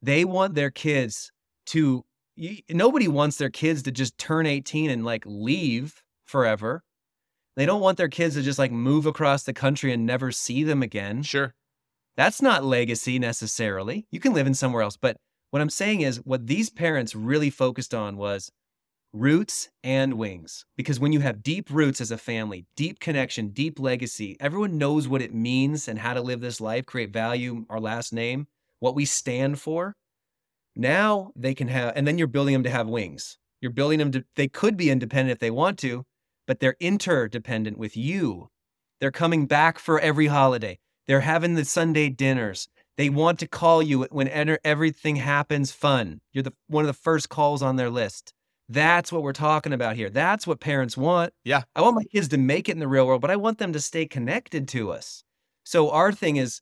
They 0.00 0.24
want 0.24 0.54
their 0.54 0.70
kids 0.70 1.32
to, 1.66 2.04
nobody 2.70 3.08
wants 3.08 3.36
their 3.36 3.50
kids 3.50 3.82
to 3.82 3.92
just 3.92 4.16
turn 4.18 4.46
18 4.46 4.90
and 4.90 5.04
like 5.04 5.24
leave 5.26 6.02
forever. 6.24 6.82
They 7.56 7.66
don't 7.66 7.80
want 7.80 7.98
their 7.98 8.08
kids 8.08 8.34
to 8.34 8.42
just 8.42 8.58
like 8.58 8.72
move 8.72 9.06
across 9.06 9.44
the 9.44 9.52
country 9.52 9.92
and 9.92 10.06
never 10.06 10.32
see 10.32 10.64
them 10.64 10.82
again. 10.82 11.22
Sure. 11.22 11.54
That's 12.16 12.40
not 12.40 12.64
legacy 12.64 13.18
necessarily. 13.18 14.06
You 14.10 14.20
can 14.20 14.32
live 14.32 14.46
in 14.46 14.54
somewhere 14.54 14.82
else. 14.82 14.96
But 14.96 15.16
what 15.50 15.62
I'm 15.62 15.70
saying 15.70 16.00
is, 16.00 16.18
what 16.24 16.46
these 16.46 16.70
parents 16.70 17.14
really 17.14 17.50
focused 17.50 17.94
on 17.94 18.16
was 18.16 18.50
roots 19.12 19.68
and 19.82 20.14
wings. 20.14 20.66
Because 20.76 20.98
when 20.98 21.12
you 21.12 21.20
have 21.20 21.42
deep 21.42 21.70
roots 21.70 22.00
as 22.00 22.10
a 22.10 22.18
family, 22.18 22.66
deep 22.76 22.98
connection, 22.98 23.50
deep 23.50 23.78
legacy, 23.78 24.36
everyone 24.40 24.76
knows 24.76 25.06
what 25.06 25.22
it 25.22 25.32
means 25.32 25.88
and 25.88 26.00
how 26.00 26.14
to 26.14 26.20
live 26.20 26.40
this 26.40 26.60
life, 26.60 26.84
create 26.84 27.12
value, 27.12 27.64
our 27.70 27.80
last 27.80 28.12
name, 28.12 28.48
what 28.80 28.96
we 28.96 29.04
stand 29.04 29.60
for. 29.60 29.94
Now 30.76 31.30
they 31.36 31.54
can 31.54 31.68
have, 31.68 31.92
and 31.94 32.06
then 32.06 32.18
you're 32.18 32.26
building 32.26 32.52
them 32.52 32.64
to 32.64 32.70
have 32.70 32.88
wings. 32.88 33.38
You're 33.60 33.70
building 33.70 34.00
them 34.00 34.10
to, 34.12 34.24
they 34.34 34.48
could 34.48 34.76
be 34.76 34.90
independent 34.90 35.32
if 35.32 35.38
they 35.38 35.50
want 35.50 35.78
to, 35.78 36.04
but 36.46 36.58
they're 36.58 36.76
interdependent 36.80 37.78
with 37.78 37.96
you. 37.96 38.48
They're 39.00 39.12
coming 39.12 39.46
back 39.46 39.78
for 39.78 40.00
every 40.00 40.26
holiday. 40.26 40.78
They're 41.06 41.20
having 41.20 41.54
the 41.54 41.64
Sunday 41.64 42.08
dinners. 42.08 42.68
They 42.96 43.10
want 43.10 43.38
to 43.40 43.48
call 43.48 43.82
you 43.82 44.04
when 44.10 44.28
everything 44.28 45.16
happens 45.16 45.72
fun. 45.72 46.20
You're 46.32 46.44
the 46.44 46.52
one 46.68 46.84
of 46.84 46.86
the 46.86 46.92
first 46.92 47.28
calls 47.28 47.62
on 47.62 47.76
their 47.76 47.90
list. 47.90 48.32
That's 48.68 49.12
what 49.12 49.22
we're 49.22 49.32
talking 49.32 49.72
about 49.72 49.96
here. 49.96 50.08
That's 50.08 50.46
what 50.46 50.60
parents 50.60 50.96
want. 50.96 51.32
Yeah. 51.44 51.62
I 51.74 51.82
want 51.82 51.96
my 51.96 52.04
kids 52.04 52.28
to 52.28 52.38
make 52.38 52.68
it 52.68 52.72
in 52.72 52.78
the 52.78 52.88
real 52.88 53.06
world, 53.06 53.20
but 53.20 53.30
I 53.30 53.36
want 53.36 53.58
them 53.58 53.72
to 53.74 53.80
stay 53.80 54.06
connected 54.06 54.68
to 54.68 54.90
us. 54.92 55.22
So 55.64 55.90
our 55.90 56.12
thing 56.12 56.36
is 56.36 56.60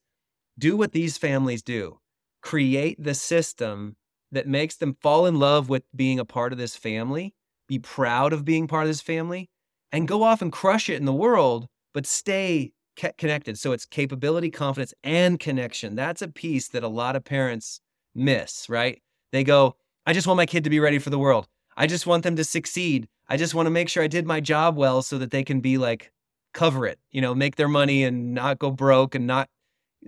do 0.58 0.76
what 0.76 0.92
these 0.92 1.16
families 1.16 1.62
do. 1.62 1.98
Create 2.42 3.02
the 3.02 3.14
system 3.14 3.96
that 4.32 4.48
makes 4.48 4.76
them 4.76 4.96
fall 5.00 5.26
in 5.26 5.38
love 5.38 5.68
with 5.68 5.84
being 5.94 6.18
a 6.18 6.24
part 6.24 6.52
of 6.52 6.58
this 6.58 6.74
family, 6.74 7.34
be 7.68 7.78
proud 7.78 8.32
of 8.32 8.44
being 8.44 8.66
part 8.66 8.84
of 8.84 8.88
this 8.88 9.00
family, 9.00 9.48
and 9.92 10.08
go 10.08 10.22
off 10.22 10.42
and 10.42 10.50
crush 10.50 10.88
it 10.88 10.96
in 10.96 11.04
the 11.04 11.12
world, 11.12 11.68
but 11.94 12.06
stay 12.06 12.72
ca- 12.96 13.12
connected. 13.18 13.58
So 13.58 13.72
it's 13.72 13.84
capability, 13.84 14.50
confidence, 14.50 14.94
and 15.02 15.38
connection. 15.38 15.94
That's 15.94 16.22
a 16.22 16.28
piece 16.28 16.68
that 16.68 16.82
a 16.82 16.88
lot 16.88 17.16
of 17.16 17.24
parents 17.24 17.80
miss, 18.14 18.68
right? 18.68 19.02
They 19.32 19.44
go, 19.44 19.76
I 20.06 20.12
just 20.12 20.26
want 20.26 20.36
my 20.36 20.46
kid 20.46 20.64
to 20.64 20.70
be 20.70 20.80
ready 20.80 20.98
for 20.98 21.10
the 21.10 21.18
world. 21.18 21.48
I 21.76 21.86
just 21.86 22.06
want 22.06 22.22
them 22.22 22.36
to 22.36 22.44
succeed. 22.44 23.08
I 23.28 23.36
just 23.36 23.54
want 23.54 23.66
to 23.66 23.70
make 23.70 23.88
sure 23.88 24.02
I 24.02 24.08
did 24.08 24.26
my 24.26 24.40
job 24.40 24.76
well 24.76 25.02
so 25.02 25.18
that 25.18 25.30
they 25.30 25.44
can 25.44 25.60
be 25.60 25.78
like, 25.78 26.12
cover 26.52 26.86
it, 26.86 26.98
you 27.10 27.20
know, 27.20 27.34
make 27.34 27.56
their 27.56 27.68
money 27.68 28.04
and 28.04 28.34
not 28.34 28.58
go 28.58 28.70
broke 28.70 29.14
and 29.14 29.26
not 29.26 29.48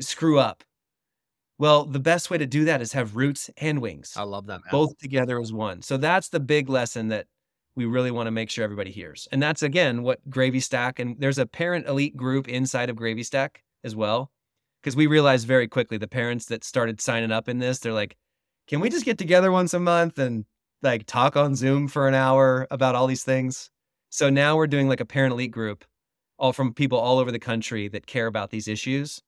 screw 0.01 0.39
up. 0.39 0.63
Well, 1.59 1.85
the 1.85 2.01
best 2.01 2.31
way 2.31 2.39
to 2.39 2.47
do 2.47 2.65
that 2.65 2.83
is 2.83 2.93
have 2.93 3.17
roots 3.17 3.49
and 3.59 3.81
wings, 3.81 4.13
I 4.17 4.25
love 4.25 4.47
that. 4.47 4.61
Man. 4.65 4.71
both 4.71 4.99
together 4.99 5.41
as 5.41 5.53
one. 5.53 5.83
So 5.83 5.97
that's 5.97 6.29
the 6.29 6.41
big 6.41 6.69
lesson 6.69 7.09
that 7.09 7.27
we 7.77 7.85
really 7.85 8.11
want 8.11 8.27
to 8.27 8.31
make 8.31 8.51
sure 8.51 8.65
everybody 8.65 8.91
hears. 8.91 9.29
And 9.33 9.43
that's 9.43 9.63
again 9.63 10.03
what 10.03 10.29
Gravy 10.31 10.61
Stack 10.61 10.99
and 10.99 11.17
there's 11.19 11.39
a 11.39 11.47
parent 11.47 11.87
elite 11.87 12.17
group 12.17 12.49
inside 12.49 12.91
of 12.91 12.97
Gravy 12.97 13.23
Stack 13.23 13.63
as 13.83 13.97
well. 13.97 14.31
Because 14.83 14.97
we 14.97 15.07
realized 15.07 15.47
very 15.47 15.67
quickly 15.67 15.97
the 15.97 16.07
parents 16.07 16.47
that 16.47 16.63
started 16.63 17.01
signing 17.01 17.33
up 17.33 17.49
in 17.49 17.59
this, 17.59 17.79
they're 17.79 17.93
like, 17.93 18.17
can 18.67 18.81
we 18.81 18.91
just 18.91 19.05
get 19.05 19.19
together 19.19 19.51
once 19.51 19.73
a 19.75 19.81
month 19.81 20.19
and 20.19 20.45
like 20.83 21.07
talk 21.07 21.37
on 21.37 21.55
Zoom 21.55 21.89
for 21.89 22.07
an 22.07 22.15
hour 22.15 22.67
about 22.71 22.95
all 22.95 23.07
these 23.07 23.25
things? 23.25 23.71
So 24.11 24.31
now 24.31 24.57
we're 24.57 24.67
doing 24.67 24.89
like 24.89 25.01
a 25.01 25.07
parent 25.07 25.33
elite 25.33 25.51
group, 25.51 25.85
all 26.39 26.53
from 26.53 26.75
people 26.75 26.99
all 26.99 27.19
over 27.19 27.33
the 27.33 27.39
country 27.39 27.89
that 27.89 28.07
care 28.07 28.27
about 28.27 28.51
these 28.51 28.69
issues. 28.69 29.21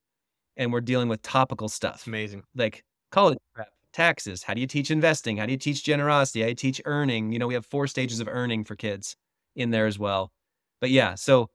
And 0.56 0.72
we're 0.72 0.80
dealing 0.80 1.08
with 1.08 1.22
topical 1.22 1.68
stuff 1.68 2.06
amazing. 2.06 2.44
like 2.54 2.84
college 3.10 3.38
prep, 3.54 3.68
taxes. 3.96 4.42
How 4.42 4.54
do 4.54 4.60
you 4.60 4.66
teach 4.66 4.90
investing? 4.90 5.38
How 5.38 5.46
do 5.46 5.52
you 5.52 5.58
teach 5.58 5.82
generosity? 5.82 6.40
How 6.40 6.46
do 6.46 6.50
you 6.50 6.54
teach 6.54 6.80
earning? 6.84 7.32
You 7.32 7.38
know, 7.38 7.46
we 7.46 7.54
have 7.54 7.66
four 7.66 7.86
stages 7.86 8.20
of 8.20 8.28
earning 8.28 8.64
for 8.64 8.76
kids 8.76 9.16
in 9.54 9.70
there 9.70 9.86
as 9.86 9.98
well. 9.98 10.30
But 10.80 10.90
yeah, 10.90 11.14
so 11.14 11.48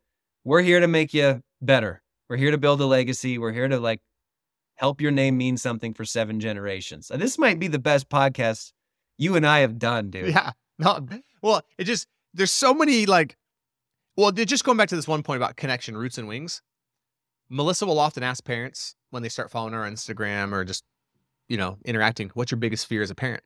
we're 0.43 0.63
here 0.63 0.79
to 0.79 0.87
make 0.87 1.13
you 1.13 1.41
better. 1.61 2.01
We're 2.29 2.37
here 2.37 2.51
to 2.51 2.57
build 2.57 2.81
a 2.81 2.85
legacy. 2.85 3.37
We're 3.37 3.53
here 3.53 3.67
to 3.67 3.79
like 3.79 4.01
help 4.75 4.99
your 4.99 5.11
name 5.11 5.37
mean 5.37 5.57
something 5.57 5.93
for 5.93 6.03
seven 6.03 6.39
generations. 6.39 7.11
This 7.13 7.37
might 7.37 7.59
be 7.59 7.67
the 7.67 7.79
best 7.79 8.09
podcast 8.09 8.71
you 9.17 9.35
and 9.35 9.45
I 9.45 9.59
have 9.59 9.77
done, 9.77 10.09
dude. 10.09 10.29
Yeah. 10.29 10.51
Well, 11.43 11.61
it 11.77 11.83
just 11.83 12.07
there's 12.33 12.51
so 12.51 12.73
many 12.73 13.05
like 13.05 13.37
well, 14.17 14.31
just 14.31 14.65
going 14.65 14.77
back 14.77 14.89
to 14.89 14.95
this 14.95 15.07
one 15.07 15.23
point 15.23 15.37
about 15.37 15.55
connection, 15.55 15.95
roots 15.95 16.17
and 16.17 16.27
wings. 16.27 16.61
Melissa 17.49 17.85
will 17.85 17.99
often 17.99 18.23
ask 18.23 18.43
parents 18.43 18.95
when 19.09 19.23
they 19.23 19.29
start 19.29 19.51
following 19.51 19.73
her 19.73 19.85
on 19.85 19.93
Instagram 19.93 20.53
or 20.53 20.63
just, 20.65 20.83
you 21.51 21.57
know, 21.57 21.77
interacting, 21.83 22.31
what's 22.33 22.49
your 22.49 22.57
biggest 22.57 22.87
fear 22.87 23.01
as 23.01 23.11
a 23.11 23.15
parent? 23.15 23.43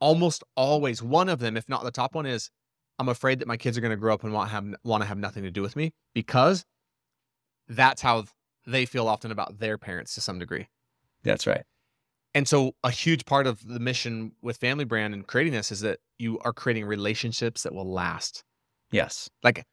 Almost 0.00 0.42
always 0.56 1.02
one 1.02 1.28
of 1.28 1.40
them, 1.40 1.58
if 1.58 1.68
not 1.68 1.84
the 1.84 1.90
top 1.90 2.14
one, 2.14 2.24
is 2.24 2.50
I'm 2.98 3.10
afraid 3.10 3.40
that 3.40 3.46
my 3.46 3.58
kids 3.58 3.76
are 3.76 3.82
going 3.82 3.90
to 3.90 3.98
grow 3.98 4.14
up 4.14 4.24
and 4.24 4.32
want 4.32 4.50
have 4.50 4.64
want 4.82 5.02
to 5.02 5.06
have 5.06 5.18
nothing 5.18 5.42
to 5.42 5.50
do 5.50 5.60
with 5.60 5.76
me 5.76 5.92
because 6.14 6.64
that's 7.68 8.00
how 8.00 8.24
they 8.66 8.86
feel 8.86 9.08
often 9.08 9.30
about 9.30 9.58
their 9.58 9.76
parents 9.76 10.14
to 10.14 10.22
some 10.22 10.38
degree. 10.38 10.68
That's 11.22 11.46
right. 11.46 11.64
And 12.32 12.48
so 12.48 12.74
a 12.82 12.90
huge 12.90 13.26
part 13.26 13.46
of 13.46 13.66
the 13.68 13.78
mission 13.78 14.32
with 14.40 14.56
Family 14.56 14.84
Brand 14.86 15.12
and 15.12 15.26
creating 15.26 15.52
this 15.52 15.70
is 15.70 15.80
that 15.80 15.98
you 16.18 16.38
are 16.46 16.54
creating 16.54 16.86
relationships 16.86 17.64
that 17.64 17.74
will 17.74 17.92
last. 17.92 18.42
Yes. 18.90 19.28
Like 19.42 19.66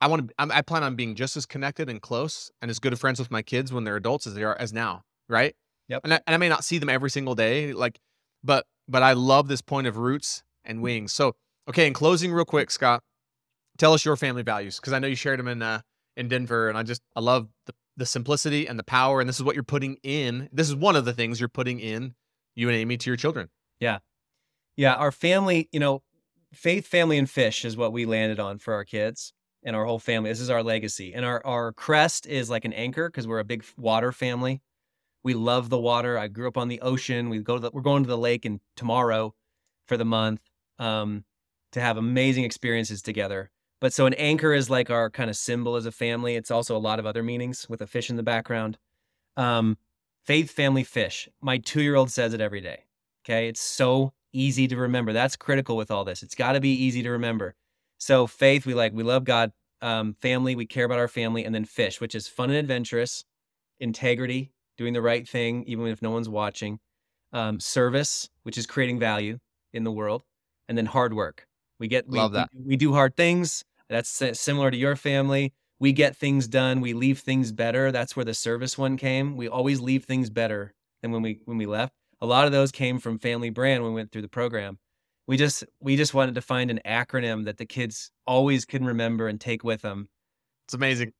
I 0.00 0.06
want 0.06 0.28
to 0.28 0.34
I 0.38 0.62
plan 0.62 0.84
on 0.84 0.96
being 0.96 1.16
just 1.16 1.36
as 1.36 1.44
connected 1.44 1.90
and 1.90 2.00
close 2.00 2.50
and 2.62 2.70
as 2.70 2.78
good 2.78 2.94
of 2.94 2.98
friends 2.98 3.18
with 3.18 3.30
my 3.30 3.42
kids 3.42 3.74
when 3.74 3.84
they're 3.84 3.96
adults 3.96 4.26
as 4.26 4.32
they 4.32 4.42
are 4.42 4.56
as 4.58 4.72
now, 4.72 5.02
right? 5.28 5.54
Yep. 5.88 6.00
And 6.04 6.14
I, 6.14 6.20
and 6.26 6.34
I 6.34 6.36
may 6.38 6.48
not 6.48 6.64
see 6.64 6.78
them 6.78 6.88
every 6.88 7.10
single 7.10 7.34
day 7.34 7.72
like 7.72 8.00
but 8.42 8.66
but 8.88 9.02
I 9.02 9.12
love 9.12 9.48
this 9.48 9.62
point 9.62 9.86
of 9.86 9.96
roots 9.96 10.42
and 10.64 10.82
wings. 10.82 11.12
So, 11.12 11.34
okay, 11.68 11.86
in 11.86 11.92
closing 11.92 12.32
real 12.32 12.44
quick, 12.44 12.70
Scott, 12.70 13.02
tell 13.78 13.92
us 13.92 14.04
your 14.04 14.16
family 14.16 14.42
values 14.42 14.78
because 14.78 14.92
I 14.92 14.98
know 14.98 15.08
you 15.08 15.16
shared 15.16 15.38
them 15.38 15.48
in 15.48 15.62
uh 15.62 15.80
in 16.16 16.28
Denver 16.28 16.68
and 16.68 16.78
I 16.78 16.82
just 16.82 17.02
I 17.16 17.20
love 17.20 17.48
the 17.66 17.74
the 17.96 18.06
simplicity 18.06 18.66
and 18.66 18.78
the 18.78 18.84
power. 18.84 19.20
And 19.20 19.28
this 19.28 19.36
is 19.36 19.42
what 19.42 19.54
you're 19.54 19.64
putting 19.64 19.96
in. 20.02 20.48
This 20.52 20.68
is 20.68 20.74
one 20.74 20.96
of 20.96 21.04
the 21.04 21.12
things 21.12 21.40
you're 21.40 21.48
putting 21.48 21.80
in 21.80 22.14
you 22.54 22.68
and 22.68 22.76
Amy 22.76 22.96
to 22.96 23.10
your 23.10 23.16
children. 23.16 23.48
Yeah. 23.80 23.98
Yeah. 24.76 24.94
Our 24.94 25.12
family, 25.12 25.68
you 25.72 25.80
know, 25.80 26.02
faith, 26.52 26.86
family, 26.86 27.18
and 27.18 27.28
fish 27.28 27.64
is 27.64 27.76
what 27.76 27.92
we 27.92 28.06
landed 28.06 28.40
on 28.40 28.58
for 28.58 28.74
our 28.74 28.84
kids 28.84 29.32
and 29.64 29.74
our 29.74 29.84
whole 29.84 29.98
family. 29.98 30.30
This 30.30 30.40
is 30.40 30.50
our 30.50 30.62
legacy. 30.62 31.14
And 31.14 31.24
our, 31.24 31.44
our 31.44 31.72
crest 31.72 32.26
is 32.26 32.50
like 32.50 32.64
an 32.64 32.72
anchor 32.72 33.08
because 33.08 33.26
we're 33.26 33.38
a 33.38 33.44
big 33.44 33.64
water 33.76 34.12
family. 34.12 34.62
We 35.24 35.34
love 35.34 35.70
the 35.70 35.78
water. 35.78 36.16
I 36.18 36.28
grew 36.28 36.46
up 36.46 36.58
on 36.58 36.68
the 36.68 36.80
ocean. 36.82 37.30
We 37.30 37.38
go 37.40 37.54
to 37.54 37.60
the, 37.60 37.70
we're 37.72 37.80
going 37.80 38.04
to 38.04 38.08
the 38.08 38.18
lake 38.18 38.44
and 38.44 38.60
tomorrow 38.76 39.34
for 39.88 39.96
the 39.96 40.04
month 40.04 40.40
um, 40.78 41.24
to 41.72 41.80
have 41.80 41.96
amazing 41.96 42.44
experiences 42.44 43.02
together. 43.02 43.50
But 43.80 43.92
so 43.92 44.06
an 44.06 44.14
anchor 44.14 44.54
is 44.54 44.70
like 44.70 44.90
our 44.90 45.10
kind 45.10 45.28
of 45.28 45.36
symbol 45.36 45.76
as 45.76 45.86
a 45.86 45.92
family. 45.92 46.36
It's 46.36 46.50
also 46.50 46.76
a 46.76 46.78
lot 46.78 46.98
of 46.98 47.06
other 47.06 47.22
meanings 47.22 47.68
with 47.68 47.80
a 47.80 47.86
fish 47.86 48.08
in 48.08 48.16
the 48.16 48.22
background. 48.22 48.78
Um, 49.36 49.76
faith, 50.24 50.50
family, 50.50 50.84
fish. 50.84 51.28
My 51.40 51.58
two 51.58 51.82
year 51.82 51.96
old 51.96 52.10
says 52.10 52.32
it 52.34 52.40
every 52.40 52.60
day. 52.60 52.84
Okay. 53.24 53.48
It's 53.48 53.60
so 53.60 54.12
easy 54.32 54.68
to 54.68 54.76
remember. 54.76 55.12
That's 55.12 55.36
critical 55.36 55.76
with 55.76 55.90
all 55.90 56.04
this. 56.04 56.22
It's 56.22 56.34
got 56.34 56.52
to 56.52 56.60
be 56.60 56.70
easy 56.70 57.02
to 57.02 57.10
remember. 57.10 57.54
So 57.98 58.26
faith, 58.26 58.66
we 58.66 58.74
like, 58.74 58.92
we 58.92 59.02
love 59.02 59.24
God. 59.24 59.52
Um, 59.82 60.14
family, 60.20 60.56
we 60.56 60.66
care 60.66 60.84
about 60.84 60.98
our 60.98 61.08
family. 61.08 61.44
And 61.44 61.54
then 61.54 61.64
fish, 61.64 62.00
which 62.00 62.14
is 62.14 62.26
fun 62.26 62.50
and 62.50 62.58
adventurous, 62.58 63.24
integrity, 63.80 64.53
doing 64.76 64.92
the 64.92 65.02
right 65.02 65.28
thing, 65.28 65.64
even 65.64 65.86
if 65.86 66.02
no 66.02 66.10
one's 66.10 66.28
watching. 66.28 66.78
Um, 67.32 67.58
service, 67.58 68.28
which 68.44 68.56
is 68.56 68.66
creating 68.66 69.00
value 69.00 69.38
in 69.72 69.84
the 69.84 69.90
world. 69.90 70.22
And 70.68 70.78
then 70.78 70.86
hard 70.86 71.14
work. 71.14 71.46
We 71.78 71.88
get, 71.88 72.08
we, 72.08 72.18
love 72.18 72.32
that. 72.32 72.48
We, 72.54 72.62
we 72.68 72.76
do 72.76 72.92
hard 72.92 73.16
things 73.16 73.64
that's 73.88 74.22
similar 74.38 74.70
to 74.70 74.76
your 74.76 74.96
family. 74.96 75.52
We 75.78 75.92
get 75.92 76.16
things 76.16 76.48
done. 76.48 76.80
We 76.80 76.94
leave 76.94 77.18
things 77.18 77.52
better. 77.52 77.92
That's 77.92 78.16
where 78.16 78.24
the 78.24 78.34
service 78.34 78.78
one 78.78 78.96
came. 78.96 79.36
We 79.36 79.48
always 79.48 79.80
leave 79.80 80.04
things 80.04 80.30
better 80.30 80.72
than 81.02 81.12
when 81.12 81.22
we 81.22 81.40
when 81.44 81.58
we 81.58 81.66
left. 81.66 81.92
A 82.20 82.26
lot 82.26 82.46
of 82.46 82.52
those 82.52 82.72
came 82.72 82.98
from 82.98 83.18
Family 83.18 83.50
Brand 83.50 83.82
when 83.82 83.92
we 83.92 83.96
went 83.96 84.12
through 84.12 84.22
the 84.22 84.28
program. 84.28 84.78
We 85.26 85.36
just 85.36 85.64
we 85.80 85.96
just 85.96 86.14
wanted 86.14 86.36
to 86.36 86.40
find 86.40 86.70
an 86.70 86.80
acronym 86.86 87.44
that 87.44 87.58
the 87.58 87.66
kids 87.66 88.10
always 88.26 88.64
can 88.64 88.84
remember 88.84 89.28
and 89.28 89.40
take 89.40 89.64
with 89.64 89.82
them. 89.82 90.08
It's 90.66 90.74
amazing. 90.74 91.12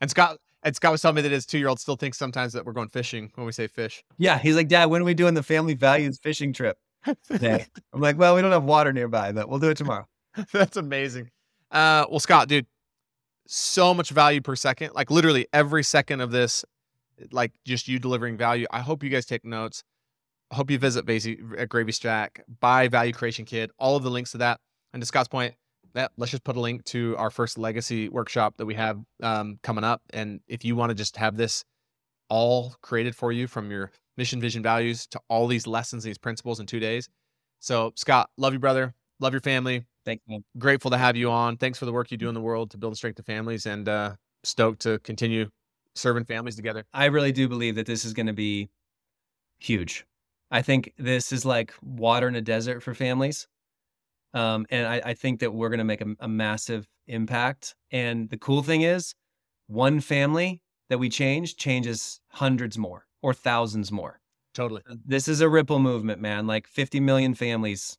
And 0.00 0.10
Scott 0.10 0.38
and 0.64 0.74
Scott 0.74 0.92
was 0.92 1.02
telling 1.02 1.16
me 1.16 1.22
that 1.22 1.30
his 1.30 1.46
two 1.46 1.58
year 1.58 1.68
old 1.68 1.78
still 1.78 1.96
thinks 1.96 2.18
sometimes 2.18 2.54
that 2.54 2.64
we're 2.64 2.72
going 2.72 2.88
fishing 2.88 3.30
when 3.34 3.46
we 3.46 3.52
say 3.52 3.66
fish. 3.66 4.02
Yeah, 4.16 4.38
he's 4.38 4.56
like, 4.56 4.68
Dad, 4.68 4.86
when 4.86 5.02
are 5.02 5.04
we 5.04 5.14
doing 5.14 5.34
the 5.34 5.42
family 5.42 5.74
values 5.74 6.18
fishing 6.18 6.52
trip? 6.52 6.78
Today. 7.30 7.66
I'm 7.92 8.00
like, 8.00 8.18
well, 8.18 8.34
we 8.34 8.40
don't 8.40 8.50
have 8.50 8.64
water 8.64 8.92
nearby, 8.92 9.30
but 9.32 9.48
we'll 9.48 9.58
do 9.58 9.68
it 9.68 9.76
tomorrow. 9.76 10.06
That's 10.52 10.78
amazing. 10.78 11.30
Uh, 11.70 12.06
well, 12.10 12.18
Scott, 12.18 12.48
dude, 12.48 12.66
so 13.46 13.92
much 13.92 14.10
value 14.10 14.40
per 14.40 14.56
second. 14.56 14.92
Like 14.94 15.10
literally 15.10 15.46
every 15.52 15.84
second 15.84 16.22
of 16.22 16.30
this, 16.30 16.64
like 17.30 17.52
just 17.66 17.86
you 17.86 17.98
delivering 17.98 18.38
value. 18.38 18.66
I 18.70 18.80
hope 18.80 19.02
you 19.02 19.10
guys 19.10 19.26
take 19.26 19.44
notes. 19.44 19.84
I 20.50 20.56
hope 20.56 20.70
you 20.70 20.78
visit 20.78 21.04
Vasey 21.04 21.38
at 21.58 21.68
Gravy 21.68 21.92
Stack, 21.92 22.42
buy 22.60 22.88
Value 22.88 23.12
Creation 23.12 23.44
Kid, 23.44 23.70
all 23.78 23.96
of 23.96 24.02
the 24.02 24.10
links 24.10 24.32
to 24.32 24.38
that. 24.38 24.60
And 24.92 25.02
to 25.02 25.06
Scott's 25.06 25.28
point, 25.28 25.54
that 25.94 26.12
let's 26.16 26.30
just 26.30 26.44
put 26.44 26.56
a 26.56 26.60
link 26.60 26.84
to 26.84 27.16
our 27.18 27.30
first 27.30 27.56
legacy 27.56 28.08
workshop 28.08 28.54
that 28.56 28.66
we 28.66 28.74
have 28.74 29.00
um, 29.22 29.58
coming 29.62 29.84
up. 29.84 30.02
And 30.12 30.40
if 30.48 30.64
you 30.64 30.76
want 30.76 30.90
to 30.90 30.94
just 30.94 31.16
have 31.16 31.36
this 31.36 31.64
all 32.28 32.74
created 32.82 33.14
for 33.14 33.32
you 33.32 33.46
from 33.46 33.70
your 33.70 33.90
mission, 34.16 34.40
vision, 34.40 34.62
values 34.62 35.06
to 35.08 35.20
all 35.28 35.46
these 35.46 35.66
lessons, 35.66 36.04
these 36.04 36.18
principles 36.18 36.60
in 36.60 36.66
two 36.66 36.80
days. 36.80 37.08
So, 37.60 37.92
Scott, 37.96 38.30
love 38.36 38.52
you, 38.52 38.58
brother. 38.58 38.94
Love 39.20 39.32
your 39.32 39.40
family. 39.40 39.84
Thanks, 40.04 40.22
man. 40.28 40.44
Grateful 40.58 40.90
to 40.90 40.98
have 40.98 41.16
you 41.16 41.30
on. 41.30 41.56
Thanks 41.56 41.78
for 41.78 41.86
the 41.86 41.92
work 41.92 42.10
you 42.10 42.16
do 42.16 42.28
in 42.28 42.34
the 42.34 42.40
world 42.40 42.70
to 42.72 42.78
build 42.78 42.92
and 42.92 42.96
strengthen 42.96 43.24
families 43.24 43.66
and 43.66 43.88
uh, 43.88 44.14
stoked 44.42 44.82
to 44.82 44.98
continue 45.00 45.48
serving 45.94 46.24
families 46.24 46.56
together. 46.56 46.84
I 46.92 47.06
really 47.06 47.32
do 47.32 47.48
believe 47.48 47.76
that 47.76 47.86
this 47.86 48.04
is 48.04 48.12
going 48.12 48.26
to 48.26 48.32
be 48.32 48.68
huge. 49.58 50.04
I 50.50 50.62
think 50.62 50.92
this 50.98 51.32
is 51.32 51.44
like 51.44 51.72
water 51.82 52.28
in 52.28 52.34
a 52.34 52.40
desert 52.40 52.82
for 52.82 52.94
families. 52.94 53.48
Um, 54.34 54.66
and 54.68 54.86
I, 54.86 55.00
I, 55.04 55.14
think 55.14 55.40
that 55.40 55.54
we're 55.54 55.68
going 55.68 55.78
to 55.78 55.84
make 55.84 56.00
a, 56.00 56.06
a 56.18 56.26
massive 56.26 56.88
impact. 57.06 57.76
And 57.92 58.28
the 58.28 58.36
cool 58.36 58.64
thing 58.64 58.82
is, 58.82 59.14
one 59.68 60.00
family 60.00 60.60
that 60.90 60.98
we 60.98 61.08
change 61.08 61.56
changes 61.56 62.20
hundreds 62.30 62.76
more 62.76 63.06
or 63.22 63.32
thousands 63.32 63.92
more. 63.92 64.20
Totally. 64.52 64.82
This 65.04 65.28
is 65.28 65.40
a 65.40 65.48
ripple 65.48 65.78
movement, 65.78 66.20
man. 66.20 66.46
Like 66.46 66.66
50 66.66 67.00
million 67.00 67.34
families 67.34 67.96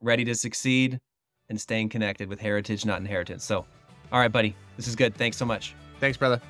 ready 0.00 0.24
to 0.24 0.34
succeed 0.34 1.00
and 1.48 1.60
staying 1.60 1.88
connected 1.88 2.28
with 2.28 2.40
heritage, 2.40 2.84
not 2.84 3.00
inheritance. 3.00 3.44
So, 3.44 3.66
all 4.12 4.20
right, 4.20 4.32
buddy, 4.32 4.56
this 4.76 4.88
is 4.88 4.96
good. 4.96 5.14
Thanks 5.14 5.36
so 5.36 5.44
much. 5.44 5.74
Thanks, 6.00 6.16
brother. 6.16 6.40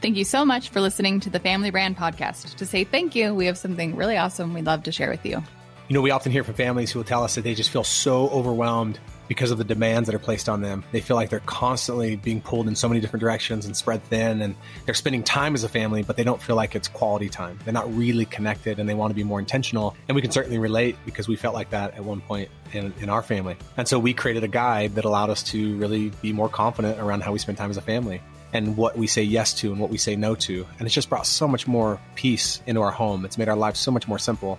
Thank 0.00 0.16
you 0.16 0.24
so 0.24 0.44
much 0.44 0.68
for 0.68 0.80
listening 0.80 1.18
to 1.20 1.30
the 1.30 1.40
Family 1.40 1.70
Brand 1.70 1.96
Podcast. 1.96 2.54
To 2.54 2.66
say 2.66 2.84
thank 2.84 3.16
you, 3.16 3.34
we 3.34 3.46
have 3.46 3.58
something 3.58 3.96
really 3.96 4.16
awesome 4.16 4.54
we'd 4.54 4.66
love 4.66 4.84
to 4.84 4.92
share 4.92 5.10
with 5.10 5.26
you. 5.26 5.42
You 5.88 5.94
know, 5.94 6.02
we 6.02 6.10
often 6.10 6.32
hear 6.32 6.44
from 6.44 6.52
families 6.52 6.92
who 6.92 6.98
will 6.98 7.04
tell 7.04 7.24
us 7.24 7.36
that 7.36 7.44
they 7.44 7.54
just 7.54 7.70
feel 7.70 7.82
so 7.82 8.28
overwhelmed 8.28 8.98
because 9.26 9.50
of 9.50 9.56
the 9.56 9.64
demands 9.64 10.06
that 10.06 10.14
are 10.14 10.18
placed 10.18 10.46
on 10.46 10.60
them. 10.60 10.84
They 10.92 11.00
feel 11.00 11.16
like 11.16 11.30
they're 11.30 11.40
constantly 11.40 12.16
being 12.16 12.42
pulled 12.42 12.68
in 12.68 12.76
so 12.76 12.90
many 12.90 13.00
different 13.00 13.22
directions 13.22 13.64
and 13.64 13.74
spread 13.74 14.02
thin, 14.04 14.42
and 14.42 14.54
they're 14.84 14.92
spending 14.92 15.22
time 15.22 15.54
as 15.54 15.64
a 15.64 15.68
family, 15.68 16.02
but 16.02 16.18
they 16.18 16.24
don't 16.24 16.42
feel 16.42 16.56
like 16.56 16.74
it's 16.74 16.88
quality 16.88 17.30
time. 17.30 17.58
They're 17.64 17.72
not 17.72 17.90
really 17.96 18.26
connected 18.26 18.78
and 18.78 18.86
they 18.86 18.92
want 18.92 19.12
to 19.12 19.14
be 19.14 19.24
more 19.24 19.40
intentional. 19.40 19.96
And 20.08 20.14
we 20.14 20.20
can 20.20 20.30
certainly 20.30 20.58
relate 20.58 20.94
because 21.06 21.26
we 21.26 21.36
felt 21.36 21.54
like 21.54 21.70
that 21.70 21.94
at 21.94 22.04
one 22.04 22.20
point 22.20 22.50
in, 22.74 22.92
in 23.00 23.08
our 23.08 23.22
family. 23.22 23.56
And 23.78 23.88
so 23.88 23.98
we 23.98 24.12
created 24.12 24.44
a 24.44 24.48
guide 24.48 24.94
that 24.96 25.06
allowed 25.06 25.30
us 25.30 25.42
to 25.44 25.74
really 25.78 26.10
be 26.20 26.34
more 26.34 26.50
confident 26.50 26.98
around 27.00 27.22
how 27.22 27.32
we 27.32 27.38
spend 27.38 27.56
time 27.56 27.70
as 27.70 27.78
a 27.78 27.82
family 27.82 28.20
and 28.52 28.76
what 28.76 28.98
we 28.98 29.06
say 29.06 29.22
yes 29.22 29.54
to 29.54 29.72
and 29.72 29.80
what 29.80 29.88
we 29.88 29.96
say 29.96 30.16
no 30.16 30.34
to. 30.34 30.66
And 30.78 30.86
it's 30.86 30.94
just 30.94 31.08
brought 31.08 31.26
so 31.26 31.48
much 31.48 31.66
more 31.66 31.98
peace 32.14 32.60
into 32.66 32.82
our 32.82 32.90
home. 32.90 33.24
It's 33.24 33.38
made 33.38 33.48
our 33.48 33.56
lives 33.56 33.80
so 33.80 33.90
much 33.90 34.06
more 34.06 34.18
simple. 34.18 34.58